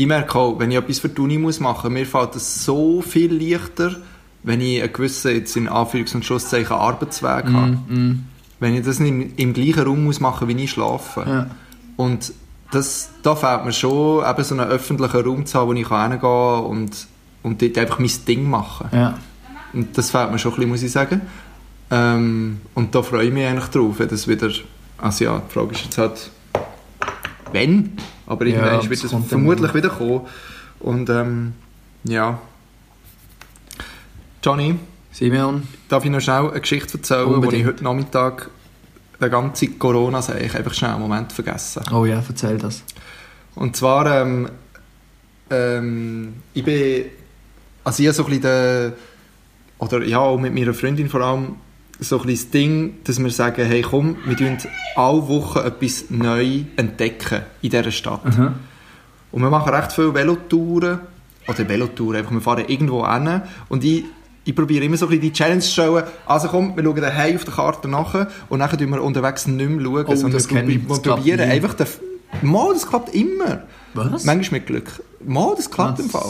Ich 0.00 0.06
merke 0.06 0.38
auch, 0.38 0.58
wenn 0.58 0.70
ich 0.70 0.78
etwas 0.78 0.98
für 0.98 1.10
die 1.10 1.20
Uni 1.20 1.36
muss 1.36 1.60
machen 1.60 1.92
muss, 1.92 2.00
mir 2.00 2.06
fällt 2.06 2.34
es 2.34 2.64
so 2.64 3.02
viel 3.02 3.34
leichter, 3.34 3.96
wenn 4.42 4.62
ich 4.62 4.82
einen 4.82 4.90
gewissen, 4.90 5.34
jetzt 5.34 5.54
in 5.58 5.68
Anführungs- 5.68 6.14
und 6.14 6.24
Schlusszeichen, 6.24 6.74
Arbeitsweg 6.74 7.44
habe. 7.52 7.78
Mm, 7.86 8.24
Wenn 8.60 8.74
ich 8.76 8.86
das 8.86 8.98
nicht 8.98 9.10
im, 9.10 9.36
im 9.36 9.52
gleichen 9.52 9.82
Raum 9.82 10.04
muss 10.04 10.18
machen 10.18 10.48
wie 10.48 10.64
ich 10.64 10.70
schlafe. 10.70 11.24
Ja. 11.26 11.46
Und 11.98 12.32
das, 12.70 13.10
da 13.22 13.36
fehlt 13.36 13.66
mir 13.66 13.74
schon, 13.74 14.24
eben 14.26 14.42
so 14.42 14.54
einen 14.54 14.68
öffentlichen 14.70 15.20
Raum 15.20 15.44
zu 15.44 15.58
haben, 15.58 15.68
wo 15.68 15.74
ich 15.74 15.86
hingehen 15.86 16.18
kann 16.18 16.64
und, 16.64 17.06
und 17.42 17.60
dort 17.60 17.76
einfach 17.76 17.98
mein 17.98 18.10
Ding 18.26 18.48
machen. 18.48 18.88
Ja. 18.92 19.18
Und 19.74 19.98
das 19.98 20.10
fehlt 20.10 20.32
mir 20.32 20.38
schon 20.38 20.52
ein 20.52 20.56
bisschen, 20.56 20.70
muss 20.70 20.82
ich 20.82 20.92
sagen. 20.92 21.20
Ähm, 21.90 22.62
und 22.74 22.94
da 22.94 23.02
freue 23.02 23.26
ich 23.26 23.34
mich 23.34 23.44
eigentlich 23.44 23.68
drauf, 23.68 23.96
wenn 23.98 24.08
das 24.08 24.26
wieder... 24.26 24.48
Also 24.96 25.24
ja, 25.26 25.42
die 25.46 25.52
Frage 25.52 25.72
ist 25.72 25.84
jetzt 25.84 25.98
halt, 25.98 26.30
wenn? 27.52 27.98
Aber 28.30 28.46
Ja, 28.46 28.64
irgendwann 28.64 28.90
wird 28.90 29.12
dann 29.12 29.24
vermutlich 29.24 29.74
wieder 29.74 29.88
kommen. 29.88 30.20
Und 30.78 31.10
ähm, 31.10 31.52
ja. 32.04 32.40
Johnny, 34.42 34.78
Simeon, 35.10 35.66
darf 35.88 36.04
ich 36.04 36.12
noch 36.12 36.20
schnell 36.20 36.48
eine 36.48 36.60
Geschichte 36.60 36.96
erzählen, 36.96 37.26
wo 37.26 37.34
Unbedingt. 37.34 37.62
ich 37.62 37.66
heute 37.66 37.82
Nachmittag 37.82 38.48
den 39.20 39.30
ganzen 39.32 39.78
corona 39.80 40.20
ich 40.20 40.54
einfach 40.54 40.72
schnell 40.72 40.92
einen 40.92 41.02
Moment 41.02 41.32
vergessen 41.32 41.82
oh 41.92 42.04
ja, 42.06 42.22
erzähl 42.26 42.56
das. 42.56 42.84
und 43.56 43.74
zwar, 43.76 44.06
ähm, 44.22 44.48
ähm, 45.50 46.34
ich 46.54 46.64
bin, 46.64 47.06
also 47.82 48.02
ich 48.02 48.12
so 48.14 48.24
ein 48.24 48.30
bisschen 48.30 48.42
den, 48.42 48.92
oder 49.78 50.04
ja, 50.04 50.20
auch 50.20 50.38
mit 50.38 50.54
meiner 50.54 50.72
Freundin 50.72 51.08
vor 51.08 51.20
allem, 51.20 51.56
so 52.00 52.20
ein 52.20 52.28
das 52.28 52.50
Ding, 52.50 52.94
dass 53.04 53.22
wir 53.22 53.30
sagen, 53.30 53.64
hey 53.64 53.82
komm, 53.82 54.16
wir 54.24 54.36
tun 54.36 54.56
alle 54.96 55.28
Wochen 55.28 55.58
etwas 55.58 56.06
neu 56.10 56.62
entdecken 56.76 57.42
in 57.62 57.70
dieser 57.70 57.90
Stadt. 57.90 58.22
Und 59.32 59.42
wir 59.42 59.50
machen 59.50 59.72
recht 59.72 59.92
viele 59.92 60.14
Velotouren, 60.14 61.00
oder 61.46 61.68
Velotouren, 61.68 62.16
einfach 62.16 62.32
wir 62.32 62.40
fahren 62.40 62.64
irgendwo 62.66 63.06
hin 63.06 63.42
und 63.68 63.84
ich, 63.84 64.04
ich 64.44 64.54
probiere 64.56 64.84
immer 64.84 64.96
so 64.96 65.06
ein 65.06 65.10
bisschen 65.10 65.22
die 65.22 65.32
Challenge 65.32 65.60
zu 65.60 65.70
stellen, 65.70 66.02
also 66.26 66.48
komm, 66.48 66.74
wir 66.76 66.82
schauen 66.82 67.00
daheim 67.00 67.36
auf 67.36 67.44
der 67.44 67.54
Karte 67.54 67.88
nach 67.88 68.14
und 68.48 68.58
dann 68.58 68.70
schauen 68.70 68.90
wir 68.90 69.02
unterwegs 69.02 69.46
nicht 69.46 69.68
mehr 69.68 69.84
schauen, 69.84 70.04
Oh, 70.08 70.14
sondern 70.14 70.32
das 70.32 70.50
wir, 70.50 70.78
probieren 70.80 71.40
einfach 71.40 71.74
den, 71.74 71.86
Mal, 72.42 72.72
das 72.72 72.86
klappt 72.86 73.14
immer. 73.14 73.64
Was? 73.94 74.24
Manchmal 74.24 74.60
mit 74.60 74.66
Glück. 74.66 75.02
Mal, 75.24 75.54
das 75.56 75.70
klappt 75.70 75.98
Ah, 76.00 76.02
im 76.02 76.08
Fall. 76.10 76.22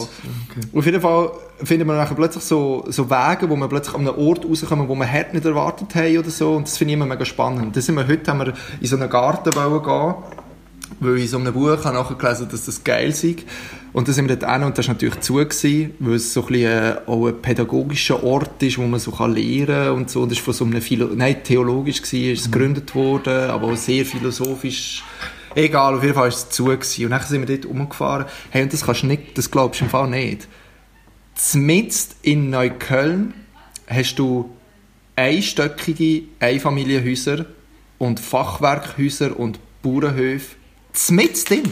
okay. 0.50 0.60
Auf 0.78 0.84
jeden 0.84 1.00
Fall 1.00 1.30
finden 1.62 1.86
wir 1.86 1.94
nachher 1.94 2.14
plötzlich 2.16 2.42
so, 2.42 2.84
so 2.88 3.08
Wege, 3.08 3.48
wo 3.48 3.56
wir 3.56 3.68
plötzlich 3.68 3.94
an 3.94 4.00
einem 4.06 4.18
Ort 4.18 4.44
rauskommen, 4.44 4.88
wo 4.88 4.94
wir 4.96 5.10
hart 5.10 5.32
nicht 5.32 5.44
erwartet 5.46 5.94
haben 5.94 6.18
oder 6.18 6.30
so. 6.30 6.54
Und 6.54 6.66
das 6.66 6.76
finde 6.76 6.92
ich 6.92 6.96
immer 6.96 7.06
mega 7.06 7.24
spannend. 7.24 7.76
Das 7.76 7.86
sind 7.86 7.94
wir, 7.94 8.06
heute 8.08 8.30
haben 8.30 8.40
wir 8.40 8.54
in 8.80 8.86
so 8.86 8.96
einen 8.96 9.08
Garten 9.08 9.54
wollen 9.54 9.82
gehen, 9.82 10.14
weil 10.98 11.16
ich 11.18 11.22
in 11.24 11.28
so 11.28 11.38
einem 11.38 11.52
Buch 11.52 11.84
habe 11.84 11.94
nachgelesen 11.96 12.48
dass 12.50 12.64
das 12.66 12.82
geil 12.82 13.12
sei. 13.12 13.36
Und 13.92 14.06
dann 14.06 14.14
sind 14.14 14.28
wir 14.28 14.36
dort 14.36 14.52
hin 14.52 14.62
und 14.64 14.78
das 14.78 14.86
war 14.86 14.94
natürlich 14.94 15.20
zu, 15.20 15.34
gewesen, 15.34 15.94
weil 15.98 16.14
es 16.14 16.32
so 16.32 16.42
ein 16.42 16.46
bisschen 16.46 16.70
äh, 16.70 16.96
auch 17.06 17.26
ein 17.26 17.42
pädagogischer 17.42 18.22
Ort 18.22 18.62
ist, 18.62 18.78
wo 18.78 18.82
man 18.82 19.00
so 19.00 19.10
kann 19.10 19.34
lernen 19.34 19.66
kann 19.66 19.92
und 19.94 20.10
so. 20.10 20.22
Und 20.22 20.30
das 20.30 20.38
ist 20.38 20.44
von 20.44 20.54
so 20.54 20.64
einem 20.64 20.80
Philo 20.80 21.08
Nein, 21.14 21.42
theologisch 21.42 22.02
gewesen, 22.02 22.32
ist 22.32 22.40
es 22.46 22.50
gegründet 22.50 22.94
worden, 22.94 23.50
aber 23.50 23.68
auch 23.68 23.76
sehr 23.76 24.04
philosophisch. 24.04 25.04
Egal, 25.54 25.94
auf 25.94 26.02
jeden 26.02 26.14
Fall 26.14 26.24
war 26.24 26.28
es 26.28 26.48
zu. 26.50 26.64
Gewesen. 26.66 27.04
Und 27.06 27.10
dann 27.10 27.22
sind 27.22 27.48
wir 27.48 27.56
dort 27.56 27.70
rumgefahren. 27.70 28.26
Hey, 28.50 28.62
und 28.62 28.72
das 28.72 28.84
kannst 28.84 29.02
du 29.02 29.06
nicht, 29.06 29.36
das 29.36 29.50
glaubst 29.50 29.80
du 29.80 29.84
im 29.84 29.90
Fall 29.90 30.08
nicht. 30.08 30.48
Zmitzt 31.34 32.16
in 32.22 32.50
Neukölln 32.50 33.34
hast 33.86 34.16
du 34.16 34.50
einstöckige 35.16 36.24
Einfamilienhäuser 36.38 37.46
und 37.98 38.20
Fachwerkhäuser 38.20 39.38
und 39.38 39.58
Bauernhöfe. 39.82 40.56
Zmitzt 40.92 41.50
drin. 41.50 41.70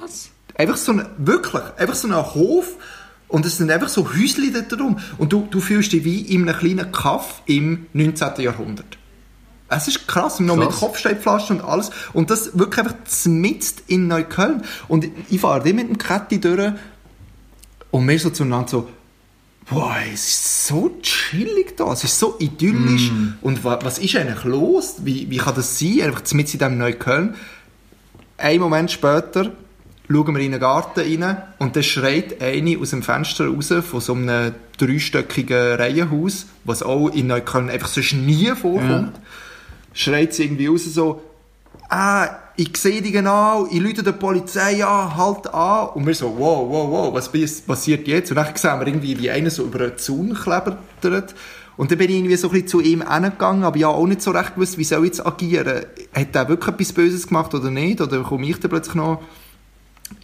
Was? 0.00 0.30
Einfach 0.54 0.76
so 0.76 0.92
ein, 0.92 1.06
wirklich, 1.18 1.62
einfach 1.76 1.94
so 1.94 2.08
ein 2.08 2.16
Hof 2.34 2.76
und 3.28 3.44
es 3.44 3.58
sind 3.58 3.70
einfach 3.70 3.88
so 3.88 4.08
Häuschen 4.08 4.52
dort 4.52 4.72
drum. 4.72 4.98
Und 5.18 5.32
du, 5.32 5.46
du 5.50 5.60
fühlst 5.60 5.92
dich 5.92 6.04
wie 6.04 6.20
in 6.22 6.48
einem 6.48 6.58
kleinen 6.58 6.92
Kaff 6.92 7.42
im 7.46 7.86
19. 7.92 8.40
Jahrhundert. 8.40 8.98
Es 9.70 9.86
ist 9.86 10.08
krass, 10.08 10.40
noch 10.40 10.56
mit 10.56 10.70
Krass. 10.70 10.80
Kopfsteinpflaster 10.80 11.54
und 11.54 11.60
alles. 11.60 11.90
Und 12.14 12.30
das 12.30 12.58
wirklich 12.58 12.86
einfach 12.86 13.04
zmitzt 13.04 13.82
in 13.86 14.08
Neukölln. 14.08 14.62
Und 14.88 15.06
ich 15.28 15.40
fahre 15.40 15.62
dann 15.62 15.76
mit 15.76 15.88
dem 15.88 15.98
Ketti 15.98 16.40
durch 16.40 16.72
und 17.90 18.08
wir 18.08 18.18
so 18.18 18.30
zueinander 18.30 18.68
so, 18.68 18.88
boah, 19.70 19.96
es 20.12 20.26
ist 20.26 20.66
so 20.66 20.90
chillig 21.02 21.76
da, 21.76 21.92
es 21.92 22.04
ist 22.04 22.18
so 22.18 22.36
idyllisch. 22.38 23.10
Und 23.42 23.64
wa, 23.64 23.78
was 23.82 23.98
ist 23.98 24.16
eigentlich 24.16 24.44
los? 24.44 24.96
Wie, 25.00 25.30
wie 25.30 25.36
kann 25.36 25.54
das 25.54 25.78
sein? 25.78 26.00
Einfach 26.02 26.32
mitten 26.32 26.52
in 26.52 26.58
diesem 26.58 26.78
Neukölln. 26.78 27.34
Ein 28.38 28.60
Moment 28.60 28.90
später 28.90 29.52
schauen 30.10 30.34
wir 30.34 30.42
in 30.42 30.52
den 30.52 30.60
Garten 30.60 31.00
rein 31.00 31.36
und 31.58 31.76
dann 31.76 31.82
schreit 31.82 32.40
eine 32.40 32.78
aus 32.78 32.90
dem 32.90 33.02
Fenster 33.02 33.48
raus 33.48 33.72
von 33.88 34.00
so 34.00 34.14
einem 34.14 34.54
dreistöckigen 34.78 35.74
Reihenhaus, 35.74 36.46
was 36.64 36.82
auch 36.82 37.08
in 37.08 37.26
Neukölln 37.26 37.68
einfach 37.68 37.88
sonst 37.88 38.14
nie 38.14 38.46
vorkommt. 38.54 39.20
Schreit 39.92 40.34
sie 40.34 40.44
irgendwie 40.44 40.66
raus 40.66 40.84
so, 40.84 41.22
ah, 41.88 42.28
ich 42.56 42.76
sehe 42.76 43.00
dich 43.00 43.12
genau, 43.12 43.68
ich 43.70 43.82
rufe 43.82 44.02
der 44.02 44.12
Polizei 44.12 44.84
an, 44.84 45.16
halt 45.16 45.52
an. 45.54 45.90
Und 45.90 46.06
wir 46.06 46.14
so, 46.14 46.34
wow, 46.36 46.68
wow, 46.68 46.90
wow, 46.90 47.14
was 47.14 47.30
passiert 47.62 48.08
jetzt? 48.08 48.30
Und 48.30 48.36
dann 48.36 48.56
sehen 48.56 48.80
wir 48.80 48.86
irgendwie, 48.86 49.18
wie 49.18 49.30
einer 49.30 49.50
so 49.50 49.64
über 49.64 49.80
einen 49.80 49.98
Zaun 49.98 50.34
klettert. 50.34 51.34
Und 51.76 51.92
dann 51.92 51.98
bin 51.98 52.10
ich 52.10 52.16
irgendwie 52.16 52.36
so 52.36 52.48
ein 52.48 52.52
bisschen 52.52 52.68
zu 52.68 52.80
ihm 52.80 53.08
hingegangen, 53.08 53.62
aber 53.62 53.76
ja 53.76 53.86
auch 53.86 54.06
nicht 54.06 54.22
so 54.22 54.32
recht 54.32 54.54
gewusst, 54.54 54.76
wie 54.76 54.84
soll 54.84 55.04
ich 55.04 55.10
jetzt 55.10 55.24
agieren. 55.24 55.84
Hat 56.12 56.34
er 56.34 56.48
wirklich 56.48 56.74
etwas 56.74 56.92
Böses 56.92 57.28
gemacht 57.28 57.54
oder 57.54 57.70
nicht? 57.70 58.00
Oder 58.00 58.22
komme 58.24 58.48
ich 58.48 58.58
dann 58.58 58.70
plötzlich 58.70 58.96
noch 58.96 59.22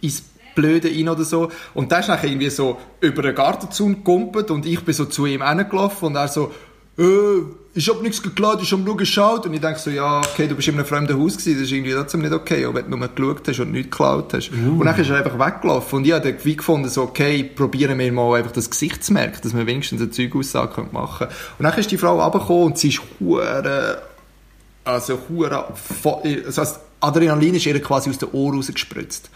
ins 0.01 0.23
Blöde 0.55 0.89
rein 0.89 1.09
oder 1.09 1.23
so. 1.23 1.51
Und 1.73 1.91
der 1.91 1.99
ist 1.99 2.09
dann 2.09 2.19
irgendwie 2.23 2.49
so 2.49 2.77
über 3.01 3.21
den 3.21 3.35
Gartenzaun 3.35 3.95
gegumpelt 3.95 4.49
und 4.49 4.65
ich 4.65 4.83
bin 4.83 4.93
so 4.93 5.05
zu 5.05 5.25
ihm 5.25 5.45
hingelaufen 5.45 6.07
und 6.07 6.15
er 6.15 6.27
so, 6.27 6.51
äh, 6.97 7.41
ich 7.77 7.89
hab 7.89 8.01
nichts 8.01 8.21
geklaut, 8.21 8.61
ich 8.61 8.71
hab 8.71 8.79
nur 8.79 8.95
geschaut. 8.95 9.45
Und 9.45 9.53
ich 9.53 9.59
denke 9.59 9.77
so, 9.79 9.89
ja, 9.89 10.19
okay, 10.19 10.47
du 10.47 10.55
bist 10.55 10.67
in 10.69 10.75
einem 10.75 10.85
fremden 10.85 11.19
Haus 11.21 11.33
gewesen, 11.37 11.55
das 11.55 11.63
ist 11.63 11.71
irgendwie 11.73 11.91
trotzdem 11.93 12.21
nicht 12.21 12.31
okay, 12.31 12.65
auch 12.65 12.73
wenn 12.73 12.89
du 12.89 12.95
nur 12.97 13.07
geschaut 13.09 13.47
hast 13.47 13.59
und 13.59 13.71
nichts 13.73 13.91
geklaut 13.91 14.33
hast. 14.33 14.49
Und 14.51 14.85
dann 14.85 14.97
ist 14.99 15.09
er 15.09 15.17
einfach 15.17 15.37
weggelaufen. 15.37 15.97
Und 15.97 16.05
ich 16.07 16.13
habe 16.13 16.31
dann 16.31 16.43
wie 16.45 16.55
gefunden, 16.55 16.87
so, 16.87 17.01
okay, 17.03 17.43
probieren 17.43 17.99
wir 17.99 18.11
mal 18.13 18.37
einfach 18.39 18.53
das 18.53 18.69
Gesicht 18.69 19.03
zu 19.03 19.11
merken, 19.11 19.39
dass 19.43 19.53
wir 19.53 19.65
wenigstens 19.65 19.99
eine 20.01 20.09
Zeugaussage 20.11 20.83
machen 20.93 21.27
können. 21.27 21.31
Und 21.59 21.63
dann 21.65 21.77
ist 21.77 21.91
die 21.91 21.97
Frau 21.97 22.21
runtergekommen 22.21 22.63
und 22.63 22.77
sie 22.77 22.89
ist 22.89 23.01
hure 23.19 24.01
also 24.85 25.17
hure 25.27 25.73
vo- 26.03 26.21
also 26.45 26.61
das 26.61 26.79
Adrenalin 27.01 27.55
ist 27.55 27.65
ihr 27.65 27.81
quasi 27.81 28.09
aus 28.09 28.19
den 28.19 28.29
Ohren 28.31 28.55
rausgespritzt. 28.57 29.29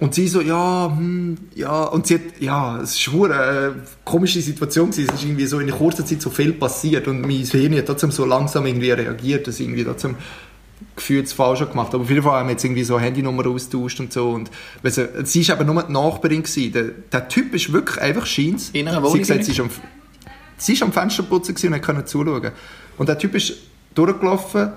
Und 0.00 0.14
sie 0.14 0.28
so, 0.28 0.40
ja, 0.40 0.92
hm, 0.96 1.36
ja, 1.56 1.82
und 1.84 2.06
sie 2.06 2.14
hat, 2.14 2.20
ja, 2.38 2.80
es 2.80 2.96
ist 2.96 3.08
eine 3.08 3.74
komische 4.04 4.40
Situation 4.40 4.90
gewesen. 4.90 5.08
Es 5.08 5.20
ist 5.20 5.24
irgendwie 5.24 5.46
so 5.46 5.58
in 5.58 5.70
kurzer 5.70 6.06
Zeit 6.06 6.22
so 6.22 6.30
viel 6.30 6.52
passiert 6.52 7.08
und 7.08 7.22
mein 7.22 7.44
Hirn 7.44 7.76
hat 7.76 7.86
trotzdem 7.86 8.12
so 8.12 8.24
langsam 8.24 8.64
irgendwie 8.66 8.92
reagiert, 8.92 9.48
dass 9.48 9.58
irgendwie 9.58 9.84
trotzdem 9.84 10.14
gefühlt 10.94 11.26
das 11.26 11.32
Falsche 11.32 11.66
gemacht 11.66 11.94
Aber 11.94 12.04
auf 12.04 12.10
jeden 12.10 12.22
Fall 12.22 12.40
haben 12.40 12.46
wir 12.46 12.52
jetzt 12.52 12.64
irgendwie 12.64 12.84
so 12.84 13.00
Handynummer 13.00 13.46
austauscht 13.46 13.98
und 13.98 14.12
so 14.12 14.30
und 14.30 14.50
weil 14.82 14.92
sie, 14.92 15.08
sie 15.24 15.40
ist 15.40 15.50
eben 15.50 15.66
nur 15.66 15.82
die 15.82 15.92
Nachbarin 15.92 16.44
gewesen. 16.44 16.72
Der, 16.72 16.84
der 16.84 17.28
Typ 17.28 17.52
ist 17.54 17.72
wirklich 17.72 18.00
einfach 18.00 18.26
scheins. 18.26 18.70
In 18.70 18.86
einer 18.86 18.98
Sie 18.98 19.02
Wohnung 19.02 19.14
hat 19.14 19.20
gesagt, 19.20 19.44
sie 19.44 19.52
ist 19.52 19.60
am, 19.60 19.70
sie 20.56 20.72
ist 20.74 20.82
am 20.82 20.92
Fensterputzen 20.92 21.56
gewesen 21.56 21.74
und 21.74 21.82
konnte 21.82 22.04
zuschauen. 22.04 22.52
Und 22.98 23.08
der 23.08 23.18
Typ 23.18 23.34
ist 23.34 23.54
durchgelaufen 23.94 24.70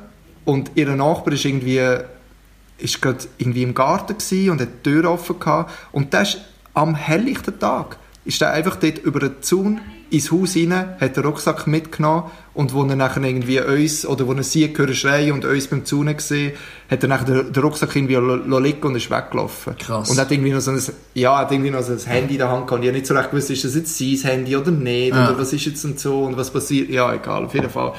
und 0.45 0.71
ihr 0.75 0.95
Nachbar 0.95 1.33
ist 1.33 1.45
irgendwie 1.45 1.79
ist 2.81 3.01
gerade 3.01 3.19
irgendwie 3.37 3.63
im 3.63 3.73
Garten 3.73 4.15
und 4.49 4.61
hat 4.61 4.69
die 4.85 4.89
Tür 4.89 5.09
offen 5.09 5.39
gehabt. 5.39 5.71
Und 5.91 6.13
der 6.13 6.23
ist 6.23 6.39
am 6.73 6.95
helllichten 6.95 7.59
Tag 7.59 7.97
ist 8.23 8.41
er 8.41 8.51
einfach 8.51 8.75
dort 8.75 8.99
über 8.99 9.19
den 9.19 9.41
Zaun 9.41 9.81
ins 10.11 10.31
Haus 10.31 10.55
rein, 10.55 10.95
hat 10.99 11.15
den 11.15 11.23
Rucksack 11.23 11.65
mitgenommen 11.67 12.23
und 12.53 12.73
wo 12.73 12.83
er 12.83 12.95
nachher 12.95 13.23
irgendwie 13.23 13.59
uns, 13.61 14.05
oder 14.05 14.27
wo 14.27 14.33
er 14.33 14.43
sie 14.43 14.71
gehört 14.71 14.95
schreien 14.95 15.31
und 15.31 15.45
uns 15.45 15.67
beim 15.67 15.85
Zaun 15.85 16.15
gesehen, 16.15 16.51
hat 16.89 17.01
er 17.01 17.09
nachher 17.09 17.25
den, 17.25 17.53
den 17.53 17.63
Rucksack 17.63 17.95
irgendwie 17.95 18.15
liegen 18.15 18.83
und 18.83 18.95
ist 18.95 19.09
weggelaufen. 19.09 19.75
Krass. 19.77 20.09
Und 20.09 20.19
hat 20.19 20.29
irgendwie 20.31 20.51
noch 20.51 20.59
so 20.59 20.71
ein, 20.71 20.81
ja, 21.13 21.37
hat 21.39 21.51
irgendwie 21.51 21.71
noch 21.71 21.81
so 21.81 21.93
ein 21.93 21.99
Handy 21.99 22.33
in 22.33 22.39
der 22.39 22.49
Hand 22.49 22.67
gehabt 22.67 22.73
und 22.73 22.83
ich 22.83 22.89
habe 22.89 22.97
nicht 22.97 23.07
so 23.07 23.13
recht 23.15 23.31
gewusst, 23.31 23.49
ist 23.49 23.63
das 23.63 23.73
jetzt 23.75 23.97
sein 23.97 24.17
Handy 24.31 24.55
oder 24.55 24.71
nicht, 24.71 25.15
Ja. 25.15 25.29
oder 25.29 25.39
was 25.39 25.53
ist 25.53 25.65
jetzt 25.65 25.83
und 25.85 25.99
so 25.99 26.23
und 26.25 26.37
was 26.37 26.51
passiert, 26.51 26.89
ja, 26.89 27.11
egal, 27.13 27.45
auf 27.45 27.53
jeden 27.55 27.69
Fall. 27.69 27.93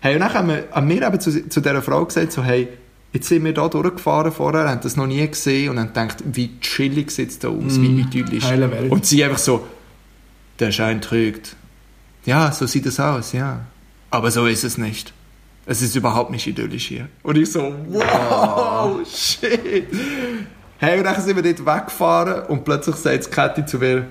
Hey, 0.00 0.14
und 0.14 0.20
dann 0.20 0.34
haben 0.34 0.48
wir, 0.48 0.64
haben 0.72 0.88
wir 0.88 1.02
eben 1.06 1.20
zu, 1.20 1.48
zu 1.48 1.60
dieser 1.60 1.82
Frau 1.82 2.04
gesagt, 2.04 2.32
so, 2.32 2.42
hey, 2.42 2.68
jetzt 3.14 3.28
sind 3.28 3.44
wir 3.44 3.54
da 3.54 3.68
durchgefahren 3.68 4.32
vorher, 4.32 4.68
haben 4.68 4.80
das 4.82 4.96
noch 4.96 5.06
nie 5.06 5.26
gesehen 5.26 5.70
und 5.70 5.78
haben 5.78 5.88
gedacht, 5.88 6.16
wie 6.24 6.58
chillig 6.60 7.12
sieht 7.12 7.30
es 7.30 7.38
da 7.38 7.48
aus, 7.48 7.80
wie 7.80 8.00
idyllisch. 8.00 8.44
heile 8.44 8.70
Welt. 8.70 8.90
Und 8.90 9.06
sie 9.06 9.24
einfach 9.24 9.38
so, 9.38 9.66
der 10.58 10.72
Schein 10.72 11.00
trügt. 11.00 11.56
Ja, 12.26 12.50
so 12.50 12.66
sieht 12.66 12.86
es 12.86 12.98
aus, 12.98 13.32
ja. 13.32 13.60
Aber 14.10 14.30
so 14.30 14.46
ist 14.46 14.64
es 14.64 14.78
nicht. 14.78 15.14
Es 15.64 15.80
ist 15.80 15.94
überhaupt 15.94 16.32
nicht 16.32 16.46
idyllisch 16.46 16.88
hier. 16.88 17.08
Und 17.22 17.38
ich 17.38 17.52
so, 17.52 17.72
wow, 17.88 19.00
shit. 19.06 19.86
Hey, 20.78 20.98
und 20.98 21.04
dann 21.04 21.20
sind 21.22 21.36
wir 21.36 21.54
dort 21.54 21.64
weggefahren 21.64 22.46
und 22.46 22.64
plötzlich 22.64 22.96
sagt 22.96 23.30
Kathi 23.30 23.64
zu 23.64 23.78
mir, 23.78 24.06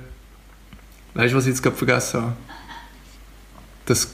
weißt 1.14 1.34
du, 1.34 1.38
was 1.38 1.44
ich 1.44 1.50
jetzt 1.50 1.62
gerade 1.62 1.76
vergessen 1.76 2.22
habe? 2.22 2.34
Dass 3.86 4.08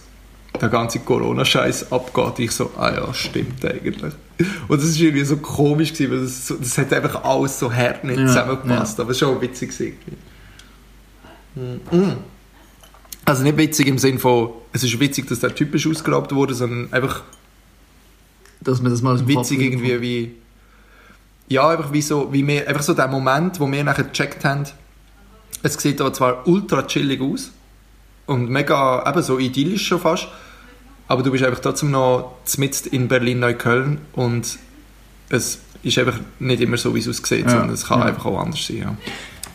der 0.60 0.70
ganze 0.70 1.00
Corona-Scheiß 1.00 1.92
abgeht. 1.92 2.40
Ich 2.40 2.52
so, 2.52 2.72
ah 2.76 2.92
ja, 2.92 3.14
stimmt 3.14 3.64
eigentlich. 3.64 4.16
Und 4.68 4.82
das 4.82 4.96
war 4.96 5.02
irgendwie 5.02 5.26
so 5.26 5.38
komisch, 5.38 5.94
gewesen, 5.94 6.12
weil 6.12 6.22
das, 6.22 6.54
das 6.60 6.78
hat 6.78 6.94
einfach 6.94 7.24
alles 7.24 7.60
so 7.60 7.74
hart 7.74 8.04
nicht 8.04 8.20
Ja, 8.20 8.28
zusammengepasst. 8.28 9.00
Aber 9.00 9.12
es 9.12 9.22
war 9.22 9.30
schon 9.30 9.42
witzig. 9.42 9.72
gewesen. 9.72 9.98
Mhm. 11.56 12.14
Also 13.26 13.44
nicht 13.44 13.58
witzig 13.58 13.88
im 13.88 13.98
Sinne 13.98 14.20
von, 14.20 14.52
es 14.74 14.84
ist 14.84 15.00
witzig, 15.00 15.28
dass 15.28 15.40
der 15.40 15.54
Typ 15.54 15.76
ist 15.76 15.86
ausgeraubt 15.86 16.34
wurde, 16.34 16.54
sondern 16.54 16.92
einfach 16.94 17.24
Dass 18.62 18.82
man 18.82 18.92
das 18.92 19.02
mal 19.02 19.28
witzig 19.28 19.60
irgendwie 19.62 20.02
wie 20.02 20.32
ja 21.48 21.68
einfach 21.70 21.92
wie 21.92 22.02
so 22.02 22.32
wie 22.32 22.46
wir 22.46 22.68
einfach 22.68 22.84
so 22.84 22.94
der 22.94 23.08
Moment 23.08 23.60
wo 23.60 23.70
wir 23.72 23.84
nachher 23.84 24.04
gecheckt 24.04 24.46
haben 24.46 24.66
es 25.64 25.74
sieht 25.74 26.00
da 26.00 26.14
zwar 26.14 26.48
ultra 26.48 26.84
chillig 26.84 27.22
aus 27.22 27.52
und 28.28 28.50
mega 28.50 29.04
eben 29.10 29.22
so 29.24 29.40
idyllisch 29.40 29.88
schon 29.88 30.00
fast 30.00 30.28
aber 31.10 31.24
du 31.24 31.32
bist 31.32 31.44
einfach 31.44 31.60
trotzdem 31.60 31.92
noch 31.92 32.36
mitten 32.58 32.88
in 32.90 33.08
Berlin 33.10 33.40
Neukölln 33.40 33.98
und 34.14 34.58
es 35.30 35.60
ist 35.84 35.98
einfach 35.98 36.20
nicht 36.40 36.62
immer 36.62 36.78
so 36.78 36.96
wie 36.96 37.00
es 37.00 37.08
aussieht 37.10 37.46
Ja, 37.46 37.50
sondern 37.52 37.72
es 37.72 37.86
kann 37.86 38.00
ja. 38.00 38.06
einfach 38.06 38.26
auch 38.26 38.40
anders 38.40 38.66
sein 38.66 38.78
ja. 38.78 38.96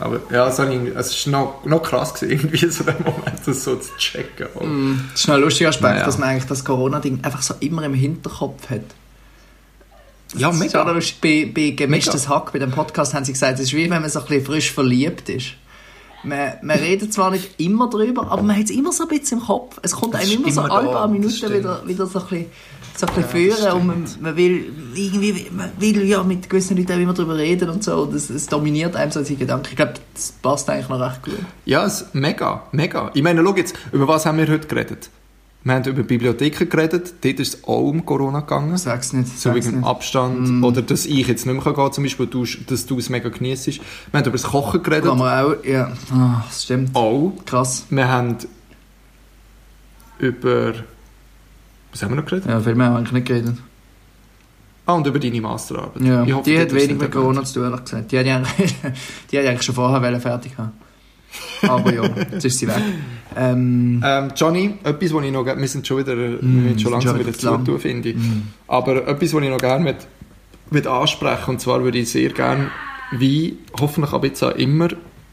aber 0.01 0.21
ja 0.31 0.49
es, 0.49 0.59
es 0.59 1.17
ist 1.17 1.27
noch, 1.29 1.65
noch 1.65 1.83
krass 1.83 2.13
gewesen, 2.15 2.33
irgendwie 2.33 2.69
so 2.69 2.85
der 2.85 2.95
Moment 3.01 3.41
das 3.47 3.65
so 3.65 3.77
zu 3.77 3.97
checken 3.97 4.47
Das 5.13 5.21
ist 5.21 5.29
noch 5.29 5.37
ein 5.37 5.41
lustiger 5.43 5.69
Aspekt, 5.71 5.95
Naja. 5.95 6.05
dass 6.05 6.19
man 6.19 6.29
eigentlich 6.31 6.47
das 6.47 6.65
Corona-Ding 6.65 7.21
einfach 7.23 7.43
so 7.43 7.55
immer 7.61 7.85
im 7.85 7.95
Hinterkopf 7.95 8.69
hat. 8.71 8.83
ja 10.37 10.51
ist 10.51 10.59
mega 10.59 10.91
lustig. 10.91 11.21
Bei, 11.21 11.53
bei 11.55 11.71
Gemischtes 11.71 12.25
Mega. 12.25 12.35
Hack, 12.35 12.53
bei 12.53 12.59
dem 12.59 12.73
Podcast, 12.73 13.15
haben 13.15 13.25
sie 13.25 13.33
gesagt, 13.33 13.55
es 13.61 13.67
ist 13.67 13.75
wie 13.75 13.89
wenn 13.89 14.01
man 14.03 14.11
so 14.11 14.21
ein 14.21 14.27
bisschen 14.27 14.45
frisch 14.45 14.73
verliebt 14.73 15.29
ist. 15.29 15.53
Man, 16.25 16.53
man 16.63 16.79
redet 16.79 17.13
zwar 17.13 17.31
nicht 17.31 17.61
immer 17.61 17.89
drüber, 17.91 18.31
aber 18.31 18.43
man 18.43 18.57
hat 18.57 18.65
es 18.65 18.71
immer 18.71 18.93
so 18.93 19.05
ein 19.05 19.09
bisschen 19.09 19.39
im 19.39 19.45
Kopf. 19.45 19.79
Es 19.83 19.93
kommt 19.93 20.15
einem 20.15 20.31
immer 20.31 20.51
so 20.51 20.63
alle 20.63 20.89
paar 20.89 21.09
Minuten 21.09 21.53
wieder, 21.53 21.87
wieder 21.87 22.07
so 22.07 22.21
ein 22.21 22.27
bisschen, 22.27 22.47
so 22.97 23.07
ein 23.07 23.15
bisschen 23.15 23.31
führen 23.31 23.73
und 23.73 23.87
man, 23.87 24.05
man 24.21 24.37
will 24.37 24.73
irgendwie, 24.95 25.47
man 25.51 25.71
will 25.79 26.03
ja 26.05 26.23
mit 26.23 26.49
gewissen 26.49 26.77
Leuten 26.77 26.93
auch 26.93 26.99
immer 26.99 27.15
drüber 27.15 27.37
reden 27.37 27.69
und 27.69 27.85
so 27.85 28.03
und 28.03 28.15
es, 28.15 28.31
es 28.31 28.47
dominiert 28.47 28.97
einem 28.97 29.11
so 29.11 29.23
die 29.23 29.37
Gedanken. 29.37 29.67
Ich 29.71 29.77
glaube, 29.77 29.95
das 30.15 30.33
passt 30.33 30.71
eigentlich 30.71 30.89
noch 30.89 31.01
recht 31.01 31.23
gut. 31.23 31.39
Ja, 31.65 31.85
es, 31.85 32.07
mega, 32.13 32.63
mega. 32.73 33.11
Ich 33.15 33.23
meine, 33.23 33.43
schau 33.45 33.57
jetzt, 33.57 33.77
über 33.93 34.09
was 34.09 34.27
haben 34.27 34.39
wir 34.39 34.49
heute 34.49 34.67
geredet? 34.67 35.11
Wir 35.65 35.73
haben 35.75 35.85
über 35.85 36.03
Bibliotheken 36.03 36.69
geredet, 36.69 37.15
dort 37.23 37.41
ist 37.41 37.55
es 37.55 37.65
auch 37.65 37.81
um 37.89 38.05
Corona 38.05 38.41
gegangen. 38.41 38.77
Sag's 38.77 39.15
nicht. 39.15 39.39
So 39.39 39.55
wegen 39.55 39.77
nicht. 39.79 39.87
Abstand. 39.87 40.63
Oder 40.63 40.83
dass 40.83 41.07
ich 41.07 41.27
jetzt 41.27 41.47
nicht 41.47 41.55
mehr 41.55 41.65
gehen 41.65 41.75
kann, 41.75 41.91
zum 41.93 42.05
Beispiel, 42.05 42.27
du, 42.27 42.45
dass 42.67 42.85
du 42.85 42.99
es 42.99 43.09
mega 43.09 43.31
genießt. 43.31 43.67
Wir 43.69 43.75
haben 44.13 44.21
über 44.25 44.33
das 44.33 44.43
Kochen 44.43 44.83
geredet. 44.83 45.07
Kann 45.09 45.19
man 45.19 45.45
auch, 45.45 45.65
ja, 45.65 45.91
Ah, 46.13 46.43
das 46.47 46.65
stimmt. 46.65 46.95
Auch. 46.95 47.33
Krass. 47.47 47.87
Wir 47.89 48.07
haben 48.07 48.37
über... 50.19 50.75
Was 51.93 52.03
haben 52.03 52.11
wir 52.11 52.17
noch 52.17 52.27
geredet? 52.27 52.47
Ja, 52.47 52.61
viel 52.61 52.75
mehr 52.75 52.87
haben 52.87 52.93
wir 52.95 52.99
eigentlich 52.99 53.13
nicht 53.13 53.27
geredet. 53.27 53.57
Ah, 54.85 54.93
und 54.93 55.07
über 55.07 55.19
deine 55.19 55.41
Masterarbeit. 55.41 56.03
Ja, 56.03 56.25
Ich 56.25 56.33
hoffe, 56.35 56.51
die 56.51 56.59
hat 56.59 56.75
wenig 56.75 56.99
mit. 56.99 57.11
Corona 57.11 57.43
zu 57.43 57.55
tun, 57.55 57.65
ehrlich 57.65 57.85
gesagt. 57.85 58.13
Die 58.13 58.19
hat 58.19 58.27
ja 58.27 58.37
eigentlich, 58.37 58.75
die 59.31 59.39
hat 59.39 59.47
eigentlich 59.47 59.63
schon 59.63 59.75
vorher 59.75 60.21
fertig 60.21 60.53
haben. 60.59 60.73
Aber 61.69 61.93
ja, 61.93 62.03
jetzt 62.33 62.45
ist 62.45 62.59
sie 62.59 62.67
weg. 62.69 62.77
Ähm, 63.37 64.03
Ähm, 64.05 64.33
Johnny, 64.37 64.75
etwas, 64.85 65.13
was 65.15 65.25
ich 65.25 65.33
noch 65.33 65.45
gerne... 65.45 65.61
Wir 65.61 65.69
sind 65.69 65.87
schon 65.87 65.99
wieder... 65.99 66.17
wir 66.17 66.29
müssen 66.43 66.65
wir 66.77 66.79
schon 66.79 66.93
langsam 66.93 67.15
wieder 67.19 67.29
wieder 67.29 67.39
zu 67.39 67.47
lang. 67.47 67.65
zutun, 67.65 67.81
finde 67.81 68.09
ich. 68.11 68.17
mm. 68.17 68.43
Aber 68.69 69.07
etwas, 69.09 69.35
was 69.35 69.43
ich 69.43 69.51
noch 69.51 69.59
gerne 69.59 69.85
mit, 69.85 69.97
mit 70.71 70.87
ansprechen 70.87 71.51
und 71.51 71.61
zwar 71.61 71.83
würde 71.83 71.99
ich 71.99 72.11
sehr 72.11 72.31
gerne, 72.31 72.71
wie 73.13 73.57
hoffentlich 73.81 74.13
aber 74.13 74.27
jetzt 74.27 74.43
auch 74.43 74.55
immer, 74.57 74.89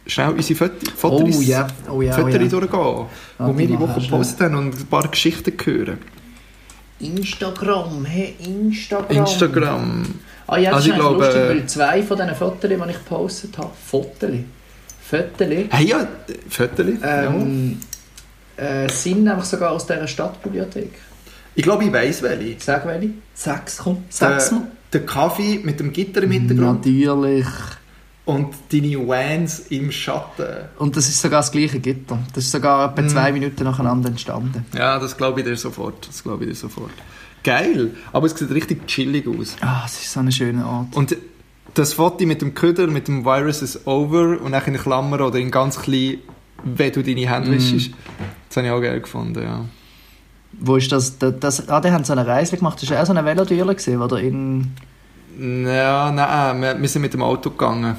schnell 0.08 0.30
unsere 0.30 0.58
Fotos, 0.58 0.90
oh 0.90 0.98
Fotos, 1.20 1.46
ja, 1.46 1.68
oh 1.90 2.02
ja, 2.02 2.14
oh 2.18 2.22
Fotos 2.22 2.34
ja. 2.42 2.48
durchgehen, 2.48 3.06
Ah, 3.38 3.48
wo 3.48 3.58
wir 3.58 3.68
die 3.68 3.80
Woche 3.80 4.02
gepostet 4.02 4.40
haben 4.42 4.56
und 4.56 4.80
ein 4.80 4.86
paar 4.88 5.08
Geschichten 5.08 5.54
hören. 5.64 5.98
Instagram, 7.00 8.06
hey, 8.06 8.36
Instagram. 8.40 9.18
Instagram. 9.18 10.06
Ah 10.48 10.58
ja, 10.58 10.72
das 10.72 10.78
Also 10.80 10.90
ist 10.90 10.94
ich 10.96 11.00
glaube, 11.02 11.26
lustig, 11.26 11.42
weil 11.50 11.66
zwei 11.66 12.04
von 12.04 12.18
diesen 12.18 12.36
Fotos, 12.36 12.70
die 12.70 12.76
ich 12.76 12.98
gepostet 12.98 13.58
habe, 13.58 13.70
Fotos, 13.88 14.30
Fotos, 15.12 15.48
Hey, 15.70 15.86
ja, 15.88 16.08
ja. 17.00 17.26
ähm, 17.28 17.78
äh, 18.58 18.90
sind 18.90 19.28
einfach 19.28 19.44
sogar 19.46 19.72
aus 19.72 19.86
dieser 19.86 20.08
Stadtbibliothek. 20.08 20.92
Ich 21.56 21.64
glaube, 21.64 21.84
ich 21.84 21.92
weiss 21.92 22.22
welche. 22.22 22.56
Sag 22.60 22.86
welche? 22.88 23.10
Sag's, 23.34 23.78
komm, 23.80 24.04
Der, 24.20 24.30
mal. 24.30 24.68
der 24.94 25.06
Kaffee 25.06 25.60
mit 25.64 25.80
dem 25.80 25.92
Gitter 25.92 26.24
im 26.24 26.32
Hintergrund 26.32 26.86
Natürlich. 26.86 27.46
und 28.26 28.54
deine 28.72 29.06
Vans 29.08 29.60
im 29.70 29.92
Schatten. 29.92 30.48
Und 30.78 30.96
das 30.96 31.10
ist 31.10 31.22
sogar 31.22 31.42
das 31.42 31.52
gleiche 31.52 31.80
Gitter. 31.80 32.18
Das 32.34 32.46
ist 32.46 32.52
sogar 32.52 32.90
etwa 32.92 33.02
Mm. 33.02 33.10
zwei 33.10 33.32
Minuten 33.34 33.64
nacheinander 33.66 34.10
entstanden. 34.10 34.66
Ja, 34.74 34.98
das 34.98 35.18
glaube 35.18 35.42
ich 35.42 35.46
dir 35.46 35.58
sofort. 35.58 36.08
Das 36.08 36.24
glaube 36.24 36.46
ich 36.46 36.52
dir 36.52 36.56
sofort. 36.56 36.92
Geil, 37.44 37.92
aber 38.14 38.28
es 38.28 38.38
sieht 38.38 38.52
richtig 38.52 38.86
chillig 38.88 39.28
aus. 39.28 39.56
Ah, 39.62 39.84
es 39.86 40.00
ist 40.04 40.14
so 40.14 40.20
ein 40.20 40.32
schöner 40.32 40.66
Ort. 40.70 40.96
Und 40.96 41.18
das 41.74 41.94
Foto 41.94 42.26
mit 42.26 42.42
dem 42.42 42.54
Köder, 42.54 42.88
mit 42.88 43.08
dem 43.08 43.26
Virus 43.26 43.62
is 43.62 43.86
over 43.88 44.42
und 44.42 44.52
dann 44.52 44.64
in 44.66 44.78
Klammern 44.78 45.22
oder 45.22 45.40
in 45.40 45.52
ganz 45.52 45.80
klein, 45.80 46.20
wenn 46.64 46.92
du 46.92 47.02
deine 47.04 47.30
Hände 47.30 47.52
Mm. 47.52 47.54
wischst. 47.54 47.92
Das 48.50 48.58
habe 48.58 48.68
ich 48.68 48.74
auch 48.74 48.82
geil 48.82 49.00
gefunden, 49.00 49.42
ja. 49.42 49.66
Wo 50.54 50.76
ist 50.76 50.92
das? 50.92 51.18
das, 51.18 51.34
das 51.40 51.70
ah, 51.70 51.80
die 51.80 51.92
haben 51.92 52.04
so 52.04 52.12
eine 52.14 52.28
Reise 52.28 52.58
gemacht. 52.58 52.82
Das 52.82 52.90
war 52.90 53.02
auch 53.02 53.06
so 53.06 53.14
eine 53.14 53.24
Velotüre, 53.24 53.74
gewesen, 53.74 54.02
oder 54.02 54.20
in... 54.20 54.72
Ja, 55.40 56.12
nein, 56.12 56.62
wir, 56.62 56.82
wir 56.82 56.90
sind 56.90 57.02
mit 57.02 57.14
dem 57.14 57.24
Auto 57.24 57.52
gegangen. 57.52 57.96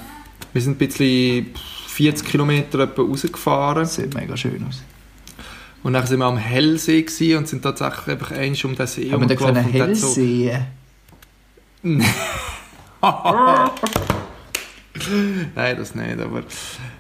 Wir 0.53 0.61
sind 0.61 0.73
ein 0.81 0.87
bisschen 0.87 1.47
40 1.89 2.29
Kilometer 2.29 2.87
rausgefahren. 2.87 3.85
Das 3.85 3.95
sieht 3.95 4.15
mega 4.15 4.37
schön 4.37 4.67
aus. 4.69 4.83
Und 5.83 5.95
dann 5.95 6.07
sind 6.07 6.19
wir 6.19 6.27
am 6.27 6.37
Hellsee 6.37 7.07
und 7.37 7.49
sind 7.49 7.63
tatsächlich 7.63 8.09
einfach 8.09 8.33
eins 8.33 8.63
um 8.65 8.77
den 8.77 8.87
See 8.87 9.11
Haben 9.11 9.23
wir 9.23 9.29
da 9.29 9.35
können 9.35 9.57
rumgelaufen 9.57 9.65
und 9.65 9.73
hell 9.73 10.61
dort 11.83 12.05
so-? 12.05 12.05
Nein, 15.55 15.77
das 15.77 15.95
nicht, 15.95 16.21
aber... 16.21 16.43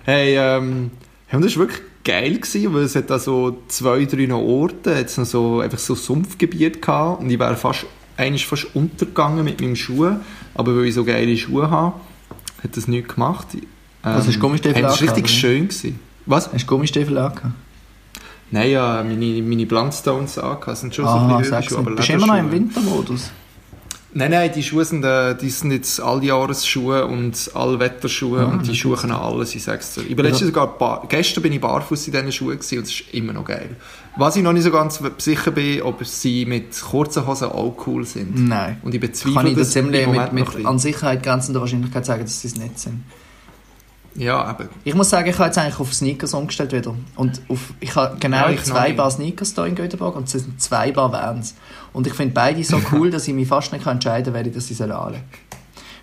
Hey, 0.04 0.36
ähm... 0.36 0.90
das 1.30 1.56
war 1.56 1.66
wirklich 1.66 1.80
geil, 2.04 2.38
gewesen, 2.38 2.74
weil 2.74 2.82
es 2.82 2.96
hat 2.96 3.10
da 3.10 3.18
so 3.18 3.62
zwei, 3.68 4.04
drei 4.04 4.26
noch 4.26 4.40
Orte, 4.40 4.92
jetzt 4.92 5.18
noch 5.18 5.24
so, 5.24 5.60
einfach 5.60 5.78
so 5.78 5.94
Sumpfgebiet 5.94 6.82
gehabt 6.82 7.20
und 7.22 7.30
ich 7.30 7.38
wäre 7.38 7.56
fast, 7.56 7.86
eigentlich 8.16 8.46
fast 8.46 8.74
untergegangen 8.74 9.44
mit 9.44 9.60
meinem 9.60 9.76
Schuh, 9.76 10.16
aber 10.54 10.76
weil 10.76 10.86
ich 10.86 10.94
so 10.94 11.04
geile 11.04 11.36
Schuhe 11.36 11.70
habe, 11.70 11.94
hat 12.62 12.76
das 12.76 12.88
nichts 12.88 13.14
gemacht. 13.14 13.46
Ähm, 13.54 13.62
Was, 14.02 14.26
hast 14.26 14.34
du 14.34 14.40
Gummistiefel 14.40 14.74
hey, 14.74 14.82
Das 14.82 15.00
war 15.00 15.08
richtig 15.08 15.24
oder? 15.24 15.32
schön. 15.32 15.68
Gewesen. 15.68 16.00
Was? 16.26 16.52
Hast 16.52 16.62
du 16.62 16.66
Gummistiefel 16.66 17.16
angehabt? 17.18 17.54
Nein, 18.50 18.70
ja, 18.70 19.02
meine, 19.02 19.42
meine 19.42 19.66
Blundstones 19.66 20.38
angehabt, 20.38 20.76
sind 20.78 20.94
schon 20.94 21.06
so 21.06 21.10
Ah, 21.10 21.36
ein 21.36 21.38
bisschen 21.38 21.58
mir. 21.70 21.78
aber 21.78 21.96
Bist 21.96 22.08
du 22.08 22.12
immer 22.14 22.26
noch 22.26 22.36
im. 22.36 22.50
Wintermodus? 22.52 23.30
Nein, 24.14 24.30
nein, 24.30 24.50
die 24.54 24.62
Schuhe 24.62 24.84
sind, 24.84 25.04
äh, 25.04 25.34
die 25.34 25.48
sind 25.48 25.72
jetzt 25.72 25.98
Alljahresschuhe 25.98 27.06
und 27.06 27.50
Allwetterschuhe 27.54 28.40
Ah, 28.40 28.44
und 28.44 28.62
die 28.62 28.68
das 28.68 28.76
Schuhe 28.76 28.96
können 28.96 29.12
alles, 29.12 29.54
ich 29.54 29.62
sag's 29.62 29.94
dir. 29.94 30.02
Ich 30.02 30.14
bin 30.14 30.26
letztens 30.26 30.48
sogar, 30.48 30.76
bar, 30.76 31.06
gestern 31.08 31.42
bin 31.42 31.52
ich 31.52 31.60
barfuß 31.60 32.08
in 32.08 32.12
diesen 32.12 32.32
Schuhen 32.32 32.58
gewesen 32.58 32.78
und 32.78 32.84
es 32.84 32.90
ist 32.90 33.14
immer 33.14 33.32
noch 33.32 33.44
geil. 33.44 33.76
Was 34.16 34.36
ich 34.36 34.42
noch 34.42 34.52
nicht 34.52 34.64
so 34.64 34.70
ganz 34.70 35.00
sicher 35.16 35.50
bin, 35.50 35.80
ob 35.82 36.04
sie 36.04 36.44
mit 36.44 36.78
kurzen 36.78 37.26
Hosen 37.26 37.48
auch 37.48 37.74
cool 37.86 38.04
sind. 38.04 38.48
Nein. 38.48 38.78
Und 38.82 38.94
ich 38.94 39.00
bezweifle 39.00 39.34
Kann 39.34 39.46
ich 39.46 39.56
das 39.56 39.70
ziemlich 39.70 40.02
im 40.02 40.10
mit, 40.10 40.18
Moment 40.18 40.32
mit 40.34 40.56
ein 40.56 40.66
an 40.66 40.78
Sicherheit 40.78 41.22
grenzender 41.22 41.60
Wahrscheinlichkeit 41.60 42.04
sagen, 42.04 42.22
dass 42.22 42.42
sie 42.42 42.48
es 42.48 42.56
nicht 42.56 42.78
sind. 42.78 43.04
Ja, 44.14 44.50
eben. 44.58 44.68
Ich 44.84 44.94
muss 44.94 45.10
sagen, 45.10 45.28
ich 45.28 45.38
habe 45.38 45.46
jetzt 45.46 45.58
eigentlich 45.58 45.80
auf 45.80 45.92
Sneakers 45.94 46.34
umgestellt 46.34 46.72
wieder. 46.72 46.94
Und 47.16 47.40
auf, 47.48 47.72
ich 47.80 47.94
habe 47.94 48.16
genau 48.20 48.48
Ja, 48.48 48.62
zwei. 48.62 48.92
Paar 48.92 49.10
Sneakers 49.10 49.54
hier 49.54 49.66
in 49.66 49.74
Göteborg 49.74 50.16
und 50.16 50.24
es 50.24 50.32
sind 50.32 50.60
zwei 50.60 50.92
Paar 50.92 51.12
Vans. 51.12 51.54
Und 51.92 52.06
ich 52.06 52.14
finde 52.14 52.34
beide 52.34 52.62
so 52.64 52.80
cool, 52.92 53.10
dass 53.10 53.26
ich 53.28 53.34
mich 53.34 53.48
fast 53.48 53.72
nicht 53.72 53.86
entscheiden 53.86 54.32
kann, 54.32 54.44
welche 54.44 54.58
ich 54.58 54.76
soll 54.76 54.92
anlegen 54.92 55.24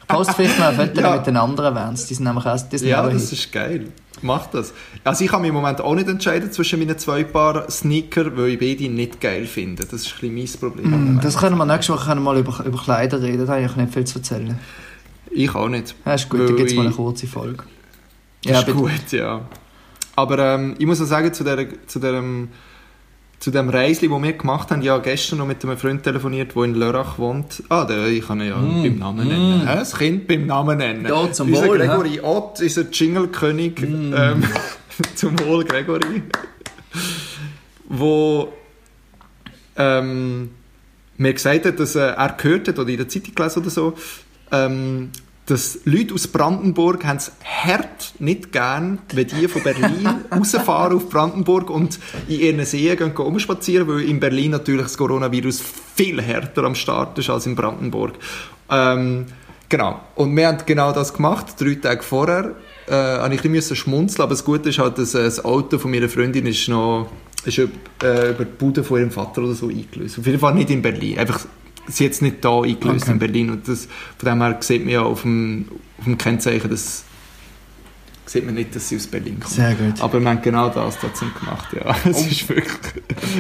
Ich 0.02 0.08
poste 0.08 0.34
vielleicht 0.34 0.58
mal 0.60 0.70
ein 0.70 0.76
Foto 0.76 1.02
Ja. 1.02 1.16
mit 1.16 1.28
den 1.28 1.38
anderen 1.38 1.76
Vans. 1.76 2.08
Die 2.08 2.14
sind 2.16 2.26
nämlich 2.26 2.46
auch, 2.46 2.60
die 2.62 2.78
Ja, 2.78 3.08
das 3.08 3.32
ist 3.32 3.52
geil. 3.52 3.88
Mach 4.22 4.48
das. 4.48 4.74
Also 5.04 5.24
ich 5.24 5.32
kann 5.32 5.42
mich 5.42 5.50
im 5.50 5.56
Moment 5.56 5.80
auch 5.80 5.96
nicht 5.96 6.10
entscheiden 6.10 6.52
zwischen 6.52 6.80
meinen 6.80 6.98
zwei 6.98 7.24
Paar 7.24 7.70
Sneaker, 7.70 8.36
weil 8.36 8.50
ich 8.50 8.60
beide 8.60 8.92
nicht 8.92 9.22
geil 9.22 9.46
finde. 9.46 9.86
Das 9.86 10.02
ist 10.02 10.14
ein 10.22 10.34
bisschen 10.36 10.60
mein 10.62 10.74
Problem. 10.74 11.16
Mm. 11.16 11.22
Das 11.22 11.38
können 11.38 11.58
wir 11.58 11.66
nächste 11.66 11.94
Woche 11.94 12.08
können 12.08 12.22
wir 12.24 12.34
mal 12.34 12.38
über, 12.40 12.66
über 12.66 12.78
Kleider 12.78 13.22
reden. 13.22 13.46
Da 13.46 13.54
habe 13.54 13.64
ich 13.64 13.76
nicht 13.76 13.94
viel 13.94 14.04
zu 14.04 14.20
erzählen. 14.20 14.60
Ich 15.32 15.54
auch 15.56 15.70
nicht. 15.70 15.96
Ja, 16.06 16.16
ist 16.16 16.28
gut, 16.28 16.42
dann 16.42 16.56
gibt 16.56 16.72
es 16.72 16.76
mal 16.76 16.88
eine 16.88 16.96
kurze 16.96 17.28
Folge. 17.28 17.64
Ja, 18.46 18.60
ist 18.60 18.68
gut, 18.68 19.12
ja. 19.12 19.42
Aber 20.16 20.40
ähm, 20.40 20.76
ich 20.80 20.86
muss 20.86 21.02
auch 21.02 21.06
sagen, 21.06 21.34
zu, 21.34 21.44
der, 21.44 21.66
zu, 21.88 22.00
dem, 22.00 22.50
zu 23.40 23.52
dem 23.52 23.70
Reisli, 23.70 24.10
das 24.10 24.22
wir 24.22 24.34
gemacht 24.34 24.70
haben, 24.72 24.88
habe 24.88 25.02
gestern 25.04 25.40
noch 25.40 25.48
mit 25.48 25.64
einem 25.64 25.78
Freund 25.78 26.04
telefoniert, 26.04 26.56
der 26.56 26.64
in 26.64 26.76
Lörrach 26.76 27.18
wohnt. 27.18 27.64
Ah, 27.70 27.86
der, 27.86 28.08
ich 28.08 28.26
kann 28.28 28.42
ihn 28.42 28.48
ja 28.50 28.58
Mm. 28.58 28.84
beim 28.84 28.98
Namen 29.00 29.28
nennen. 29.28 29.68
Hä? 29.68 29.76
Das 29.76 29.98
Kind 29.98 30.28
beim 30.28 30.46
Namen 30.46 30.78
nennen. 30.78 31.06
Ja, 31.06 31.32
zum 31.32 31.50
unser 31.50 31.68
Wohl? 31.68 31.78
Gregory 31.78 32.20
Ott, 32.22 32.60
unser 32.62 32.90
Jingle-König. 32.92 33.82
Ähm, 33.82 34.44
zum 35.16 35.40
Wohl, 35.40 35.64
Gregory. 35.66 36.24
wo 37.88 38.52
ähm, 39.78 40.52
mir 41.18 41.34
gesagt 41.34 41.66
hat, 41.66 41.80
dass 41.80 41.96
äh, 41.96 42.00
er 42.12 42.30
gehört 42.38 42.68
hat, 42.68 42.80
oder 42.80 42.90
in 42.90 42.98
der 42.98 43.08
Zeitung 43.10 43.34
gelesen 43.36 43.60
oder 43.62 43.70
so, 43.70 43.94
ähm, 44.52 45.10
dass 45.50 45.80
Leute 45.86 46.14
aus 46.14 46.28
Brandenburg 46.28 47.06
haben 47.06 47.18
es 47.18 47.32
hart 47.44 48.14
nicht 48.20 48.52
gern, 48.52 49.00
wenn 49.14 49.28
die 49.28 49.48
von 49.48 49.64
Berlin 49.64 50.08
rausfahren 50.32 50.96
auf 50.96 51.10
Brandenburg 51.10 51.70
und 51.70 52.00
in 52.28 52.40
ihren 52.40 52.66
Seen 52.66 52.96
gehen, 52.98 53.16
gehen 53.16 53.26
umspazieren, 53.26 53.88
weil 53.88 54.02
in 54.02 54.20
Berlin 54.20 54.52
natürlich 54.52 54.84
das 54.84 54.98
Coronavirus 54.98 55.62
viel 55.96 56.22
härter 56.22 56.64
am 56.64 56.76
Start 56.76 57.18
ist 57.18 57.30
als 57.30 57.46
in 57.46 57.56
Brandenburg. 57.56 58.14
Ähm, 58.70 59.26
genau. 59.68 60.02
Und 60.16 60.36
wir 60.36 60.48
haben 60.48 60.60
genau 60.66 60.92
das 60.92 61.14
gemacht, 61.14 61.48
drei 61.58 61.76
Tage 61.76 62.04
vorher. 62.04 62.56
Äh, 62.88 62.94
habe 62.94 63.36
ich 63.36 63.44
ein 63.44 63.52
bisschen 63.52 63.76
schmunzeln, 63.76 64.24
aber 64.24 64.32
das 64.34 64.46
Gute 64.46 64.70
ist 64.70 64.80
halt, 64.80 64.98
dass 64.98 65.14
äh, 65.16 65.24
das 65.24 65.44
Auto 65.44 65.78
von 65.78 65.92
meiner 65.92 66.10
Freundin 66.10 66.46
ist 66.46 66.68
noch 66.68 67.10
ist 67.46 67.58
über, 67.58 67.72
äh, 68.04 68.32
über 68.32 68.46
die 68.46 68.52
Bude 68.58 68.84
von 68.84 69.00
ihrem 69.00 69.12
Vater 69.12 69.42
oder 69.42 69.54
so 69.54 69.70
eingelöst. 69.70 70.20
Auf 70.20 70.26
jeden 70.26 70.40
Fall 70.40 70.54
nicht 70.56 70.70
in 70.70 70.82
Berlin. 70.82 71.20
Einfach, 71.20 71.46
sie 71.90 72.06
es 72.06 72.22
nicht 72.22 72.44
da 72.46 72.62
eingelöst 72.62 73.04
Okay. 73.04 73.12
in 73.12 73.20
Berlin. 73.20 73.50
Und 73.50 73.68
das, 73.68 73.88
von 74.18 74.30
dem 74.30 74.42
her 74.42 74.58
sieht 74.62 74.84
man 74.84 74.94
ja 74.94 75.02
auf 75.02 75.24
dem, 75.24 75.66
auf 75.98 76.06
dem 76.06 76.18
Kennzeichen, 76.18 76.70
dass 76.70 77.04
sieht 78.32 78.46
man 78.46 78.54
nicht, 78.54 78.76
dass 78.76 78.88
sie 78.90 78.96
aus 78.96 79.08
Berlin 79.08 79.40
kommt. 79.40 79.54
Sehr 79.54 79.74
gut. 79.74 80.00
Aber 80.02 80.20
wir 80.20 80.30
haben 80.30 80.42
genau 80.42 80.70
das 80.70 80.98
trotzdem 81.00 81.32
gemacht, 81.34 81.68
ja. 81.74 81.96
Es 82.10 82.26
ist 82.28 82.48
wirklich... 82.48 82.78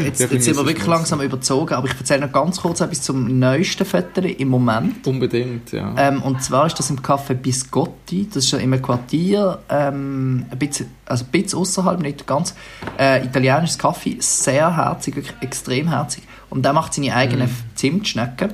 Jetzt, 0.03 0.19
jetzt 0.19 0.43
sind 0.43 0.57
wir 0.57 0.65
wirklich 0.65 0.87
langsam 0.87 1.21
überzogen, 1.21 1.75
aber 1.75 1.87
ich 1.87 1.97
erzähle 1.97 2.25
noch 2.25 2.31
ganz 2.31 2.59
kurz 2.59 2.81
etwas 2.81 3.03
zum 3.03 3.37
neuesten 3.39 3.85
Foto 3.85 4.21
im 4.21 4.47
Moment. 4.47 5.05
Unbedingt, 5.05 5.71
ja. 5.71 5.93
Ähm, 5.97 6.23
und 6.23 6.41
zwar 6.41 6.65
ist 6.65 6.79
das 6.79 6.89
im 6.89 7.01
Café 7.01 7.35
Biscotti, 7.35 8.27
das 8.33 8.45
ist 8.45 8.51
ja 8.51 8.57
im 8.57 8.81
Quartier, 8.81 9.59
ähm, 9.69 10.45
ein 10.49 10.57
bisschen, 10.57 10.87
also 11.05 11.23
ein 11.23 11.31
bisschen 11.31 11.59
außerhalb, 11.59 12.01
nicht 12.01 12.25
ganz, 12.25 12.55
äh, 12.97 13.23
italienisches 13.23 13.77
Kaffee, 13.77 14.17
sehr 14.19 14.75
herzig, 14.75 15.15
wirklich 15.15 15.35
extrem 15.41 15.89
herzig. 15.89 16.23
Und 16.49 16.63
der 16.63 16.73
macht 16.73 16.95
seine 16.95 17.15
eigenen 17.15 17.49
Zimtschnecken. 17.75 18.53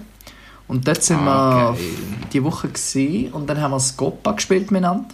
Und 0.68 0.88
dort 0.88 1.04
sind. 1.04 1.20
Ah, 1.20 1.76
wir 1.78 1.78
die 2.34 2.44
Woche 2.44 2.68
gewesen, 2.68 3.32
und 3.34 3.48
dann 3.48 3.62
haben 3.62 3.72
wir 3.72 3.80
Scopa 3.80 4.32
gespielt 4.32 4.72
miteinander. 4.72 5.06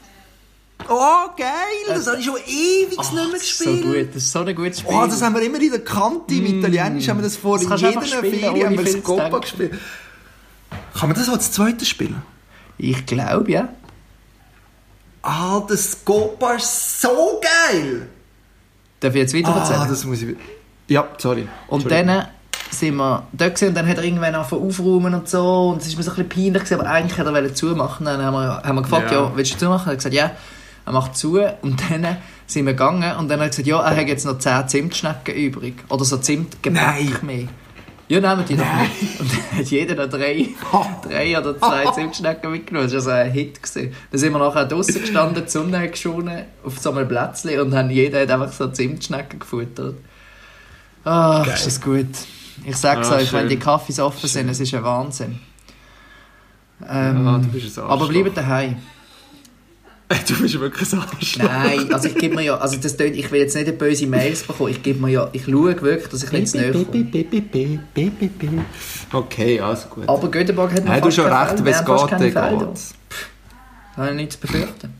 Oh, 0.89 1.27
geil! 1.37 1.47
Das 1.87 2.07
habe 2.07 2.17
ich 2.17 2.25
schon 2.25 2.37
ewig 2.37 2.97
nicht 2.97 3.13
mehr 3.13 3.39
So 3.39 3.87
gut, 3.87 4.09
das 4.09 4.23
ist 4.23 4.31
so 4.31 4.39
ein 4.39 4.55
gutes 4.55 4.79
Spiel. 4.79 4.93
Oh, 4.93 5.05
das 5.05 5.21
haben 5.21 5.35
wir 5.35 5.41
immer 5.41 5.61
in 5.61 5.71
der 5.71 5.83
Kante. 5.83 6.33
Im 6.33 6.45
Italienisch 6.45 7.07
haben 7.07 7.17
wir 7.19 7.23
das 7.23 7.37
vor 7.37 7.57
Das 7.59 7.81
jeder 7.81 8.01
Ferie 8.01 8.65
haben 8.65 8.77
wir 8.77 8.87
Scopa 8.87 9.23
denken. 9.23 9.41
gespielt. 9.41 9.79
Kann 10.93 11.09
man 11.09 11.17
das 11.17 11.29
als 11.29 11.51
zweites 11.51 11.87
spielen? 11.87 12.21
ich 12.77 13.05
glaube, 13.05 13.51
ja. 13.51 13.69
Ah, 15.21 15.61
das 15.67 15.91
Scopa 15.91 16.53
ist 16.53 17.01
so 17.01 17.39
geil! 17.41 18.07
Darf 18.99 19.13
ich 19.13 19.21
jetzt 19.21 19.35
weiter 19.35 19.55
erzählen? 19.55 19.79
Ah, 19.81 19.87
das 19.87 20.03
muss 20.03 20.21
ich... 20.21 20.35
Ja, 20.87 21.07
sorry. 21.17 21.47
Und 21.67 21.89
dann 21.91 22.25
sind 22.71 22.95
wir 22.95 23.27
dort 23.33 23.55
gewesen, 23.55 23.69
und 23.69 23.75
dann 23.75 23.87
hat 23.87 23.97
er 23.97 24.03
irgendwann 24.03 24.33
angefangen 24.33 24.67
aufräumen 24.67 25.13
und 25.13 25.29
so 25.29 25.69
und 25.69 25.81
es 25.81 25.87
ist 25.87 25.97
mir 25.97 26.03
so 26.03 26.11
ein 26.11 26.15
bisschen 26.15 26.29
peinlich 26.29 26.63
gewesen, 26.63 26.79
aber 26.79 26.89
eigentlich 26.89 27.17
hat 27.17 27.27
er 27.27 27.53
zumachen. 27.53 28.05
Dann 28.05 28.21
haben 28.21 28.33
wir, 28.33 28.61
haben 28.63 28.75
wir 28.75 28.81
gefragt, 28.81 29.11
ja. 29.11 29.23
Ja. 29.23 29.31
willst 29.35 29.53
du 29.53 29.57
zumachen? 29.57 29.87
Er 29.87 29.91
hat 29.91 29.97
gesagt, 29.97 30.15
ja. 30.15 30.31
Er 30.85 30.91
macht 30.93 31.15
zu 31.15 31.39
und 31.61 31.81
dann 31.89 32.17
sind 32.47 32.65
wir 32.65 32.73
gegangen 32.73 33.15
und 33.17 33.29
dann 33.29 33.39
hat 33.39 33.45
er 33.47 33.49
gesagt, 33.49 33.67
ja, 33.67 33.81
er 33.81 33.95
hat 33.95 34.07
jetzt 34.07 34.25
noch 34.25 34.37
10 34.39 34.67
Zimtschnecken 34.67 35.35
übrig. 35.35 35.75
Oder 35.89 36.03
so 36.05 36.17
Zimtgebäck 36.17 37.21
mehr. 37.23 37.47
Ja, 38.07 38.19
nehmen 38.19 38.43
die 38.45 38.57
doch 38.57 38.65
mit. 38.65 39.19
Und 39.21 39.31
dann 39.31 39.59
hat 39.59 39.67
jeder 39.67 39.95
noch 39.95 40.09
drei, 40.11 40.49
drei 41.07 41.37
oder 41.39 41.57
zwei 41.57 41.85
Zimtschnecken 41.91 42.51
mitgenommen. 42.51 42.91
Das 42.91 43.05
war 43.05 43.13
also 43.13 43.29
ein 43.29 43.31
Hit. 43.31 43.63
Gewesen. 43.63 43.95
Dann 44.11 44.19
sind 44.19 44.33
wir 44.33 44.39
nachher 44.39 44.65
draußen 44.65 44.99
gestanden, 44.99 45.43
die 45.45 45.49
Sonne 45.49 45.87
geschonen, 45.89 46.43
auf 46.65 46.77
so 46.77 46.91
einem 46.91 47.07
Plätzchen 47.07 47.57
und 47.61 47.73
haben, 47.73 47.89
jeder 47.89 48.21
hat 48.21 48.31
einfach 48.31 48.51
so 48.51 48.67
Zimtschnecken 48.67 49.39
gefuttert. 49.39 49.95
Ach, 51.05 51.45
Geil. 51.45 51.53
ist 51.53 51.65
das 51.67 51.79
gut. 51.79 52.07
Ich 52.65 52.75
sag's 52.75 53.09
Ah, 53.09 53.15
euch, 53.15 53.31
wenn 53.31 53.41
schön. 53.41 53.49
die 53.49 53.59
Kaffees 53.59 53.99
offen 53.99 54.19
Schön. 54.19 54.29
sind, 54.29 54.49
es 54.49 54.59
ist 54.59 54.73
ein 54.73 54.83
Wahnsinn. 54.83 55.39
Ähm, 56.89 57.25
Ja, 57.25 57.37
du 57.37 57.47
bist 57.47 57.79
ein 57.79 57.85
aber 57.85 58.07
bleibt 58.07 58.35
daheim. 58.35 58.75
Du 60.27 60.41
bist 60.41 60.59
wirklich 60.59 60.93
ein 60.93 60.99
Arschloch. 60.99 61.43
Nein, 61.45 61.93
also 61.93 62.07
ich 62.07 62.15
gebe 62.15 62.35
mir 62.35 62.41
ja, 62.43 62.57
also 62.57 62.77
das 62.77 62.97
tönt, 62.97 63.15
ich 63.15 63.31
will 63.31 63.39
jetzt 63.41 63.55
nicht 63.55 63.77
böse 63.77 64.07
Mails 64.07 64.43
bekommen, 64.43 64.69
ich 64.71 64.83
gebe 64.83 64.99
mir 65.01 65.09
ja, 65.09 65.29
ich 65.31 65.45
schaue 65.45 65.81
wirklich, 65.81 66.07
dass 66.09 66.23
ich 66.23 66.31
jetzt 66.31 66.55
näher 66.55 66.71
komme. 66.71 66.85
Okay, 69.13 69.59
also 69.59 69.87
gut. 69.89 70.07
Aber 70.09 70.29
Göteborg 70.29 70.71
hat 70.71 70.79
noch 70.85 70.91
Nein, 70.91 71.01
du 71.01 71.07
hast 71.07 71.15
schon 71.15 71.25
keine 71.25 71.51
recht, 71.51 71.65
wenn 71.65 71.73
es 71.73 71.85
geht, 71.85 72.35
dann 72.35 72.59
geht's. 72.59 72.93
Da 73.95 74.01
habe 74.03 74.09
ich 74.11 74.15
nichts 74.15 74.35
zu 74.35 74.41
befürchten. 74.41 74.93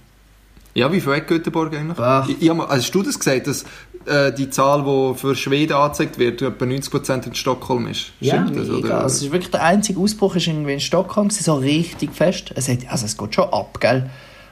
Ja, 0.74 0.92
wie 0.92 1.02
viel 1.02 1.14
hat 1.16 1.28
Göteborg 1.28 1.76
eigentlich? 1.76 2.00
Ach. 2.00 2.28
Ich, 2.30 2.42
ich, 2.42 2.54
mal- 2.54 2.66
also 2.68 2.84
hast 2.84 2.92
du 2.96 3.04
das 3.04 3.20
gesagt, 3.20 3.48
dass 3.48 3.66
äh, 4.06 4.32
die 4.34 4.50
Zahl, 4.50 4.84
die 4.84 5.18
für 5.20 5.36
Schweden 5.36 5.74
angezeigt 5.74 6.18
wird, 6.18 6.42
etwa 6.42 6.66
90% 6.66 7.28
in 7.28 7.36
Stockholm 7.36 7.88
ist? 7.88 8.12
Stimmt 8.22 8.56
das? 8.58 8.68
mega. 8.68 8.78
Oder? 8.78 9.04
Also 9.04 9.16
es 9.18 9.22
ist 9.24 9.32
wirklich 9.32 9.52
der 9.52 9.64
einzige 9.64 10.00
Ausbruch 10.00 10.36
ist 10.38 10.48
irgendwie 10.48 10.74
in 10.74 10.80
Stockholm, 10.80 11.30
so 11.30 11.56
richtig 11.56 12.14
fest. 12.14 12.54
Es, 12.56 12.70
hat, 12.70 12.80
also 12.90 13.06
es 13.06 13.18
geht 13.18 13.36
schon 13.36 13.46
ab, 13.52 13.80
gell? 13.82 14.10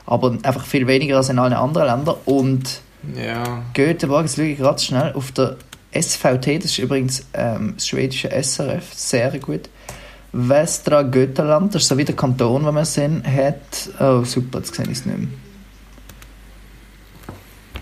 Aber 0.10 0.36
einfach 0.42 0.66
viel 0.66 0.88
weniger 0.88 1.18
als 1.18 1.30
in 1.30 1.38
allen 1.38 1.54
anderen 1.54 1.88
Ländern. 1.88 2.16
Und 2.26 2.82
ja. 3.16 3.62
Göteborg, 3.76 4.24
jetzt 4.24 4.38
schaue 4.38 4.46
ich 4.46 4.58
gerade 4.58 4.80
schnell, 4.80 5.14
auf 5.14 5.32
der 5.32 5.58
SVT, 5.94 6.64
das 6.64 6.72
ist 6.72 6.80
übrigens 6.80 7.28
ähm, 7.34 7.74
das 7.76 7.88
schwedische 7.88 8.30
SRF, 8.30 8.92
sehr 8.92 9.38
gut. 9.38 9.70
Västra 10.32 11.04
Götaland, 11.04 11.76
das 11.76 11.84
ist 11.84 11.90
so 11.90 11.98
wie 11.98 12.06
der 12.06 12.16
Kanton, 12.16 12.66
wo 12.66 12.72
wir 12.72 12.86
sind, 12.86 13.24
hat... 13.26 13.90
Oh, 14.00 14.24
super, 14.24 14.60
jetzt 14.60 14.74
sehe 14.74 14.86
ich 14.86 14.92
es 14.92 15.06
nicht 15.06 15.18
mehr. 15.18 15.28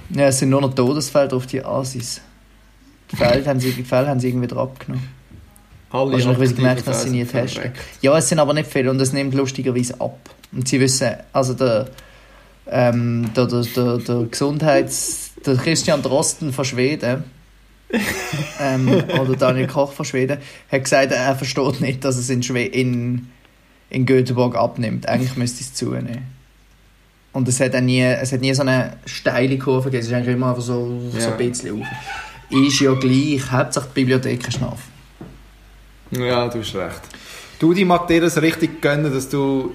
Ja, 0.09 0.27
es 0.27 0.39
sind 0.39 0.49
nur 0.49 0.61
noch 0.61 0.73
Todesfälle 0.73 1.33
auf 1.33 1.47
die 1.47 1.63
Asis. 1.63 2.21
Die 3.09 3.15
Fälle 3.15 3.45
haben 3.45 3.59
sie, 3.61 3.71
die 3.71 3.83
Fälle 3.83 4.07
haben 4.07 4.19
sie 4.19 4.29
irgendwie 4.29 4.49
wieder 4.49 4.57
abgenommen. 4.61 5.07
Alle 5.89 6.11
Wahrscheinlich, 6.11 6.39
weil 6.39 6.47
sie 6.47 6.55
gemerkt 6.55 6.81
haben, 6.81 6.87
dass 6.87 7.03
sie 7.03 7.09
nie 7.09 7.23
testen. 7.23 7.71
Ja, 8.01 8.17
es 8.17 8.27
sind 8.27 8.39
aber 8.39 8.53
nicht 8.53 8.69
viele 8.69 8.91
und 8.91 8.99
es 8.99 9.13
nimmt 9.13 9.33
lustigerweise 9.33 9.99
ab. 10.01 10.19
Und 10.51 10.67
sie 10.67 10.79
wissen, 10.79 11.11
also 11.31 11.53
der, 11.53 11.87
ähm, 12.71 13.29
der, 13.35 13.45
der, 13.47 13.61
der, 13.63 13.97
der 13.97 14.23
Gesundheits... 14.29 15.23
Der 15.45 15.55
Christian 15.55 16.01
Drosten 16.01 16.51
von 16.51 16.65
Schweden, 16.65 17.23
ähm, 18.59 18.89
oder 18.89 19.35
Daniel 19.37 19.67
Koch 19.67 19.93
von 19.93 20.03
Schweden, 20.03 20.39
hat 20.69 20.83
gesagt, 20.83 21.11
er 21.11 21.35
versteht 21.35 21.79
nicht, 21.79 22.03
dass 22.03 22.17
es 22.17 22.29
in, 22.29 22.43
Schwe 22.43 22.63
in, 22.63 23.27
in 23.89 24.05
Göteborg 24.05 24.55
abnimmt. 24.55 25.07
Eigentlich 25.07 25.37
müsste 25.37 25.61
es 25.61 25.73
zunehmen. 25.73 26.25
Und 27.31 27.47
es 27.47 27.59
hat, 27.59 27.75
auch 27.75 27.81
nie, 27.81 28.01
es 28.01 28.33
hat 28.33 28.41
nie 28.41 28.53
so 28.53 28.63
eine 28.63 28.97
steile 29.05 29.57
Kurve 29.57 29.85
gegeben, 29.85 30.01
es 30.01 30.07
ist 30.07 30.13
eigentlich 30.13 30.35
immer 30.35 30.49
einfach 30.49 30.63
so, 30.63 30.99
so 31.11 31.17
Ja. 31.17 31.31
ein 31.31 31.37
bisschen 31.37 31.81
auf. 31.81 31.87
Ist 32.49 32.79
ja 32.81 32.93
gleich, 32.95 33.51
Hauptsache 33.51 33.87
die 33.89 33.93
Bibliothek 34.01 34.47
ist 34.47 34.61
auf. 34.61 34.79
Ja, 36.11 36.47
du 36.47 36.59
hast 36.59 36.75
recht. 36.75 37.01
Du, 37.59 37.73
die 37.73 37.85
mag 37.85 38.07
dir 38.07 38.21
das 38.21 38.41
richtig 38.41 38.81
gönnen, 38.81 39.13
dass 39.13 39.29
du 39.29 39.73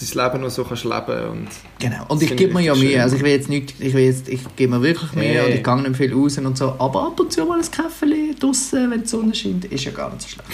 dein 0.00 0.24
Leben 0.26 0.42
noch 0.42 0.50
so 0.50 0.64
kannst 0.64 0.84
leben 0.84 1.28
und 1.30 1.48
Genau. 1.78 2.04
Und 2.08 2.22
Das 2.22 2.30
ich 2.30 2.36
gebe 2.36 2.54
mir 2.54 2.60
ja 2.60 2.74
schön. 2.76 3.00
Also 3.00 3.16
ich 3.16 3.22
will 3.22 3.30
jetzt 3.32 3.48
nicht, 3.48 3.74
ich 3.80 3.92
will 3.94 4.04
jetzt, 4.04 4.28
ich 4.28 4.40
gebe 4.56 4.76
mir 4.76 4.82
wirklich 4.82 5.12
Mühe 5.12 5.24
Hey. 5.24 5.44
und 5.46 5.52
ich 5.58 5.64
gehe 5.64 5.76
nicht 5.82 5.96
viel 5.96 6.14
raus 6.14 6.38
und 6.38 6.56
so. 6.58 6.74
Aber 6.78 7.06
ab 7.08 7.18
und 7.20 7.32
zu 7.32 7.44
mal 7.44 7.58
ein 7.60 7.70
Kaffee 7.70 8.34
draussen, 8.38 8.90
wenn 8.90 9.02
die 9.02 9.06
Sonne 9.08 9.34
scheint, 9.34 9.64
ist 9.66 9.84
ja 9.84 9.90
gar 9.92 10.10
nicht 10.10 10.22
so 10.22 10.28
schlecht. 10.28 10.48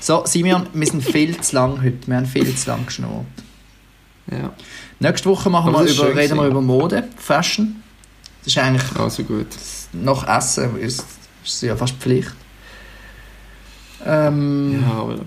So, 0.00 0.22
Simeon, 0.26 0.66
wir 0.72 0.86
sind 0.86 1.02
viel 1.04 1.36
zu 1.40 1.54
lang 1.56 1.82
heute. 1.82 2.06
Wir 2.06 2.16
haben 2.16 2.26
viel 2.26 2.54
zu 2.54 2.68
lang 2.70 2.86
geschnurrt. 2.86 3.24
ja, 4.30 4.52
Nächste 5.00 5.28
Woche 5.28 5.50
machen 5.50 5.70
Aber 5.74 5.80
wir 5.80 5.86
das 5.88 5.96
über, 5.96 6.08
reden 6.08 6.16
wir 6.36 6.44
gewesen. 6.44 6.50
über 6.50 6.60
Mode, 6.62 7.08
Fashion. 7.16 7.82
Das 8.44 8.52
ist 8.54 8.58
eigentlich 8.58 8.96
also 8.98 9.22
gut. 9.24 9.48
nach 9.92 10.26
Essen 10.38 10.78
ist, 10.78 11.04
ist 11.44 11.62
ja 11.62 11.74
fast 11.76 11.94
Pflicht. 11.96 12.32
Ähm, 14.04 14.82
Ja, 14.86 14.92
aber 15.02 15.18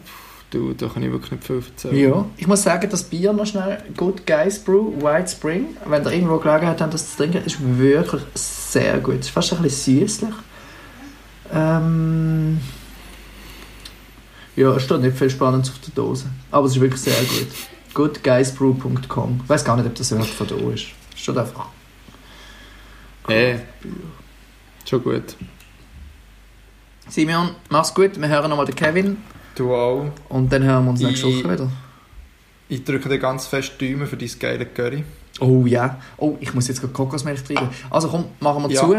du, 0.52 0.74
da 0.74 0.88
kann 0.88 1.04
ich 1.04 1.12
wirklich 1.12 1.32
nicht 1.32 1.44
viel 1.44 1.58
erzählen. 1.58 1.98
Ja, 1.98 2.26
ich 2.38 2.48
muss 2.48 2.64
sagen, 2.64 2.90
das 2.90 3.04
Bier 3.04 3.34
noch 3.34 3.46
schnell, 3.46 3.82
Good 3.96 4.26
Guys 4.26 4.60
Brew, 4.60 4.92
White 5.02 5.30
Spring, 5.30 5.78
wenn 5.86 6.04
ihr 6.04 6.12
irgendwo 6.12 6.38
Gelegenheit 6.38 6.82
habt, 6.82 6.94
das 6.94 7.12
zu 7.12 7.18
trinken, 7.18 7.44
ist 7.46 7.58
wirklich 7.62 8.22
sehr 8.34 8.98
gut. 9.00 9.20
Es 9.20 9.28
ist 9.28 9.30
fast 9.30 9.54
ein 9.54 9.62
bisschen 9.62 10.00
süßlich. 10.00 10.34
Ähm, 11.52 12.60
ja, 14.56 14.76
es 14.76 14.84
steht 14.84 15.02
nicht 15.02 15.18
viel 15.18 15.30
Spannendes 15.30 15.72
auf 15.72 15.80
der 15.80 15.94
Dose, 15.94 16.26
aber 16.52 16.68
es 16.68 16.76
ist 16.76 16.82
wirklich 16.82 17.02
sehr 17.02 17.14
gut. 17.14 17.48
Goodguysbrew.com 17.94 19.42
Ich 19.44 19.50
weiß 19.50 19.66
gar 19.66 19.76
nicht, 19.78 19.88
ob 19.88 19.96
das 19.96 20.12
überhaupt 20.12 20.32
von 20.32 20.48
da 20.48 20.56
ist. 20.72 20.88
Es 21.14 21.22
steht 21.22 21.38
einfach. 21.38 21.68
Äh, 23.28 23.60
schon 24.88 25.04
gut. 25.04 25.36
Simeon, 27.08 27.52
mach's 27.70 27.94
gut, 27.94 28.20
wir 28.20 28.28
hören 28.28 28.50
nochmal 28.50 28.66
den 28.66 28.76
Kevin 28.76 29.18
Du 29.60 29.74
auch. 29.76 30.06
und 30.30 30.52
dann 30.52 30.64
hören 30.64 30.86
wir 30.86 30.92
uns 30.92 31.02
nächste 31.02 31.28
Woche 31.28 31.52
wieder. 31.54 31.70
Ich 32.70 32.84
drücke 32.84 33.10
dir 33.10 33.20
ganz 33.20 33.46
fest 33.48 33.74
die 33.80 33.92
Daumen 33.92 34.08
für 34.08 34.16
dein 34.18 34.30
geile 34.40 34.66
Curry. 34.66 35.04
Oh 35.42 35.66
ja. 35.66 36.00
Oh, 36.18 36.38
ich 36.40 36.54
muss 36.54 36.68
jetzt 36.68 36.82
gerade 36.82 36.94
Kokosmilch 36.94 37.44
trinken. 37.44 37.70
Also 37.90 38.08
komm, 38.10 38.26
machen 38.40 38.64
wir 38.64 38.72
Ja. 38.72 38.82
zu. 38.82 38.96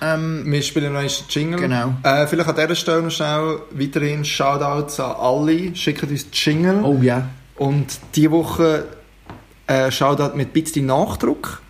Ähm, 0.00 0.42
Wir 0.46 0.62
spielen 0.62 0.92
noch 0.92 1.00
einen 1.00 1.10
Jingle. 1.28 1.60
Genau. 1.60 1.94
Äh, 2.02 2.26
vielleicht 2.26 2.48
an 2.48 2.56
dieser 2.56 2.74
Stelle 2.74 3.02
noch 3.02 3.10
schnell 3.10 3.58
weiterhin 3.70 4.24
Shoutouts 4.24 4.98
an 5.00 5.16
alle. 5.16 5.74
Schickt 5.76 6.02
uns 6.02 6.26
Jingle. 6.32 6.82
oh 6.84 6.98
ja. 7.02 7.28
Und 7.56 7.98
diese 8.14 8.30
Woche 8.32 8.84
äh, 9.68 9.90
Shoutout 9.90 10.36
mit 10.36 10.48
ein 10.48 10.52
bisschen 10.52 10.86
Nachdruck, 10.86 11.60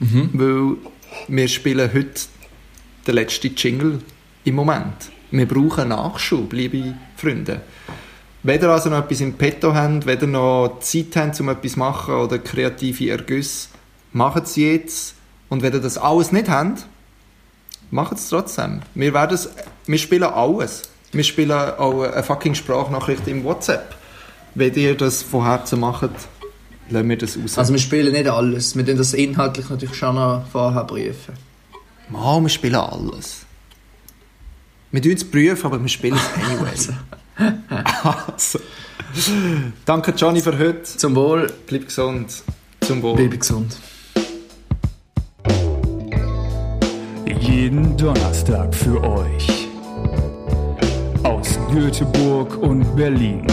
Mhm. 0.00 0.30
weil 0.34 0.76
wir 1.28 1.48
spielen 1.48 1.90
heute 1.92 2.20
den 3.06 3.14
letzten 3.14 3.54
Jingle 3.56 3.98
im 4.44 4.54
Moment. 4.54 5.10
Wir 5.30 5.46
brauchen 5.46 5.88
Nachschub, 5.88 6.52
liebe 6.54 6.94
Freunde. 7.16 7.60
Wenn 8.42 8.62
ihr 8.62 8.68
also 8.70 8.88
noch 8.88 9.04
etwas 9.04 9.20
im 9.20 9.34
Petto 9.34 9.74
wenn 9.74 10.20
ihr 10.20 10.26
noch 10.26 10.78
Zeit 10.80 11.16
habt, 11.16 11.40
um 11.40 11.50
etwas 11.50 11.72
zu 11.72 11.78
machen 11.78 12.14
oder 12.14 12.38
kreative 12.38 13.10
Ergüsse, 13.10 13.68
macht 14.12 14.44
es 14.44 14.56
jetzt. 14.56 15.14
Und 15.50 15.62
wenn 15.62 15.74
ihr 15.74 15.80
das 15.80 15.98
alles 15.98 16.32
nicht 16.32 16.48
habt, 16.48 16.86
macht 17.90 18.14
es 18.14 18.28
trotzdem. 18.30 18.80
Wir, 18.94 19.12
werden 19.12 19.38
wir 19.86 19.98
spielen 19.98 20.22
alles. 20.22 20.82
Wir 21.12 21.24
spielen 21.24 21.52
auch 21.52 22.02
eine 22.02 22.22
fucking 22.22 22.54
Sprachnachricht 22.54 23.26
im 23.28 23.44
WhatsApp. 23.44 23.96
Wenn 24.54 24.74
ihr 24.74 24.96
das 24.96 25.22
von 25.22 25.44
Herzen 25.44 25.80
macht, 25.80 26.10
lassen 26.88 27.08
wir 27.08 27.18
das 27.18 27.36
raus. 27.36 27.58
Also 27.58 27.72
wir 27.72 27.80
spielen 27.80 28.12
nicht 28.12 28.28
alles. 28.28 28.76
Wir 28.76 28.86
tun 28.86 28.96
das 28.96 29.12
inhaltlich 29.12 29.68
natürlich 29.68 29.96
schon 29.96 30.14
noch 30.14 30.46
vorher 30.50 30.84
prüfen. 30.84 31.34
Mal, 32.08 32.40
wir 32.40 32.48
spielen 32.48 32.76
alles. 32.76 33.47
Wir 34.90 35.02
tun 35.02 35.12
es 35.12 35.30
prüfen, 35.30 35.66
aber 35.66 35.80
wir 35.80 35.88
spielen 35.88 36.16
es 36.16 36.44
anyway. 36.44 36.70
also. 38.04 38.58
Danke 39.84 40.12
Johnny 40.12 40.40
für 40.40 40.58
heute. 40.58 40.82
Zum 40.82 41.14
Wohl, 41.14 41.52
Bleib 41.66 41.86
gesund. 41.86 42.42
Zum 42.80 43.02
Wohl. 43.02 43.16
bleib 43.16 43.38
gesund. 43.38 43.76
Jeden 47.40 47.96
Donnerstag 47.96 48.74
für 48.74 49.02
euch. 49.02 49.68
Aus 51.22 51.58
Göteborg 51.70 52.56
und 52.56 52.96
Berlin. 52.96 53.46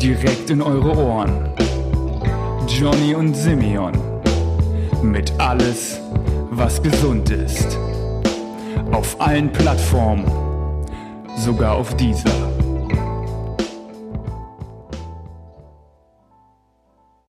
Direkt 0.00 0.48
in 0.48 0.62
eure 0.62 0.96
Ohren. 0.96 1.50
Johnny 2.68 3.14
und 3.14 3.34
Simeon. 3.34 3.92
Mit 5.02 5.30
alles, 5.38 6.00
was 6.50 6.82
gesund 6.82 7.28
ist. 7.30 7.76
Auf 8.92 9.18
allen 9.20 9.50
Plattformen. 9.50 10.30
Sogar 11.36 11.76
auf 11.76 11.96
dieser. 11.96 12.61